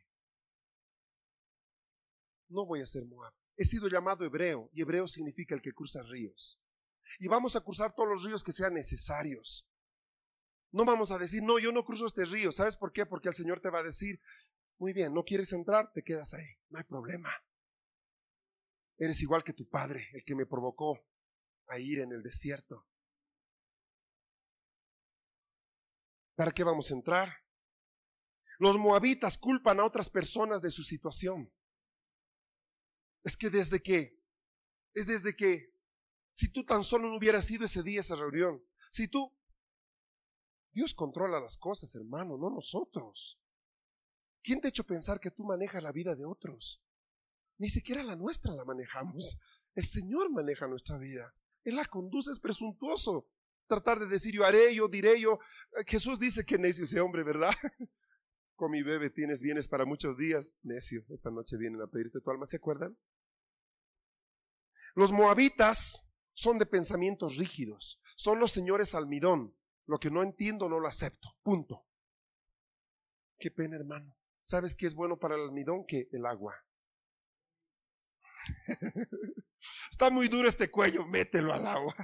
No 2.48 2.66
voy 2.66 2.80
a 2.80 2.86
ser 2.86 3.04
Moab. 3.04 3.32
He 3.56 3.64
sido 3.64 3.88
llamado 3.88 4.24
hebreo 4.24 4.70
y 4.72 4.82
hebreo 4.82 5.06
significa 5.06 5.54
el 5.54 5.62
que 5.62 5.72
cruza 5.72 6.02
ríos. 6.02 6.60
Y 7.20 7.28
vamos 7.28 7.54
a 7.54 7.60
cruzar 7.60 7.94
todos 7.94 8.08
los 8.08 8.24
ríos 8.24 8.42
que 8.42 8.52
sean 8.52 8.74
necesarios. 8.74 9.68
No 10.72 10.84
vamos 10.84 11.12
a 11.12 11.18
decir, 11.18 11.44
no, 11.44 11.60
yo 11.60 11.70
no 11.70 11.84
cruzo 11.84 12.06
este 12.06 12.24
río. 12.24 12.50
¿Sabes 12.50 12.76
por 12.76 12.92
qué? 12.92 13.06
Porque 13.06 13.28
el 13.28 13.34
Señor 13.34 13.60
te 13.60 13.70
va 13.70 13.78
a 13.78 13.84
decir, 13.84 14.20
muy 14.78 14.92
bien, 14.92 15.14
no 15.14 15.22
quieres 15.22 15.52
entrar, 15.52 15.92
te 15.92 16.02
quedas 16.02 16.34
ahí. 16.34 16.58
No 16.70 16.78
hay 16.78 16.84
problema. 16.84 17.30
Eres 18.98 19.22
igual 19.22 19.44
que 19.44 19.52
tu 19.52 19.68
padre, 19.68 20.08
el 20.12 20.24
que 20.24 20.34
me 20.34 20.44
provocó 20.44 20.98
a 21.68 21.78
ir 21.78 22.00
en 22.00 22.10
el 22.10 22.22
desierto. 22.22 22.87
¿Para 26.38 26.52
qué 26.52 26.62
vamos 26.62 26.88
a 26.92 26.94
entrar? 26.94 27.34
Los 28.60 28.78
moabitas 28.78 29.36
culpan 29.36 29.80
a 29.80 29.84
otras 29.84 30.08
personas 30.08 30.62
de 30.62 30.70
su 30.70 30.84
situación. 30.84 31.52
Es 33.24 33.36
que 33.36 33.50
desde 33.50 33.82
que, 33.82 34.22
es 34.94 35.08
desde 35.08 35.34
que, 35.34 35.74
si 36.32 36.52
tú 36.52 36.64
tan 36.64 36.84
solo 36.84 37.08
no 37.08 37.16
hubieras 37.16 37.50
ido 37.50 37.64
ese 37.64 37.82
día 37.82 37.98
a 37.98 38.02
esa 38.02 38.14
reunión, 38.14 38.64
si 38.88 39.08
tú, 39.08 39.36
Dios 40.70 40.94
controla 40.94 41.40
las 41.40 41.58
cosas, 41.58 41.92
hermano, 41.96 42.38
no 42.38 42.50
nosotros. 42.50 43.40
¿Quién 44.40 44.60
te 44.60 44.68
ha 44.68 44.70
hecho 44.70 44.86
pensar 44.86 45.18
que 45.18 45.32
tú 45.32 45.42
manejas 45.42 45.82
la 45.82 45.90
vida 45.90 46.14
de 46.14 46.24
otros? 46.24 46.80
Ni 47.56 47.68
siquiera 47.68 48.04
la 48.04 48.14
nuestra 48.14 48.54
la 48.54 48.64
manejamos. 48.64 49.40
El 49.74 49.82
Señor 49.82 50.30
maneja 50.30 50.68
nuestra 50.68 50.98
vida. 50.98 51.34
Él 51.64 51.74
la 51.74 51.84
conduce, 51.86 52.30
es 52.30 52.38
presuntuoso 52.38 53.28
tratar 53.68 54.00
de 54.00 54.06
decir 54.06 54.34
yo 54.34 54.44
haré, 54.44 54.74
yo 54.74 54.88
diré, 54.88 55.20
yo. 55.20 55.38
Eh, 55.78 55.84
Jesús 55.86 56.18
dice 56.18 56.44
que 56.44 56.58
necio 56.58 56.84
ese 56.84 57.00
hombre, 57.00 57.22
¿verdad? 57.22 57.52
Con 58.56 58.72
mi 58.72 58.82
bebé 58.82 59.10
tienes 59.10 59.40
bienes 59.40 59.68
para 59.68 59.84
muchos 59.84 60.16
días. 60.16 60.56
Necio, 60.62 61.04
esta 61.10 61.30
noche 61.30 61.56
vienen 61.56 61.80
a 61.80 61.86
pedirte 61.86 62.20
tu 62.20 62.30
alma, 62.30 62.46
¿se 62.46 62.56
acuerdan? 62.56 62.98
Los 64.94 65.12
moabitas 65.12 66.04
son 66.32 66.58
de 66.58 66.66
pensamientos 66.66 67.36
rígidos, 67.36 68.00
son 68.16 68.40
los 68.40 68.50
señores 68.50 68.94
almidón. 68.94 69.54
Lo 69.86 69.98
que 69.98 70.10
no 70.10 70.22
entiendo 70.22 70.68
no 70.68 70.80
lo 70.80 70.88
acepto, 70.88 71.28
punto. 71.42 71.86
Qué 73.38 73.50
pena, 73.50 73.76
hermano. 73.76 74.14
¿Sabes 74.42 74.74
qué 74.74 74.86
es 74.86 74.94
bueno 74.94 75.18
para 75.18 75.36
el 75.36 75.42
almidón? 75.42 75.86
Que 75.86 76.08
el 76.12 76.26
agua. 76.26 76.54
Está 79.90 80.10
muy 80.10 80.28
duro 80.28 80.48
este 80.48 80.70
cuello, 80.70 81.06
mételo 81.06 81.52
al 81.52 81.66
agua. 81.66 81.94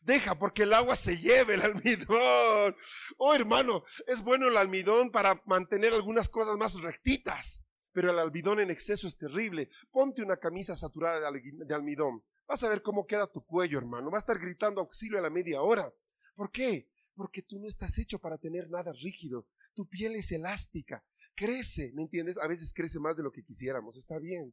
Deja 0.00 0.38
porque 0.38 0.62
el 0.62 0.72
agua 0.72 0.94
se 0.96 1.16
lleve 1.16 1.54
el 1.54 1.62
almidón. 1.62 2.76
Oh, 3.18 3.34
hermano, 3.34 3.84
es 4.06 4.22
bueno 4.22 4.48
el 4.48 4.56
almidón 4.56 5.10
para 5.10 5.42
mantener 5.46 5.92
algunas 5.92 6.28
cosas 6.28 6.56
más 6.56 6.80
rectitas, 6.80 7.64
pero 7.92 8.10
el 8.10 8.18
almidón 8.18 8.60
en 8.60 8.70
exceso 8.70 9.08
es 9.08 9.16
terrible. 9.16 9.70
Ponte 9.90 10.22
una 10.22 10.36
camisa 10.36 10.76
saturada 10.76 11.30
de 11.30 11.74
almidón. 11.74 12.22
Vas 12.46 12.64
a 12.64 12.68
ver 12.68 12.82
cómo 12.82 13.06
queda 13.06 13.26
tu 13.26 13.44
cuello, 13.44 13.78
hermano. 13.78 14.10
Va 14.10 14.18
a 14.18 14.20
estar 14.20 14.38
gritando 14.38 14.80
auxilio 14.80 15.18
a 15.18 15.22
la 15.22 15.30
media 15.30 15.62
hora. 15.62 15.92
¿Por 16.34 16.50
qué? 16.50 16.88
Porque 17.14 17.42
tú 17.42 17.60
no 17.60 17.68
estás 17.68 17.98
hecho 17.98 18.18
para 18.18 18.38
tener 18.38 18.68
nada 18.70 18.92
rígido. 18.92 19.46
Tu 19.74 19.88
piel 19.88 20.16
es 20.16 20.32
elástica. 20.32 21.04
Crece, 21.34 21.92
¿me 21.94 22.02
entiendes? 22.02 22.38
A 22.38 22.48
veces 22.48 22.72
crece 22.72 22.98
más 22.98 23.16
de 23.16 23.22
lo 23.22 23.30
que 23.30 23.44
quisiéramos. 23.44 23.96
Está 23.96 24.18
bien. 24.18 24.52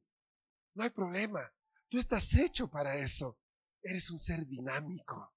No 0.78 0.84
hay 0.84 0.91
problema. 0.91 1.51
Tú 1.89 1.97
estás 1.97 2.36
hecho 2.36 2.69
para 2.69 2.95
eso. 2.97 3.39
Eres 3.82 4.11
un 4.11 4.19
ser 4.19 4.45
dinámico. 4.45 5.34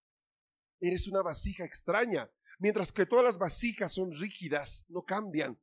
Eres 0.78 1.08
una 1.08 1.22
vasija 1.22 1.64
extraña. 1.64 2.30
Mientras 2.58 2.92
que 2.92 3.06
todas 3.06 3.24
las 3.24 3.38
vasijas 3.38 3.94
son 3.94 4.12
rígidas, 4.12 4.84
no 4.88 5.02
cambian. 5.02 5.58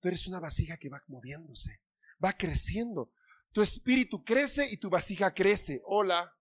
Tú 0.00 0.08
eres 0.08 0.26
una 0.26 0.40
vasija 0.40 0.76
que 0.76 0.90
va 0.90 1.02
moviéndose, 1.06 1.80
va 2.22 2.34
creciendo. 2.34 3.14
Tu 3.52 3.62
espíritu 3.62 4.22
crece 4.22 4.68
y 4.70 4.76
tu 4.76 4.90
vasija 4.90 5.32
crece. 5.32 5.80
Hola. 5.86 6.36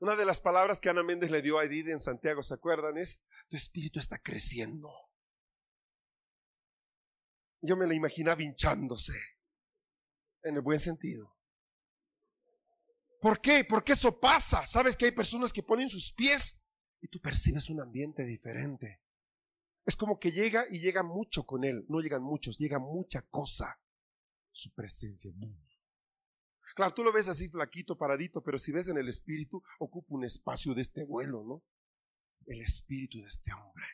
Una 0.00 0.16
de 0.16 0.24
las 0.24 0.40
palabras 0.40 0.80
que 0.80 0.90
Ana 0.90 1.04
Méndez 1.04 1.30
le 1.30 1.42
dio 1.42 1.58
a 1.58 1.64
Edith 1.64 1.90
en 1.90 2.00
Santiago, 2.00 2.42
¿se 2.42 2.54
acuerdan? 2.54 2.98
Es, 2.98 3.22
tu 3.46 3.56
espíritu 3.56 4.00
está 4.00 4.18
creciendo. 4.18 4.92
Yo 7.60 7.76
me 7.76 7.86
la 7.86 7.94
imaginaba 7.94 8.42
hinchándose, 8.42 9.14
en 10.42 10.56
el 10.56 10.62
buen 10.62 10.78
sentido. 10.78 11.34
¿Por 13.20 13.40
qué? 13.40 13.64
Porque 13.64 13.92
eso 13.92 14.18
pasa. 14.20 14.64
Sabes 14.66 14.96
que 14.96 15.06
hay 15.06 15.12
personas 15.12 15.52
que 15.52 15.62
ponen 15.62 15.88
sus 15.88 16.12
pies 16.12 16.56
y 17.00 17.08
tú 17.08 17.20
percibes 17.20 17.68
un 17.70 17.80
ambiente 17.80 18.24
diferente. 18.24 19.00
Es 19.84 19.96
como 19.96 20.18
que 20.18 20.32
llega 20.32 20.66
y 20.70 20.78
llega 20.78 21.02
mucho 21.02 21.44
con 21.44 21.64
él. 21.64 21.84
No 21.88 22.00
llegan 22.00 22.22
muchos, 22.22 22.58
llega 22.58 22.78
mucha 22.78 23.22
cosa. 23.22 23.80
Su 24.52 24.72
presencia. 24.72 25.32
Claro, 26.74 26.94
tú 26.94 27.02
lo 27.02 27.12
ves 27.12 27.28
así 27.28 27.48
flaquito, 27.48 27.96
paradito, 27.96 28.42
pero 28.42 28.58
si 28.58 28.72
ves 28.72 28.88
en 28.88 28.98
el 28.98 29.08
espíritu, 29.08 29.62
ocupa 29.78 30.14
un 30.14 30.24
espacio 30.24 30.74
de 30.74 30.80
este 30.80 31.04
vuelo, 31.04 31.44
¿no? 31.44 31.64
El 32.46 32.60
espíritu 32.60 33.20
de 33.20 33.28
este 33.28 33.52
hombre. 33.52 33.84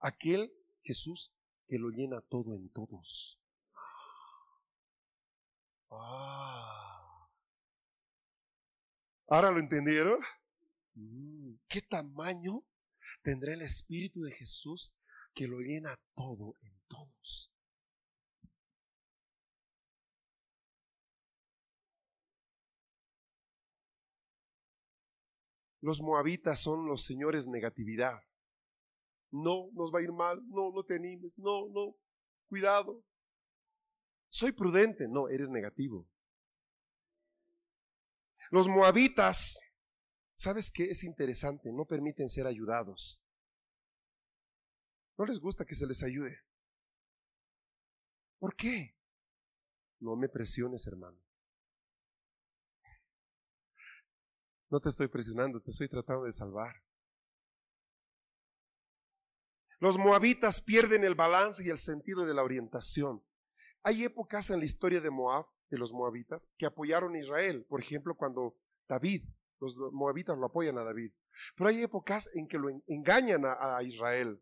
Aquel 0.00 0.52
Jesús 0.82 1.34
que 1.66 1.78
lo 1.78 1.90
llena 1.90 2.20
todo 2.22 2.54
en 2.54 2.70
todos. 2.70 3.40
¿Ahora 9.30 9.50
lo 9.50 9.58
entendieron? 9.58 10.20
Mm, 10.94 11.56
¿Qué 11.68 11.82
tamaño 11.82 12.64
tendrá 13.22 13.52
el 13.52 13.60
Espíritu 13.60 14.22
de 14.22 14.32
Jesús 14.32 14.94
que 15.34 15.46
lo 15.46 15.60
llena 15.60 16.00
todo 16.14 16.54
en 16.62 16.72
todos? 16.88 17.52
Los 25.82 26.00
moabitas 26.00 26.60
son 26.60 26.86
los 26.86 27.04
señores 27.04 27.46
negatividad. 27.46 28.22
No, 29.30 29.68
nos 29.74 29.94
va 29.94 29.98
a 29.98 30.02
ir 30.02 30.12
mal, 30.12 30.40
no, 30.48 30.72
no 30.72 30.82
te 30.84 30.96
animes, 30.96 31.38
no, 31.38 31.68
no, 31.68 31.94
cuidado. 32.48 33.04
Soy 34.30 34.52
prudente, 34.52 35.06
no, 35.06 35.28
eres 35.28 35.50
negativo. 35.50 36.08
Los 38.50 38.68
moabitas, 38.68 39.60
¿sabes 40.34 40.70
qué? 40.70 40.90
Es 40.90 41.04
interesante, 41.04 41.70
no 41.72 41.84
permiten 41.84 42.28
ser 42.28 42.46
ayudados. 42.46 43.22
No 45.18 45.26
les 45.26 45.38
gusta 45.38 45.64
que 45.64 45.74
se 45.74 45.86
les 45.86 46.02
ayude. 46.02 46.40
¿Por 48.38 48.54
qué? 48.54 48.96
No 50.00 50.16
me 50.16 50.28
presiones, 50.28 50.86
hermano. 50.86 51.18
No 54.70 54.80
te 54.80 54.90
estoy 54.90 55.08
presionando, 55.08 55.60
te 55.60 55.70
estoy 55.70 55.88
tratando 55.88 56.24
de 56.24 56.32
salvar. 56.32 56.82
Los 59.80 59.96
moabitas 59.96 60.60
pierden 60.60 61.04
el 61.04 61.14
balance 61.14 61.64
y 61.64 61.70
el 61.70 61.78
sentido 61.78 62.26
de 62.26 62.34
la 62.34 62.42
orientación. 62.42 63.24
Hay 63.82 64.04
épocas 64.04 64.50
en 64.50 64.58
la 64.58 64.64
historia 64.64 65.00
de 65.00 65.10
Moab 65.10 65.46
de 65.70 65.78
los 65.78 65.92
moabitas 65.92 66.48
que 66.56 66.66
apoyaron 66.66 67.14
a 67.14 67.18
Israel. 67.18 67.64
Por 67.68 67.80
ejemplo, 67.80 68.14
cuando 68.14 68.56
David, 68.88 69.24
los 69.60 69.76
moabitas 69.92 70.38
lo 70.38 70.46
apoyan 70.46 70.78
a 70.78 70.84
David. 70.84 71.12
Pero 71.56 71.68
hay 71.68 71.82
épocas 71.82 72.30
en 72.34 72.48
que 72.48 72.58
lo 72.58 72.68
engañan 72.86 73.44
a, 73.44 73.82
Israel, 73.82 74.40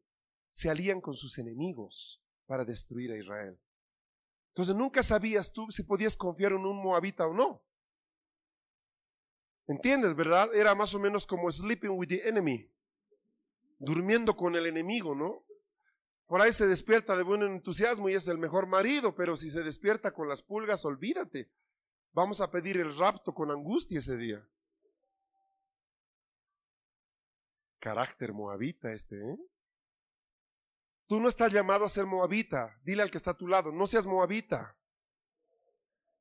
se 0.50 0.70
alían 0.70 1.00
con 1.00 1.14
sus 1.14 1.38
enemigos 1.38 2.22
para 2.46 2.64
destruir 2.64 3.12
a 3.12 3.18
Israel. 3.18 3.58
Entonces 4.48 4.74
nunca 4.74 5.02
sabías 5.02 5.52
tú 5.52 5.70
si 5.70 5.82
podías 5.82 6.16
confiar 6.16 6.52
en 6.52 6.64
un 6.64 6.82
moabita 6.82 7.26
o 7.26 7.34
no. 7.34 7.62
¿Entiendes, 9.66 10.14
verdad? 10.14 10.54
Era 10.54 10.74
más 10.74 10.94
o 10.94 10.98
menos 10.98 11.26
como 11.26 11.50
sleeping 11.50 11.90
with 11.90 12.08
the 12.08 12.28
enemy, 12.28 12.70
durmiendo 13.78 14.36
con 14.36 14.54
el 14.54 14.66
enemigo, 14.66 15.14
¿no? 15.14 15.45
Por 16.26 16.40
ahí 16.40 16.52
se 16.52 16.66
despierta 16.66 17.16
de 17.16 17.22
buen 17.22 17.42
entusiasmo 17.42 18.08
y 18.08 18.14
es 18.14 18.26
el 18.26 18.38
mejor 18.38 18.66
marido, 18.66 19.14
pero 19.14 19.36
si 19.36 19.50
se 19.50 19.62
despierta 19.62 20.12
con 20.12 20.28
las 20.28 20.42
pulgas, 20.42 20.84
olvídate. 20.84 21.50
Vamos 22.12 22.40
a 22.40 22.50
pedir 22.50 22.78
el 22.78 22.96
rapto 22.96 23.32
con 23.32 23.50
angustia 23.50 23.98
ese 23.98 24.16
día. 24.16 24.44
Carácter 27.78 28.32
moabita 28.32 28.90
este, 28.90 29.16
¿eh? 29.16 29.36
Tú 31.06 31.20
no 31.20 31.28
estás 31.28 31.52
llamado 31.52 31.84
a 31.84 31.88
ser 31.88 32.04
moabita. 32.04 32.76
Dile 32.82 33.02
al 33.02 33.10
que 33.10 33.18
está 33.18 33.30
a 33.30 33.36
tu 33.36 33.46
lado, 33.46 33.70
no 33.70 33.86
seas 33.86 34.06
moabita. 34.06 34.76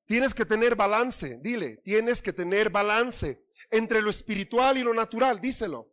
Tienes 0.05 0.35
que 0.35 0.45
tener 0.45 0.75
balance, 0.75 1.39
dile, 1.41 1.77
tienes 1.77 2.21
que 2.21 2.31
tener 2.31 2.69
balance 2.69 3.43
entre 3.71 4.03
lo 4.03 4.11
espiritual 4.11 4.77
y 4.77 4.83
lo 4.83 4.93
natural, 4.93 5.41
díselo. 5.41 5.91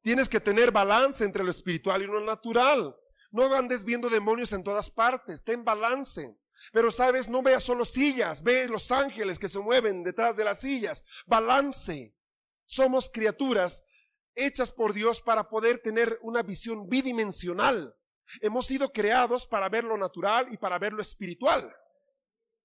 Tienes 0.00 0.28
que 0.30 0.40
tener 0.40 0.72
balance 0.72 1.22
entre 1.24 1.44
lo 1.44 1.50
espiritual 1.50 2.02
y 2.02 2.06
lo 2.06 2.24
natural. 2.24 2.96
No 3.36 3.54
andes 3.54 3.84
viendo 3.84 4.08
demonios 4.08 4.50
en 4.54 4.64
todas 4.64 4.88
partes, 4.88 5.44
ten 5.44 5.62
balance. 5.62 6.34
Pero 6.72 6.90
sabes, 6.90 7.28
no 7.28 7.42
veas 7.42 7.62
solo 7.62 7.84
sillas, 7.84 8.42
ve 8.42 8.66
los 8.66 8.90
ángeles 8.90 9.38
que 9.38 9.50
se 9.50 9.58
mueven 9.58 10.02
detrás 10.02 10.36
de 10.36 10.44
las 10.44 10.60
sillas. 10.60 11.04
Balance. 11.26 12.14
Somos 12.64 13.10
criaturas 13.10 13.84
hechas 14.34 14.72
por 14.72 14.94
Dios 14.94 15.20
para 15.20 15.50
poder 15.50 15.82
tener 15.82 16.18
una 16.22 16.42
visión 16.42 16.88
bidimensional. 16.88 17.94
Hemos 18.40 18.64
sido 18.64 18.90
creados 18.90 19.46
para 19.46 19.68
ver 19.68 19.84
lo 19.84 19.98
natural 19.98 20.50
y 20.50 20.56
para 20.56 20.78
ver 20.78 20.94
lo 20.94 21.02
espiritual. 21.02 21.76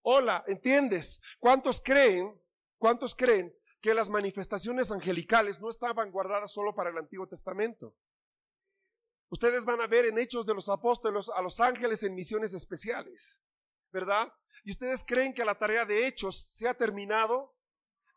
Hola, 0.04 0.46
¿entiendes? 0.48 1.20
¿Cuántos 1.38 1.82
creen? 1.82 2.34
¿Cuántos 2.78 3.14
creen 3.14 3.54
que 3.82 3.94
las 3.94 4.10
manifestaciones 4.10 4.90
angelicales 4.90 5.60
no 5.60 5.68
estaban 5.68 6.12
guardadas 6.12 6.54
solo 6.54 6.74
para 6.74 6.92
el 6.92 6.98
Antiguo 6.98 7.28
Testamento? 7.28 7.94
Ustedes 9.32 9.64
van 9.64 9.80
a 9.80 9.88
ver 9.88 10.04
en 10.06 10.18
Hechos 10.18 10.46
de 10.46 10.54
los 10.54 10.68
Apóstoles 10.68 11.30
a 11.34 11.42
los 11.42 11.62
ángeles 11.62 12.04
en 12.04 12.14
misiones 12.14 12.54
especiales, 12.54 13.42
¿verdad? 13.90 14.32
¿Y 14.66 14.72
ustedes 14.72 15.06
creen 15.08 15.34
que 15.34 15.46
la 15.46 15.58
tarea 15.58 15.86
de 15.86 16.06
Hechos 16.06 16.36
se 16.36 16.68
ha 16.68 16.74
terminado? 16.74 17.56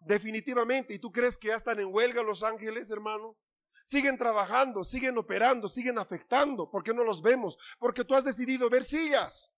Definitivamente. 0.00 0.92
¿Y 0.92 0.98
tú 0.98 1.12
crees 1.12 1.38
que 1.38 1.48
ya 1.48 1.54
están 1.54 1.78
en 1.78 1.86
huelga 1.86 2.20
los 2.20 2.42
ángeles, 2.42 2.90
hermano? 2.90 3.38
Siguen 3.86 4.18
trabajando, 4.18 4.82
siguen 4.82 5.16
operando, 5.16 5.68
siguen 5.68 5.98
afectando. 5.98 6.68
¿Por 6.68 6.82
qué 6.82 6.92
no 6.92 7.04
los 7.04 7.22
vemos? 7.22 7.56
Porque 7.78 8.04
tú 8.04 8.16
has 8.16 8.24
decidido 8.24 8.68
ver 8.68 8.82
sillas. 8.82 9.54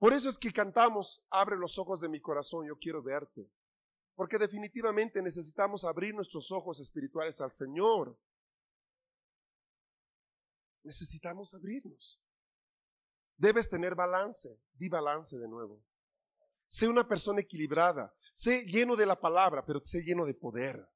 Por 0.00 0.12
eso 0.12 0.28
es 0.28 0.36
que 0.36 0.52
cantamos, 0.52 1.24
abre 1.30 1.56
los 1.56 1.78
ojos 1.78 2.00
de 2.00 2.08
mi 2.08 2.20
corazón, 2.20 2.66
yo 2.66 2.76
quiero 2.76 3.02
verte. 3.04 3.48
Porque 4.14 4.38
definitivamente 4.38 5.20
necesitamos 5.20 5.84
abrir 5.84 6.14
nuestros 6.14 6.50
ojos 6.52 6.80
espirituales 6.80 7.40
al 7.40 7.50
Señor. 7.50 8.16
Necesitamos 10.84 11.54
abrirnos. 11.54 12.22
Debes 13.36 13.68
tener 13.68 13.94
balance. 13.94 14.60
Di 14.74 14.88
balance 14.88 15.36
de 15.36 15.48
nuevo. 15.48 15.82
Sé 16.66 16.88
una 16.88 17.06
persona 17.06 17.40
equilibrada. 17.40 18.14
Sé 18.32 18.64
lleno 18.64 18.96
de 18.96 19.06
la 19.06 19.20
palabra, 19.20 19.64
pero 19.64 19.80
sé 19.84 20.02
lleno 20.02 20.24
de 20.24 20.34
poder. 20.34 20.88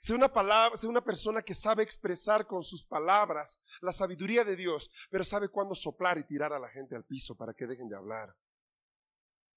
Sé 0.00 0.14
una, 0.14 0.32
palabra, 0.32 0.76
sé 0.76 0.86
una 0.86 1.00
persona 1.00 1.42
que 1.42 1.54
sabe 1.54 1.82
expresar 1.82 2.46
con 2.46 2.62
sus 2.62 2.84
palabras 2.84 3.60
la 3.80 3.92
sabiduría 3.92 4.44
de 4.44 4.54
Dios, 4.54 4.90
pero 5.10 5.24
sabe 5.24 5.48
cuándo 5.48 5.74
soplar 5.74 6.18
y 6.18 6.24
tirar 6.24 6.52
a 6.52 6.58
la 6.58 6.68
gente 6.68 6.94
al 6.94 7.04
piso 7.04 7.34
para 7.34 7.54
que 7.54 7.66
dejen 7.66 7.88
de 7.88 7.96
hablar. 7.96 8.34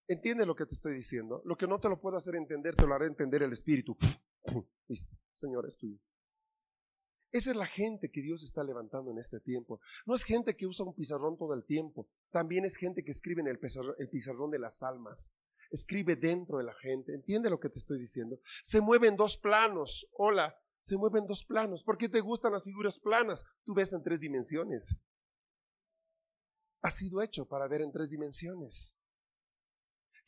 ¿Entiendes 0.10 0.48
lo 0.48 0.56
que 0.56 0.66
te 0.66 0.74
estoy 0.74 0.96
diciendo? 0.96 1.44
Lo 1.46 1.56
que 1.56 1.68
no 1.68 1.80
te 1.80 1.88
lo 1.88 2.02
puedo 2.02 2.18
hacer 2.18 2.36
entender, 2.36 2.76
te 2.76 2.88
lo 2.88 2.96
haré 2.96 3.06
entender 3.06 3.44
el 3.44 3.54
Espíritu. 3.54 3.96
Listo, 4.88 5.16
Señor, 5.36 5.68
es 5.68 5.78
tuyo. 5.78 6.00
Esa 7.32 7.52
es 7.52 7.56
la 7.56 7.68
gente 7.68 8.10
que 8.10 8.24
Dios 8.24 8.44
está 8.44 8.64
levantando 8.64 9.12
en 9.12 9.20
este 9.20 9.40
tiempo. 9.40 9.80
No 10.08 10.16
es 10.16 10.24
gente 10.24 10.58
que 10.58 10.66
usa 10.66 10.84
un 10.84 10.96
pizarrón 10.96 11.38
todo 11.38 11.54
el 11.54 11.64
tiempo. 11.64 12.10
También 12.32 12.66
es 12.66 12.76
gente 12.76 13.04
que 13.04 13.12
escribe 13.12 13.42
en 13.42 13.50
el 13.50 13.60
pizarrón, 13.60 13.94
el 14.00 14.10
pizarrón 14.10 14.50
de 14.50 14.58
las 14.58 14.82
almas. 14.82 15.32
escribe 15.70 16.16
dentro 16.16 16.58
de 16.58 16.64
la 16.64 16.74
gente. 16.74 17.14
¿Entiende 17.14 17.52
lo 17.52 17.60
que 17.60 17.70
te 17.70 17.78
estoy 17.78 18.00
diciendo? 18.00 18.40
Se 18.64 18.82
mueve 18.82 19.10
en 19.10 19.16
dos 19.16 19.38
planos. 19.38 20.10
Hola, 20.14 20.60
se 20.86 20.98
mueve 20.98 21.20
en 21.20 21.28
dos 21.28 21.46
planos. 21.46 21.84
¿Por 21.84 22.00
qué 22.00 22.10
te 22.10 22.20
gustan 22.20 22.54
las 22.54 22.64
figuras 22.64 22.98
planas? 22.98 23.46
Tú 23.64 23.76
ves 23.76 23.94
en 23.94 24.02
tres 24.02 24.20
dimensiones. 24.20 24.96
Ha 26.82 26.90
sido 26.90 27.22
hecho 27.22 27.46
para 27.46 27.68
ver 27.68 27.82
en 27.82 27.92
tres 27.92 28.10
dimensiones. 28.10 28.99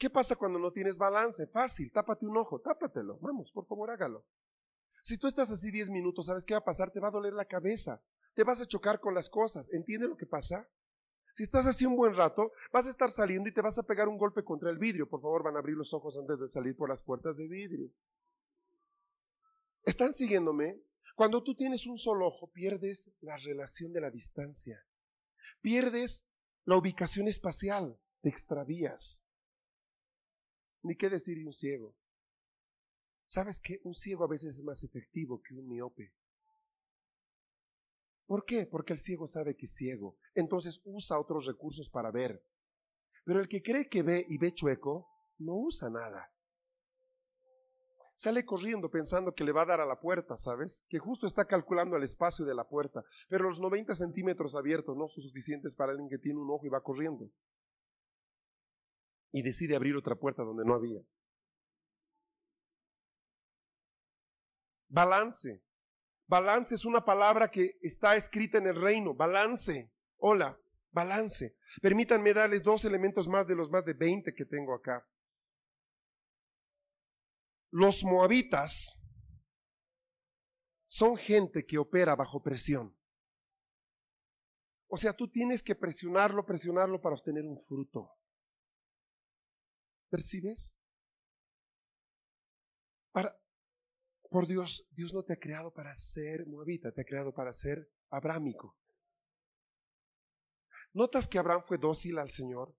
¿Qué 0.01 0.09
pasa 0.09 0.35
cuando 0.35 0.57
no 0.57 0.71
tienes 0.71 0.97
balance? 0.97 1.45
Fácil, 1.45 1.91
tápate 1.91 2.25
un 2.25 2.35
ojo, 2.35 2.59
tápatelo. 2.59 3.19
Vamos, 3.19 3.51
por 3.51 3.67
favor, 3.67 3.91
hágalo. 3.91 4.25
Si 5.03 5.19
tú 5.19 5.27
estás 5.27 5.51
así 5.51 5.69
10 5.69 5.91
minutos, 5.91 6.25
¿sabes 6.25 6.43
qué 6.43 6.55
va 6.55 6.57
a 6.61 6.65
pasar? 6.65 6.89
Te 6.89 6.99
va 6.99 7.09
a 7.09 7.11
doler 7.11 7.33
la 7.33 7.45
cabeza. 7.45 8.01
Te 8.33 8.43
vas 8.43 8.59
a 8.59 8.65
chocar 8.65 8.99
con 8.99 9.13
las 9.13 9.29
cosas. 9.29 9.71
¿Entiende 9.71 10.07
lo 10.07 10.17
que 10.17 10.25
pasa? 10.25 10.67
Si 11.35 11.43
estás 11.43 11.67
así 11.67 11.85
un 11.85 11.95
buen 11.95 12.15
rato, 12.15 12.51
vas 12.73 12.87
a 12.87 12.89
estar 12.89 13.11
saliendo 13.11 13.47
y 13.47 13.53
te 13.53 13.61
vas 13.61 13.77
a 13.77 13.83
pegar 13.83 14.07
un 14.07 14.17
golpe 14.17 14.43
contra 14.43 14.71
el 14.71 14.79
vidrio. 14.79 15.07
Por 15.07 15.21
favor, 15.21 15.43
van 15.43 15.55
a 15.55 15.59
abrir 15.59 15.77
los 15.77 15.93
ojos 15.93 16.17
antes 16.17 16.39
de 16.39 16.49
salir 16.49 16.75
por 16.75 16.89
las 16.89 17.03
puertas 17.03 17.37
de 17.37 17.47
vidrio. 17.47 17.91
¿Están 19.83 20.15
siguiéndome? 20.15 20.81
Cuando 21.15 21.43
tú 21.43 21.53
tienes 21.53 21.85
un 21.85 21.99
solo 21.99 22.25
ojo, 22.25 22.49
pierdes 22.51 23.11
la 23.21 23.37
relación 23.37 23.93
de 23.93 24.01
la 24.01 24.09
distancia. 24.09 24.83
Pierdes 25.61 26.25
la 26.65 26.77
ubicación 26.77 27.27
espacial. 27.27 27.99
Te 28.23 28.29
extravías. 28.29 29.23
Ni 30.83 30.95
qué 30.95 31.09
decir 31.09 31.37
de 31.37 31.45
un 31.45 31.53
ciego. 31.53 31.95
¿Sabes 33.27 33.59
qué? 33.59 33.79
Un 33.83 33.93
ciego 33.93 34.23
a 34.23 34.27
veces 34.27 34.57
es 34.57 34.63
más 34.63 34.83
efectivo 34.83 35.41
que 35.41 35.53
un 35.53 35.67
miope. 35.67 36.13
¿Por 38.25 38.45
qué? 38.45 38.65
Porque 38.65 38.93
el 38.93 38.99
ciego 38.99 39.27
sabe 39.27 39.55
que 39.55 39.65
es 39.65 39.73
ciego. 39.73 40.17
Entonces 40.33 40.81
usa 40.83 41.19
otros 41.19 41.45
recursos 41.45 41.89
para 41.89 42.11
ver. 42.11 42.43
Pero 43.23 43.39
el 43.39 43.47
que 43.47 43.61
cree 43.61 43.87
que 43.89 44.03
ve 44.03 44.25
y 44.27 44.37
ve 44.37 44.53
chueco, 44.53 45.07
no 45.37 45.55
usa 45.55 45.89
nada. 45.89 46.31
Sale 48.15 48.45
corriendo 48.45 48.89
pensando 48.89 49.33
que 49.33 49.43
le 49.43 49.51
va 49.51 49.63
a 49.63 49.67
dar 49.67 49.81
a 49.81 49.85
la 49.85 49.99
puerta, 49.99 50.37
¿sabes? 50.37 50.83
Que 50.89 50.99
justo 50.99 51.25
está 51.25 51.45
calculando 51.45 51.95
el 51.95 52.03
espacio 52.03 52.45
de 52.45 52.53
la 52.53 52.67
puerta. 52.67 53.03
Pero 53.29 53.49
los 53.49 53.59
90 53.59 53.95
centímetros 53.95 54.55
abiertos 54.55 54.95
no 54.97 55.07
son 55.07 55.23
suficientes 55.23 55.73
para 55.75 55.91
alguien 55.91 56.09
que 56.09 56.17
tiene 56.17 56.39
un 56.39 56.49
ojo 56.51 56.65
y 56.65 56.69
va 56.69 56.83
corriendo 56.83 57.31
y 59.31 59.41
decide 59.41 59.75
abrir 59.75 59.95
otra 59.95 60.15
puerta 60.15 60.43
donde 60.43 60.65
no 60.65 60.75
había. 60.75 61.01
Balance. 64.89 65.63
Balance 66.27 66.75
es 66.75 66.85
una 66.85 67.03
palabra 67.03 67.49
que 67.49 67.77
está 67.81 68.15
escrita 68.15 68.57
en 68.57 68.67
el 68.67 68.75
reino. 68.75 69.13
Balance. 69.13 69.91
Hola, 70.17 70.57
balance. 70.91 71.55
Permítanme 71.81 72.33
darles 72.33 72.63
dos 72.63 72.85
elementos 72.85 73.27
más 73.27 73.47
de 73.47 73.55
los 73.55 73.69
más 73.69 73.85
de 73.85 73.93
20 73.93 74.33
que 74.33 74.45
tengo 74.45 74.73
acá. 74.73 75.05
Los 77.71 78.03
moabitas 78.03 78.97
son 80.87 81.15
gente 81.15 81.65
que 81.65 81.77
opera 81.77 82.15
bajo 82.15 82.43
presión. 82.43 82.93
O 84.87 84.97
sea, 84.97 85.13
tú 85.13 85.29
tienes 85.29 85.63
que 85.63 85.73
presionarlo, 85.73 86.45
presionarlo 86.45 86.99
para 86.99 87.15
obtener 87.15 87.45
un 87.45 87.63
fruto. 87.65 88.11
¿Percibes? 90.11 90.75
Para, 93.13 93.33
por 94.29 94.45
Dios, 94.45 94.85
Dios 94.91 95.13
no 95.13 95.23
te 95.23 95.33
ha 95.33 95.39
creado 95.39 95.71
para 95.71 95.95
ser 95.95 96.45
moabita, 96.47 96.91
te 96.91 97.01
ha 97.01 97.05
creado 97.05 97.33
para 97.33 97.53
ser 97.53 97.89
abrámico. 98.09 98.77
¿Notas 100.93 101.29
que 101.29 101.39
Abraham 101.39 101.63
fue 101.65 101.77
dócil 101.77 102.19
al 102.19 102.29
Señor? 102.29 102.75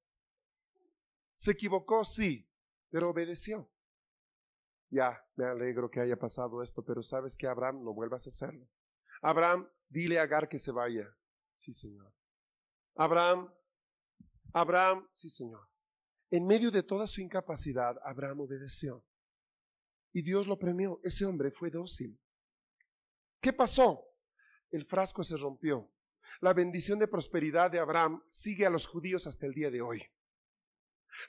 Se 1.35 1.53
equivocó, 1.53 2.05
sí, 2.05 2.47
pero 2.91 3.09
obedeció. 3.09 3.72
Ya, 4.91 5.26
me 5.37 5.47
alegro 5.47 5.91
que 5.91 6.01
haya 6.01 6.18
pasado 6.18 6.62
esto, 6.62 6.85
pero 6.85 7.03
sabes 7.03 7.39
que 7.39 7.47
Abraham 7.47 7.83
no 7.83 7.95
vuelvas 7.95 8.26
a 8.26 8.28
hacerlo. 8.28 8.68
Abraham, 9.22 9.66
dile 9.89 10.18
a 10.18 10.24
Agar 10.24 10.51
que 10.51 10.59
se 10.59 10.70
vaya. 10.70 11.09
Sí, 11.57 11.72
Señor. 11.72 12.12
Abraham, 12.95 13.51
Abraham, 14.53 15.09
sí, 15.14 15.30
Señor. 15.30 15.71
En 16.33 16.47
medio 16.47 16.70
de 16.70 16.83
toda 16.83 17.07
su 17.07 17.20
incapacidad, 17.20 17.95
Abraham 18.03 18.41
obedeció. 18.41 19.05
Y 20.14 20.22
Dios 20.22 20.47
lo 20.47 20.59
premió. 20.59 20.99
Ese 21.05 21.26
hombre 21.26 21.51
fue 21.51 21.68
dócil. 21.68 22.18
¿Qué 23.39 23.53
pasó? 23.53 24.03
El 24.70 24.87
frasco 24.87 25.22
se 25.22 25.37
rompió. 25.37 25.91
La 26.41 26.55
bendición 26.55 26.99
de 26.99 27.07
prosperidad 27.07 27.70
de 27.70 27.80
Abraham 27.80 28.22
sigue 28.30 28.64
a 28.64 28.70
los 28.70 28.87
judíos 28.87 29.26
hasta 29.26 29.45
el 29.45 29.53
día 29.53 29.70
de 29.70 29.83
hoy. 29.83 30.03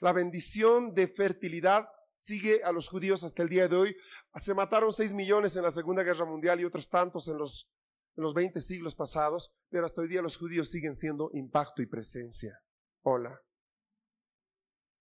La 0.00 0.14
bendición 0.14 0.94
de 0.94 1.08
fertilidad 1.08 1.86
sigue 2.18 2.64
a 2.64 2.72
los 2.72 2.88
judíos 2.88 3.24
hasta 3.24 3.42
el 3.42 3.50
día 3.50 3.68
de 3.68 3.76
hoy. 3.76 3.96
Se 4.36 4.54
mataron 4.54 4.90
seis 4.90 5.12
millones 5.12 5.54
en 5.54 5.64
la 5.64 5.70
Segunda 5.70 6.02
Guerra 6.02 6.24
Mundial 6.24 6.62
y 6.62 6.64
otros 6.64 6.88
tantos 6.88 7.28
en 7.28 7.36
los, 7.36 7.70
en 8.16 8.22
los 8.22 8.32
20 8.32 8.58
siglos 8.58 8.94
pasados, 8.94 9.52
pero 9.68 9.84
hasta 9.84 10.00
hoy 10.00 10.08
día 10.08 10.22
los 10.22 10.38
judíos 10.38 10.70
siguen 10.70 10.94
siendo 10.94 11.28
impacto 11.34 11.82
y 11.82 11.86
presencia. 11.86 12.58
Hola. 13.02 13.38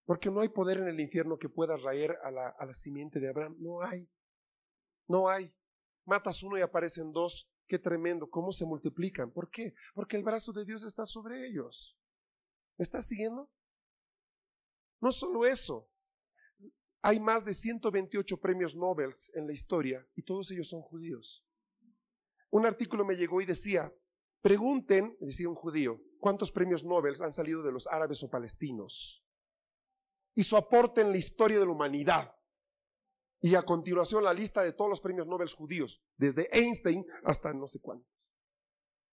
Porque 0.06 0.30
no 0.30 0.42
hay 0.42 0.50
poder 0.50 0.80
en 0.80 0.88
el 0.88 1.00
infierno 1.00 1.38
que 1.38 1.50
pueda 1.50 1.78
raer 1.78 2.18
a 2.24 2.32
la, 2.32 2.50
a 2.50 2.66
la 2.66 2.74
simiente 2.74 3.20
de 3.20 3.30
Abraham. 3.30 3.56
No 3.60 3.82
hay. 3.82 4.10
No 5.08 5.30
hay. 5.30 5.54
Matas 6.06 6.44
uno 6.44 6.58
y 6.58 6.62
aparecen 6.62 7.12
dos. 7.12 7.50
Qué 7.68 7.80
tremendo. 7.80 8.30
¿Cómo 8.30 8.52
se 8.52 8.66
multiplican? 8.66 9.32
¿Por 9.32 9.50
qué? 9.50 9.74
Porque 9.94 10.18
el 10.18 10.24
brazo 10.24 10.52
de 10.52 10.66
Dios 10.66 10.84
está 10.84 11.06
sobre 11.06 11.48
ellos. 11.48 11.98
¿Me 12.78 12.84
estás 12.84 13.08
siguiendo? 13.08 13.50
No 15.00 15.12
solo 15.12 15.46
eso. 15.46 15.90
Hay 17.02 17.20
más 17.20 17.46
de 17.46 17.54
128 17.54 18.38
premios 18.38 18.76
Nobel 18.76 19.14
en 19.34 19.48
la 19.48 19.54
historia 19.54 20.06
y 20.16 20.24
todos 20.24 20.52
ellos 20.52 20.70
son 20.70 20.82
judíos. 20.82 21.46
Un 22.50 22.66
artículo 22.66 23.04
me 23.04 23.16
llegó 23.16 23.42
y 23.42 23.46
decía, 23.46 23.94
pregunten, 24.42 25.18
decía 25.20 25.50
un 25.50 25.56
judío, 25.56 26.02
cuántos 26.20 26.52
premios 26.52 26.84
Nobel 26.84 27.16
han 27.22 27.32
salido 27.32 27.64
de 27.64 27.72
los 27.72 27.88
árabes 27.88 28.24
o 28.24 28.30
palestinos 28.30 29.23
y 30.36 30.44
su 30.44 30.58
aporte 30.58 31.02
en 31.02 31.12
la 31.12 31.18
historia 31.18 31.60
de 31.60 31.66
la 31.66 31.72
humanidad. 31.72 32.36
Y 33.42 33.56
a 33.56 33.64
continuación 33.64 34.24
la 34.24 34.34
lista 34.34 34.64
de 34.64 34.74
todos 34.74 34.90
los 34.90 35.02
premios 35.02 35.28
Nobel 35.28 35.50
judíos, 35.50 36.02
desde 36.16 36.50
Einstein 36.52 37.06
hasta 37.26 37.54
no 37.54 37.68
sé 37.68 37.80
cuántos. 37.80 38.10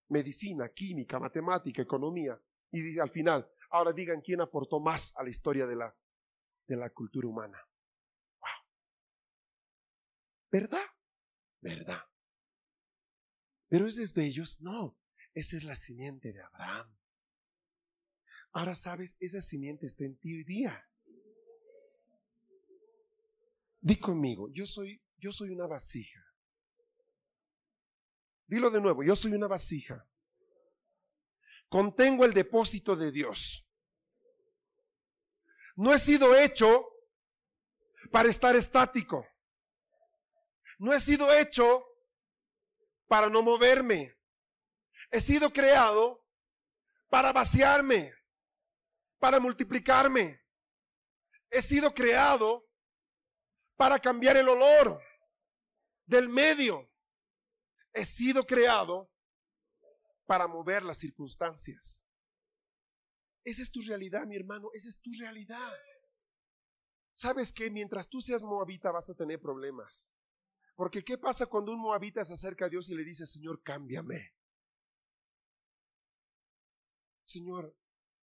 Medicina, 0.09 0.69
química, 0.69 1.19
matemática, 1.19 1.83
economía. 1.83 2.41
Y 2.71 2.99
al 2.99 3.11
final, 3.11 3.51
ahora 3.71 3.93
digan 3.93 4.21
quién 4.21 4.41
aportó 4.41 4.81
más 4.81 5.13
a 5.17 5.25
la 5.25 5.31
historia 5.31 5.67
de 5.67 5.77
la, 5.77 5.97
de 6.67 6.77
la 6.77 6.91
cultura 6.91 7.27
humana. 7.27 7.59
Wow. 8.41 8.51
¿Verdad? 10.53 10.87
¿Verdad? 11.61 12.01
Pero 13.69 13.87
es 13.87 13.97
desde 13.97 14.25
ellos, 14.25 14.61
no. 14.61 14.97
Esa 15.35 15.57
es 15.57 15.65
la 15.65 15.75
simiente 15.75 16.33
de 16.33 16.43
Abraham. 16.43 16.97
Ahora 18.53 18.75
sabes, 18.75 19.17
esa 19.21 19.41
simiente 19.41 19.87
está 19.87 20.05
en 20.05 20.19
ti 20.19 20.35
hoy 20.35 20.45
día. 20.45 20.90
Di 23.81 23.99
conmigo, 23.99 24.49
yo 24.53 24.67
soy, 24.67 25.03
yo 25.17 25.33
soy 25.33 25.51
una 25.51 25.67
vasija. 25.67 26.21
Dilo 28.47 28.71
de 28.71 28.81
nuevo, 28.81 29.03
yo 29.03 29.17
soy 29.17 29.33
una 29.33 29.47
vasija. 29.47 30.07
Contengo 31.69 32.25
el 32.25 32.35
depósito 32.35 32.97
de 32.97 33.11
Dios. 33.11 33.67
No 35.77 35.95
he 35.95 35.99
sido 35.99 36.37
hecho 36.37 36.85
para 38.11 38.29
estar 38.29 38.55
estático. 38.57 39.27
No 40.79 40.93
he 40.93 41.01
sido 41.01 41.33
hecho 41.33 41.87
para 43.07 43.31
no 43.31 43.43
moverme. 43.43 44.15
He 45.11 45.21
sido 45.21 45.53
creado 45.53 46.25
para 47.09 47.33
vaciarme, 47.33 48.15
para 49.19 49.41
multiplicarme. 49.41 50.41
He 51.51 51.63
sido 51.63 51.95
creado 51.95 52.70
para 53.81 53.99
cambiar 53.99 54.37
el 54.37 54.47
olor 54.47 55.01
del 56.05 56.29
medio. 56.29 56.93
He 57.95 58.05
sido 58.05 58.45
creado 58.47 59.11
para 60.27 60.47
mover 60.47 60.83
las 60.83 60.99
circunstancias. 60.99 62.07
Esa 63.43 63.63
es 63.63 63.71
tu 63.71 63.81
realidad, 63.81 64.27
mi 64.27 64.37
hermano, 64.37 64.69
esa 64.75 64.91
es 64.91 65.01
tu 65.01 65.11
realidad. 65.19 65.73
¿Sabes 67.15 67.55
que 67.55 67.71
Mientras 67.71 68.07
tú 68.07 68.21
seas 68.21 68.45
moabita 68.45 68.91
vas 68.91 69.09
a 69.09 69.15
tener 69.15 69.41
problemas. 69.41 70.15
Porque 70.75 71.03
¿qué 71.03 71.17
pasa 71.17 71.47
cuando 71.47 71.73
un 71.73 71.81
moabita 71.81 72.23
se 72.23 72.35
acerca 72.35 72.67
a 72.67 72.69
Dios 72.69 72.91
y 72.91 72.95
le 72.95 73.03
dice, 73.03 73.27
Señor, 73.27 73.63
cámbiame? 73.63 74.35
Señor, 77.25 77.75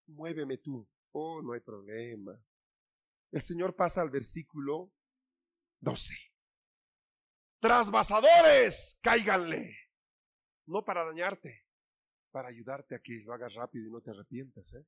muéveme 0.08 0.60
tú. 0.60 0.88
Oh, 1.12 1.42
no 1.42 1.52
hay 1.52 1.60
problema. 1.60 2.42
El 3.34 3.42
Señor 3.42 3.76
pasa 3.76 4.02
al 4.02 4.10
versículo 4.10 4.94
12. 5.82 6.14
Trasvasadores, 7.60 8.98
cáiganle. 9.02 9.76
No 10.68 10.86
para 10.86 11.04
dañarte, 11.04 11.66
para 12.32 12.50
ayudarte 12.50 12.96
a 12.96 13.00
que 13.00 13.22
lo 13.24 13.34
hagas 13.34 13.54
rápido 13.56 13.88
y 13.88 13.92
no 13.92 14.02
te 14.02 14.12
arrepientas. 14.12 14.74
¿eh? 14.76 14.86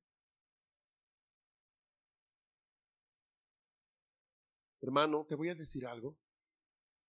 Hermano, 4.80 5.26
te 5.28 5.34
voy 5.34 5.48
a 5.48 5.54
decir 5.54 5.86
algo. 5.86 6.16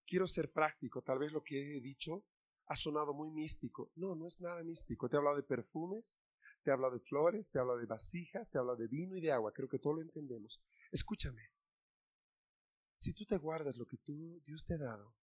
Quiero 0.07 0.27
ser 0.27 0.51
práctico. 0.51 1.01
Tal 1.03 1.19
vez 1.19 1.31
lo 1.31 1.43
que 1.43 1.77
he 1.77 1.81
dicho 1.81 2.25
ha 2.67 2.75
sonado 2.75 3.13
muy 3.13 3.29
místico. 3.29 3.91
No, 3.95 4.15
no 4.15 4.27
es 4.27 4.41
nada 4.41 4.63
místico. 4.63 5.07
Te 5.09 5.15
he 5.15 5.19
hablado 5.19 5.38
de 5.38 5.43
perfumes, 5.43 6.17
te 6.63 6.71
he 6.71 6.73
hablado 6.73 6.93
de 6.93 7.01
flores, 7.01 7.49
te 7.49 7.59
he 7.59 7.61
hablado 7.61 7.79
de 7.79 7.86
vasijas, 7.86 8.49
te 8.49 8.57
he 8.57 8.59
hablado 8.59 8.77
de 8.77 8.88
vino 8.88 9.15
y 9.15 9.21
de 9.21 9.31
agua. 9.31 9.53
Creo 9.53 9.69
que 9.69 9.79
todo 9.79 9.93
lo 9.93 10.01
entendemos. 10.01 10.59
Escúchame. 10.91 11.54
Si 13.05 13.13
tú 13.13 13.23
te 13.23 13.37
guardas 13.37 13.77
lo 13.77 13.85
que 13.85 13.97
tú, 13.97 14.41
Dios 14.47 14.65
te 14.65 14.73
ha 14.73 14.77
dado, 14.79 15.15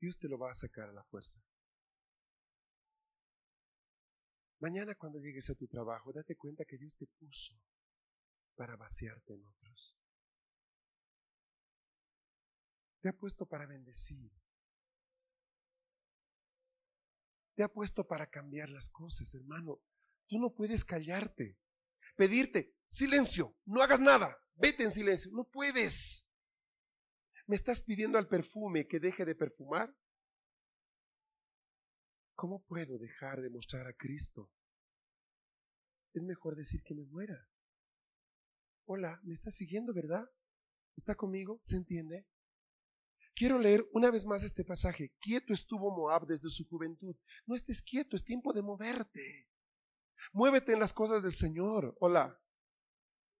Dios 0.00 0.18
te 0.18 0.26
lo 0.26 0.38
va 0.38 0.50
a 0.50 0.54
sacar 0.54 0.88
a 0.88 0.92
la 0.94 1.04
fuerza. 1.04 1.38
Mañana 4.58 4.94
cuando 4.94 5.18
llegues 5.18 5.50
a 5.50 5.54
tu 5.54 5.66
trabajo, 5.68 6.14
date 6.14 6.36
cuenta 6.36 6.64
que 6.64 6.78
Dios 6.78 6.96
te 6.96 7.06
puso 7.06 7.52
para 8.54 8.74
vaciarte 8.76 9.34
en 9.34 9.44
otros. 9.44 9.98
Te 13.02 13.10
ha 13.10 13.12
puesto 13.12 13.44
para 13.44 13.66
bendecir. 13.66 14.32
Te 17.54 17.64
ha 17.64 17.68
puesto 17.68 18.06
para 18.06 18.30
cambiar 18.30 18.70
las 18.70 18.88
cosas, 18.88 19.34
hermano. 19.34 19.82
Tú 20.26 20.38
no 20.38 20.54
puedes 20.54 20.86
callarte. 20.86 21.58
Pedirte, 22.16 22.74
silencio, 22.86 23.54
no 23.66 23.82
hagas 23.82 24.00
nada, 24.00 24.42
vete 24.54 24.84
en 24.84 24.90
silencio. 24.90 25.30
No 25.32 25.44
puedes. 25.44 26.24
¿Me 27.50 27.56
estás 27.56 27.82
pidiendo 27.82 28.16
al 28.16 28.28
perfume 28.28 28.86
que 28.86 29.00
deje 29.00 29.24
de 29.24 29.34
perfumar? 29.34 29.92
¿Cómo 32.36 32.62
puedo 32.62 32.96
dejar 32.96 33.42
de 33.42 33.50
mostrar 33.50 33.88
a 33.88 33.92
Cristo? 33.92 34.52
Es 36.14 36.22
mejor 36.22 36.54
decir 36.54 36.80
que 36.84 36.94
me 36.94 37.04
muera. 37.06 37.48
Hola, 38.84 39.18
¿me 39.24 39.34
está 39.34 39.50
siguiendo, 39.50 39.92
verdad? 39.92 40.30
¿Está 40.96 41.16
conmigo? 41.16 41.58
¿Se 41.64 41.74
entiende? 41.74 42.24
Quiero 43.34 43.58
leer 43.58 43.84
una 43.94 44.12
vez 44.12 44.26
más 44.26 44.44
este 44.44 44.62
pasaje. 44.64 45.12
Quieto 45.18 45.52
estuvo 45.52 45.90
Moab 45.90 46.28
desde 46.28 46.50
su 46.50 46.68
juventud. 46.68 47.16
No 47.46 47.56
estés 47.56 47.82
quieto, 47.82 48.14
es 48.14 48.22
tiempo 48.22 48.52
de 48.52 48.62
moverte. 48.62 49.48
Muévete 50.32 50.74
en 50.74 50.78
las 50.78 50.92
cosas 50.92 51.20
del 51.20 51.32
Señor. 51.32 51.96
Hola. 51.98 52.40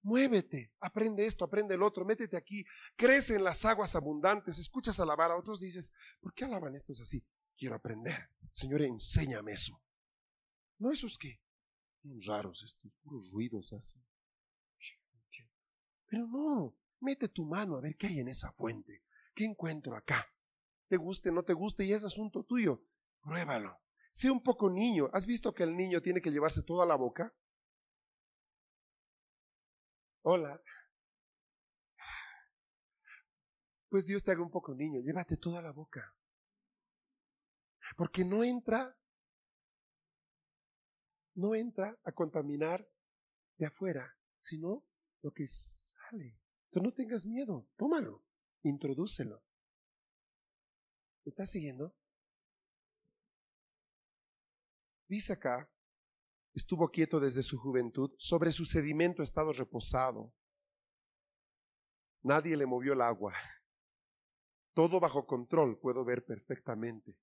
Muévete, 0.02 0.72
aprende 0.80 1.26
esto, 1.26 1.44
aprende 1.44 1.74
el 1.74 1.82
otro, 1.82 2.04
métete 2.04 2.36
aquí, 2.36 2.64
crece 2.96 3.34
en 3.34 3.44
las 3.44 3.64
aguas 3.66 3.94
abundantes, 3.94 4.58
escuchas 4.58 4.98
alabar 4.98 5.30
a 5.30 5.36
otros, 5.36 5.60
dices, 5.60 5.92
¿por 6.20 6.32
qué 6.32 6.46
alaban 6.46 6.74
estos 6.74 7.00
así? 7.00 7.22
Quiero 7.56 7.74
aprender. 7.74 8.30
Señor, 8.52 8.82
enséñame 8.82 9.52
eso. 9.52 9.80
No, 10.78 10.90
esos 10.90 11.18
que, 11.18 11.40
bien 12.02 12.20
raros 12.26 12.62
estos, 12.62 12.90
puros 13.02 13.30
ruidos 13.32 13.72
así. 13.74 14.00
Pero 16.06 16.26
no, 16.26 16.74
mete 17.00 17.28
tu 17.28 17.44
mano 17.44 17.76
a 17.76 17.80
ver 17.80 17.96
qué 17.96 18.08
hay 18.08 18.20
en 18.20 18.28
esa 18.28 18.50
fuente. 18.52 19.04
¿Qué 19.34 19.44
encuentro 19.44 19.94
acá? 19.94 20.26
¿Te 20.88 20.96
guste, 20.96 21.30
no 21.30 21.44
te 21.44 21.52
guste? 21.52 21.84
Y 21.84 21.92
es 21.92 22.04
asunto 22.04 22.42
tuyo. 22.42 22.82
Pruébalo. 23.22 23.78
Sé 24.10 24.30
un 24.30 24.42
poco 24.42 24.68
niño. 24.68 25.08
¿Has 25.12 25.24
visto 25.24 25.54
que 25.54 25.62
el 25.62 25.76
niño 25.76 26.00
tiene 26.00 26.20
que 26.20 26.32
llevarse 26.32 26.62
todo 26.62 26.82
a 26.82 26.86
la 26.86 26.96
boca? 26.96 27.32
Hola. 30.22 30.60
Pues 33.88 34.06
Dios 34.06 34.22
te 34.22 34.30
haga 34.30 34.42
un 34.42 34.50
poco 34.50 34.74
niño. 34.74 35.00
Llévate 35.00 35.36
todo 35.36 35.56
a 35.56 35.62
la 35.62 35.72
boca. 35.72 36.14
Porque 37.96 38.24
no 38.24 38.44
entra, 38.44 38.96
no 41.34 41.54
entra 41.54 41.98
a 42.04 42.12
contaminar 42.12 42.86
de 43.56 43.66
afuera, 43.66 44.16
sino 44.38 44.84
lo 45.22 45.32
que 45.32 45.46
sale. 45.46 46.38
Tú 46.70 46.80
no 46.80 46.92
tengas 46.92 47.26
miedo, 47.26 47.66
tómalo, 47.76 48.24
introdúcelo. 48.62 49.42
¿Me 51.24 51.30
estás 51.30 51.50
siguiendo? 51.50 51.94
Dice 55.08 55.32
acá, 55.32 55.68
estuvo 56.54 56.88
quieto 56.88 57.20
desde 57.20 57.42
su 57.42 57.58
juventud, 57.58 58.10
sobre 58.18 58.52
su 58.52 58.64
sedimento 58.64 59.22
ha 59.22 59.24
estado 59.24 59.52
reposado. 59.52 60.32
Nadie 62.22 62.56
le 62.56 62.66
movió 62.66 62.92
el 62.92 63.00
agua. 63.00 63.34
Todo 64.74 65.00
bajo 65.00 65.26
control, 65.26 65.78
puedo 65.78 66.04
ver 66.04 66.24
perfectamente. 66.24 67.16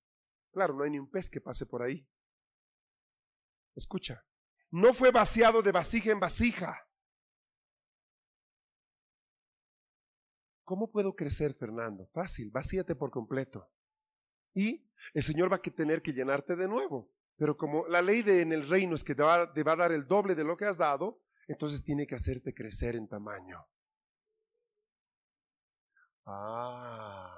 Claro, 0.51 0.73
no 0.73 0.83
hay 0.83 0.91
ni 0.91 0.99
un 0.99 1.09
pez 1.09 1.29
que 1.29 1.41
pase 1.41 1.65
por 1.65 1.81
ahí. 1.81 2.07
Escucha, 3.75 4.25
no 4.71 4.93
fue 4.93 5.11
vaciado 5.11 5.61
de 5.61 5.71
vasija 5.71 6.11
en 6.11 6.19
vasija. 6.19 6.87
¿Cómo 10.63 10.91
puedo 10.91 11.15
crecer, 11.15 11.53
Fernando? 11.53 12.07
Fácil, 12.07 12.49
vacíate 12.51 12.95
por 12.95 13.11
completo. 13.11 13.71
Y 14.53 14.85
el 15.13 15.23
Señor 15.23 15.51
va 15.51 15.57
a 15.57 15.61
tener 15.61 16.01
que 16.01 16.11
llenarte 16.11 16.55
de 16.55 16.67
nuevo. 16.67 17.09
Pero 17.37 17.55
como 17.55 17.87
la 17.87 18.01
ley 18.01 18.23
en 18.25 18.51
el 18.51 18.67
reino 18.67 18.95
es 18.95 19.03
que 19.03 19.15
te 19.15 19.23
va, 19.23 19.53
te 19.53 19.63
va 19.63 19.73
a 19.73 19.77
dar 19.77 19.91
el 19.91 20.07
doble 20.07 20.35
de 20.35 20.43
lo 20.43 20.57
que 20.57 20.65
has 20.65 20.77
dado, 20.77 21.21
entonces 21.47 21.83
tiene 21.83 22.05
que 22.05 22.15
hacerte 22.15 22.53
crecer 22.53 22.95
en 22.95 23.07
tamaño. 23.07 23.65
Ah. 26.25 27.33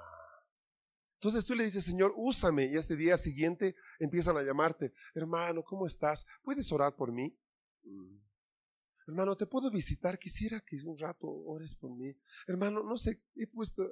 Entonces 1.14 1.44
tú 1.44 1.54
le 1.54 1.64
dices, 1.64 1.84
Señor, 1.84 2.14
úsame. 2.16 2.64
Y 2.66 2.76
ese 2.76 2.96
día 2.96 3.18
siguiente 3.18 3.76
empiezan 3.98 4.38
a 4.38 4.42
llamarte, 4.42 4.94
hermano, 5.14 5.62
¿cómo 5.62 5.84
estás? 5.84 6.26
¿Puedes 6.42 6.72
orar 6.72 6.96
por 6.96 7.12
mí? 7.12 7.38
Mm. 7.82 8.16
Hermano, 9.06 9.36
¿te 9.36 9.46
puedo 9.46 9.70
visitar? 9.70 10.18
Quisiera 10.18 10.60
que 10.60 10.76
un 10.84 10.98
rato 10.98 11.26
ores 11.26 11.74
por 11.74 11.90
mí. 11.90 12.16
Hermano, 12.46 12.82
no 12.82 12.96
sé, 12.96 13.22
he 13.34 13.46
puesto, 13.46 13.84
eh, 13.84 13.88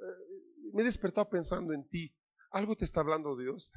me 0.73 0.81
he 0.81 0.85
despertado 0.85 1.29
pensando 1.29 1.73
en 1.73 1.87
ti. 1.87 2.15
¿Algo 2.51 2.75
te 2.75 2.85
está 2.85 3.01
hablando 3.01 3.37
Dios? 3.37 3.71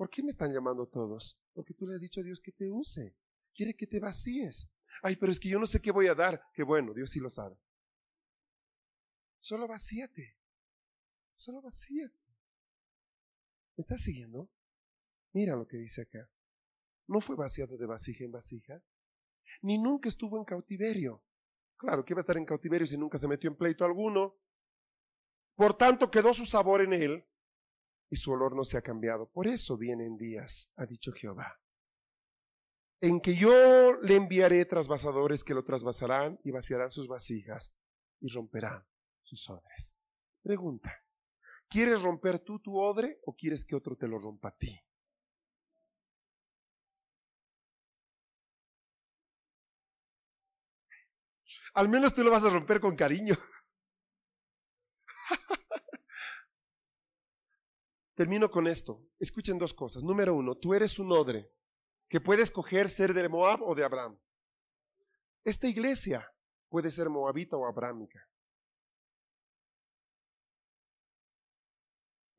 ¿Por 0.00 0.08
qué 0.08 0.22
me 0.22 0.30
están 0.30 0.50
llamando 0.50 0.86
todos? 0.86 1.38
Porque 1.52 1.74
tú 1.74 1.86
le 1.86 1.96
has 1.96 2.00
dicho 2.00 2.20
a 2.20 2.22
Dios 2.22 2.40
que 2.40 2.52
te 2.52 2.70
use. 2.70 3.18
Quiere 3.54 3.76
que 3.76 3.86
te 3.86 4.00
vacíes. 4.00 4.66
Ay, 5.02 5.16
pero 5.16 5.30
es 5.30 5.38
que 5.38 5.50
yo 5.50 5.58
no 5.58 5.66
sé 5.66 5.78
qué 5.78 5.90
voy 5.90 6.06
a 6.06 6.14
dar. 6.14 6.42
Qué 6.54 6.62
bueno, 6.62 6.94
Dios 6.94 7.10
sí 7.10 7.20
lo 7.20 7.28
sabe. 7.28 7.58
Solo 9.40 9.68
vacíate. 9.68 10.38
Solo 11.34 11.60
vacíate. 11.60 12.16
¿Me 13.76 13.82
estás 13.82 14.00
siguiendo? 14.00 14.48
Mira 15.34 15.54
lo 15.54 15.66
que 15.66 15.76
dice 15.76 16.00
acá. 16.00 16.30
No 17.06 17.20
fue 17.20 17.36
vaciado 17.36 17.76
de 17.76 17.84
vasija 17.84 18.24
en 18.24 18.32
vasija, 18.32 18.82
ni 19.60 19.76
nunca 19.76 20.08
estuvo 20.08 20.38
en 20.38 20.46
cautiverio. 20.46 21.22
Claro, 21.76 22.06
que 22.06 22.14
iba 22.14 22.20
a 22.20 22.22
estar 22.22 22.38
en 22.38 22.46
cautiverio 22.46 22.86
si 22.86 22.96
nunca 22.96 23.18
se 23.18 23.28
metió 23.28 23.50
en 23.50 23.56
pleito 23.56 23.84
alguno. 23.84 24.34
Por 25.56 25.76
tanto, 25.76 26.10
quedó 26.10 26.32
su 26.32 26.46
sabor 26.46 26.80
en 26.80 26.94
él 26.94 27.26
y 28.10 28.16
su 28.16 28.32
olor 28.32 28.54
no 28.54 28.64
se 28.64 28.76
ha 28.76 28.82
cambiado. 28.82 29.30
Por 29.30 29.46
eso 29.46 29.76
vienen 29.78 30.16
días, 30.16 30.70
ha 30.76 30.84
dicho 30.84 31.12
Jehová, 31.12 31.60
en 33.00 33.20
que 33.20 33.36
yo 33.36 33.94
le 34.02 34.16
enviaré 34.16 34.64
trasvasadores 34.66 35.44
que 35.44 35.54
lo 35.54 35.64
trasvasarán 35.64 36.38
y 36.44 36.50
vaciarán 36.50 36.90
sus 36.90 37.08
vasijas 37.08 37.74
y 38.20 38.28
romperán 38.28 38.84
sus 39.22 39.48
odres. 39.48 39.94
Pregunta, 40.42 41.02
¿Quieres 41.70 42.02
romper 42.02 42.40
tú 42.40 42.58
tu 42.58 42.76
odre 42.80 43.20
o 43.24 43.36
quieres 43.36 43.64
que 43.64 43.76
otro 43.76 43.96
te 43.96 44.08
lo 44.08 44.18
rompa 44.18 44.48
a 44.48 44.56
ti? 44.56 44.76
Al 51.74 51.88
menos 51.88 52.12
tú 52.12 52.24
lo 52.24 52.32
vas 52.32 52.44
a 52.44 52.50
romper 52.50 52.80
con 52.80 52.96
cariño. 52.96 53.36
Termino 58.20 58.50
con 58.50 58.66
esto. 58.66 59.02
Escuchen 59.18 59.56
dos 59.56 59.72
cosas. 59.72 60.04
Número 60.04 60.34
uno, 60.34 60.54
tú 60.54 60.74
eres 60.74 60.98
un 60.98 61.10
odre 61.10 61.50
que 62.06 62.20
puede 62.20 62.42
escoger 62.42 62.90
ser 62.90 63.14
de 63.14 63.26
Moab 63.30 63.62
o 63.62 63.74
de 63.74 63.82
Abraham. 63.82 64.20
Esta 65.42 65.66
iglesia 65.66 66.30
puede 66.68 66.90
ser 66.90 67.08
moabita 67.08 67.56
o 67.56 67.66
abrámica. 67.66 68.28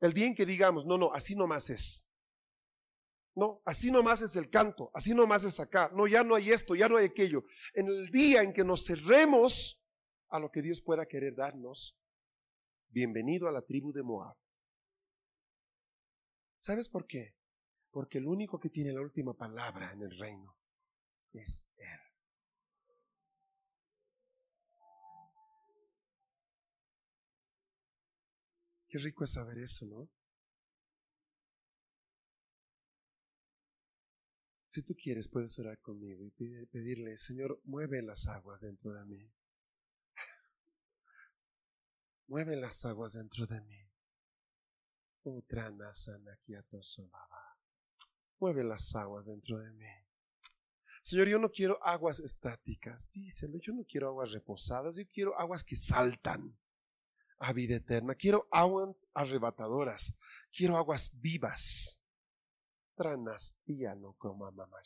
El 0.00 0.12
día 0.12 0.26
en 0.26 0.36
que 0.36 0.46
digamos, 0.46 0.86
no, 0.86 0.96
no, 0.96 1.12
así 1.12 1.34
nomás 1.34 1.68
es. 1.68 2.06
No, 3.34 3.60
así 3.64 3.90
nomás 3.90 4.22
es 4.22 4.36
el 4.36 4.50
canto, 4.50 4.92
así 4.94 5.12
nomás 5.12 5.42
es 5.42 5.58
acá. 5.58 5.90
No, 5.92 6.06
ya 6.06 6.22
no 6.22 6.36
hay 6.36 6.52
esto, 6.52 6.76
ya 6.76 6.88
no 6.88 6.96
hay 6.96 7.06
aquello. 7.06 7.42
En 7.74 7.88
el 7.88 8.08
día 8.12 8.44
en 8.44 8.52
que 8.52 8.62
nos 8.62 8.86
cerremos 8.86 9.82
a 10.28 10.38
lo 10.38 10.48
que 10.48 10.62
Dios 10.62 10.80
pueda 10.80 11.06
querer 11.06 11.34
darnos, 11.34 11.98
bienvenido 12.88 13.48
a 13.48 13.50
la 13.50 13.62
tribu 13.62 13.92
de 13.92 14.04
Moab. 14.04 14.41
¿Sabes 16.62 16.88
por 16.88 17.08
qué? 17.08 17.34
Porque 17.90 18.18
el 18.18 18.28
único 18.28 18.60
que 18.60 18.70
tiene 18.70 18.92
la 18.92 19.00
última 19.00 19.34
palabra 19.34 19.92
en 19.92 20.02
el 20.02 20.16
reino 20.16 20.56
es 21.32 21.66
Él. 21.76 21.98
Qué 28.88 28.98
rico 28.98 29.24
es 29.24 29.32
saber 29.32 29.58
eso, 29.58 29.86
¿no? 29.86 30.08
Si 34.68 34.82
tú 34.82 34.94
quieres, 34.94 35.28
puedes 35.28 35.58
orar 35.58 35.80
conmigo 35.80 36.24
y 36.24 36.30
pedirle, 36.66 37.18
Señor, 37.18 37.60
mueve 37.64 38.02
las 38.02 38.28
aguas 38.28 38.60
dentro 38.60 38.94
de 38.94 39.04
mí. 39.04 39.32
Mueve 42.28 42.54
las 42.54 42.84
aguas 42.84 43.14
dentro 43.14 43.46
de 43.46 43.60
mí. 43.62 43.91
Mueve 48.38 48.64
las 48.64 48.94
aguas 48.94 49.26
dentro 49.26 49.58
de 49.58 49.70
mí. 49.72 49.86
Señor, 51.02 51.28
yo 51.28 51.38
no 51.38 51.50
quiero 51.50 51.84
aguas 51.84 52.20
estáticas, 52.20 53.10
díselo. 53.12 53.58
Yo 53.58 53.72
no 53.72 53.84
quiero 53.84 54.08
aguas 54.08 54.30
reposadas, 54.32 54.96
yo 54.96 55.04
quiero 55.12 55.38
aguas 55.38 55.64
que 55.64 55.76
saltan 55.76 56.56
a 57.38 57.52
vida 57.52 57.76
eterna. 57.76 58.14
Quiero 58.14 58.46
aguas 58.50 58.96
arrebatadoras, 59.14 60.14
quiero 60.52 60.76
aguas 60.76 61.10
vivas. 61.14 62.00
Tranastía 62.94 63.94
no 63.94 64.12
como 64.14 64.50
mamá 64.50 64.78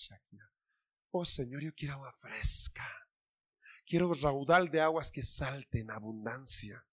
Oh 1.11 1.25
Señor, 1.25 1.63
yo 1.63 1.75
quiero 1.75 1.95
agua 1.95 2.13
fresca. 2.21 2.87
Quiero 3.85 4.13
raudal 4.15 4.71
de 4.71 4.81
aguas 4.81 5.11
que 5.11 5.23
salten 5.23 5.83
en 5.83 5.91
abundancia. 5.91 6.85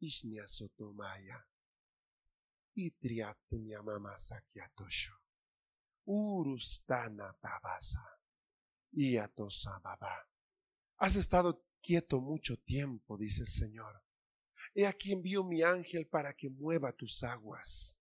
Ishnia 0.00 0.46
sotomaya. 0.46 1.46
Sakiatosho. 4.16 5.14
Urustana 6.06 7.36
babasa. 7.42 8.04
Iatosa 8.92 9.78
baba. 9.82 10.26
Has 10.98 11.16
estado 11.16 11.64
quieto 11.80 12.20
mucho 12.20 12.56
tiempo, 12.58 13.16
dice 13.16 13.42
el 13.42 13.48
Señor. 13.48 14.02
He 14.74 14.86
aquí 14.86 15.12
envío 15.12 15.44
mi 15.44 15.62
ángel 15.62 16.06
para 16.06 16.34
que 16.34 16.50
mueva 16.50 16.92
tus 16.92 17.22
aguas. 17.22 17.98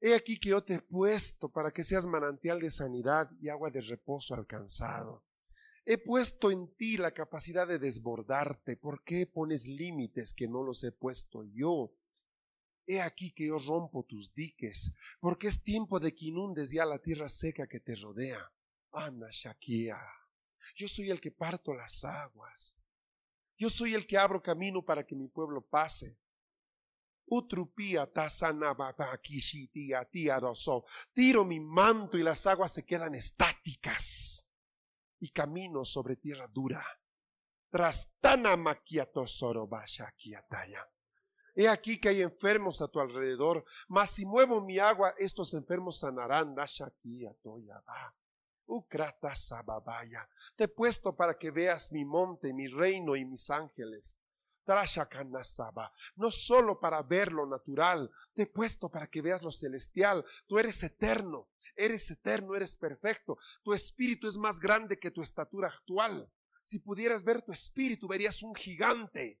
He 0.00 0.14
aquí 0.14 0.38
que 0.38 0.50
yo 0.50 0.64
te 0.64 0.74
he 0.74 0.80
puesto 0.80 1.50
para 1.50 1.70
que 1.70 1.82
seas 1.82 2.06
manantial 2.06 2.60
de 2.60 2.70
sanidad 2.70 3.30
y 3.40 3.48
agua 3.48 3.70
de 3.70 3.82
reposo 3.82 4.34
alcanzado. 4.34 5.24
He 5.84 5.98
puesto 5.98 6.50
en 6.50 6.74
ti 6.76 6.96
la 6.96 7.12
capacidad 7.12 7.66
de 7.66 7.78
desbordarte. 7.78 8.76
¿Por 8.76 9.02
qué 9.04 9.26
pones 9.26 9.66
límites 9.66 10.32
que 10.32 10.48
no 10.48 10.62
los 10.62 10.84
he 10.84 10.92
puesto 10.92 11.44
yo? 11.44 11.92
He 12.90 13.00
aquí 13.00 13.30
que 13.30 13.46
yo 13.46 13.56
rompo 13.56 14.02
tus 14.02 14.34
diques, 14.34 14.92
porque 15.20 15.46
es 15.46 15.62
tiempo 15.62 16.00
de 16.00 16.12
que 16.12 16.24
inundes 16.24 16.72
ya 16.72 16.84
la 16.84 16.98
tierra 16.98 17.28
seca 17.28 17.68
que 17.68 17.78
te 17.78 17.94
rodea. 17.94 18.50
Ana 18.90 19.28
Shakia. 19.30 19.96
Yo 20.74 20.88
soy 20.88 21.08
el 21.08 21.20
que 21.20 21.30
parto 21.30 21.72
las 21.72 22.02
aguas. 22.02 22.76
Yo 23.56 23.70
soy 23.70 23.94
el 23.94 24.08
que 24.08 24.18
abro 24.18 24.42
camino 24.42 24.84
para 24.84 25.06
que 25.06 25.14
mi 25.14 25.28
pueblo 25.28 25.64
pase. 25.64 26.18
Utrupía 27.26 28.10
Tiro 31.14 31.44
mi 31.44 31.60
manto 31.60 32.18
y 32.18 32.24
las 32.24 32.44
aguas 32.48 32.72
se 32.72 32.84
quedan 32.84 33.14
estáticas. 33.14 34.48
Y 35.20 35.30
camino 35.30 35.84
sobre 35.84 36.16
tierra 36.16 36.48
dura. 36.48 36.84
Trastana 37.70 38.56
He 41.54 41.68
aquí 41.68 42.00
que 42.00 42.08
hay 42.08 42.22
enfermos 42.22 42.80
a 42.80 42.88
tu 42.88 43.00
alrededor, 43.00 43.64
mas 43.88 44.10
si 44.10 44.24
muevo 44.24 44.60
mi 44.60 44.78
agua, 44.78 45.14
estos 45.18 45.54
enfermos 45.54 45.98
sanarán. 45.98 46.54
Te 50.56 50.64
he 50.64 50.68
puesto 50.68 51.16
para 51.16 51.36
que 51.36 51.50
veas 51.50 51.90
mi 51.90 52.04
monte, 52.04 52.52
mi 52.52 52.68
reino 52.68 53.16
y 53.16 53.24
mis 53.24 53.50
ángeles. 53.50 54.18
No 56.16 56.30
solo 56.30 56.78
para 56.78 57.02
ver 57.02 57.32
lo 57.32 57.46
natural, 57.46 58.10
te 58.34 58.42
he 58.42 58.46
puesto 58.46 58.88
para 58.88 59.08
que 59.08 59.22
veas 59.22 59.42
lo 59.42 59.50
celestial. 59.50 60.24
Tú 60.46 60.58
eres 60.58 60.82
eterno, 60.82 61.48
eres 61.74 62.10
eterno, 62.10 62.54
eres 62.54 62.76
perfecto. 62.76 63.38
Tu 63.64 63.72
espíritu 63.72 64.28
es 64.28 64.36
más 64.36 64.60
grande 64.60 64.98
que 64.98 65.10
tu 65.10 65.22
estatura 65.22 65.68
actual. 65.68 66.30
Si 66.62 66.78
pudieras 66.78 67.24
ver 67.24 67.42
tu 67.42 67.50
espíritu, 67.50 68.06
verías 68.06 68.42
un 68.42 68.54
gigante. 68.54 69.40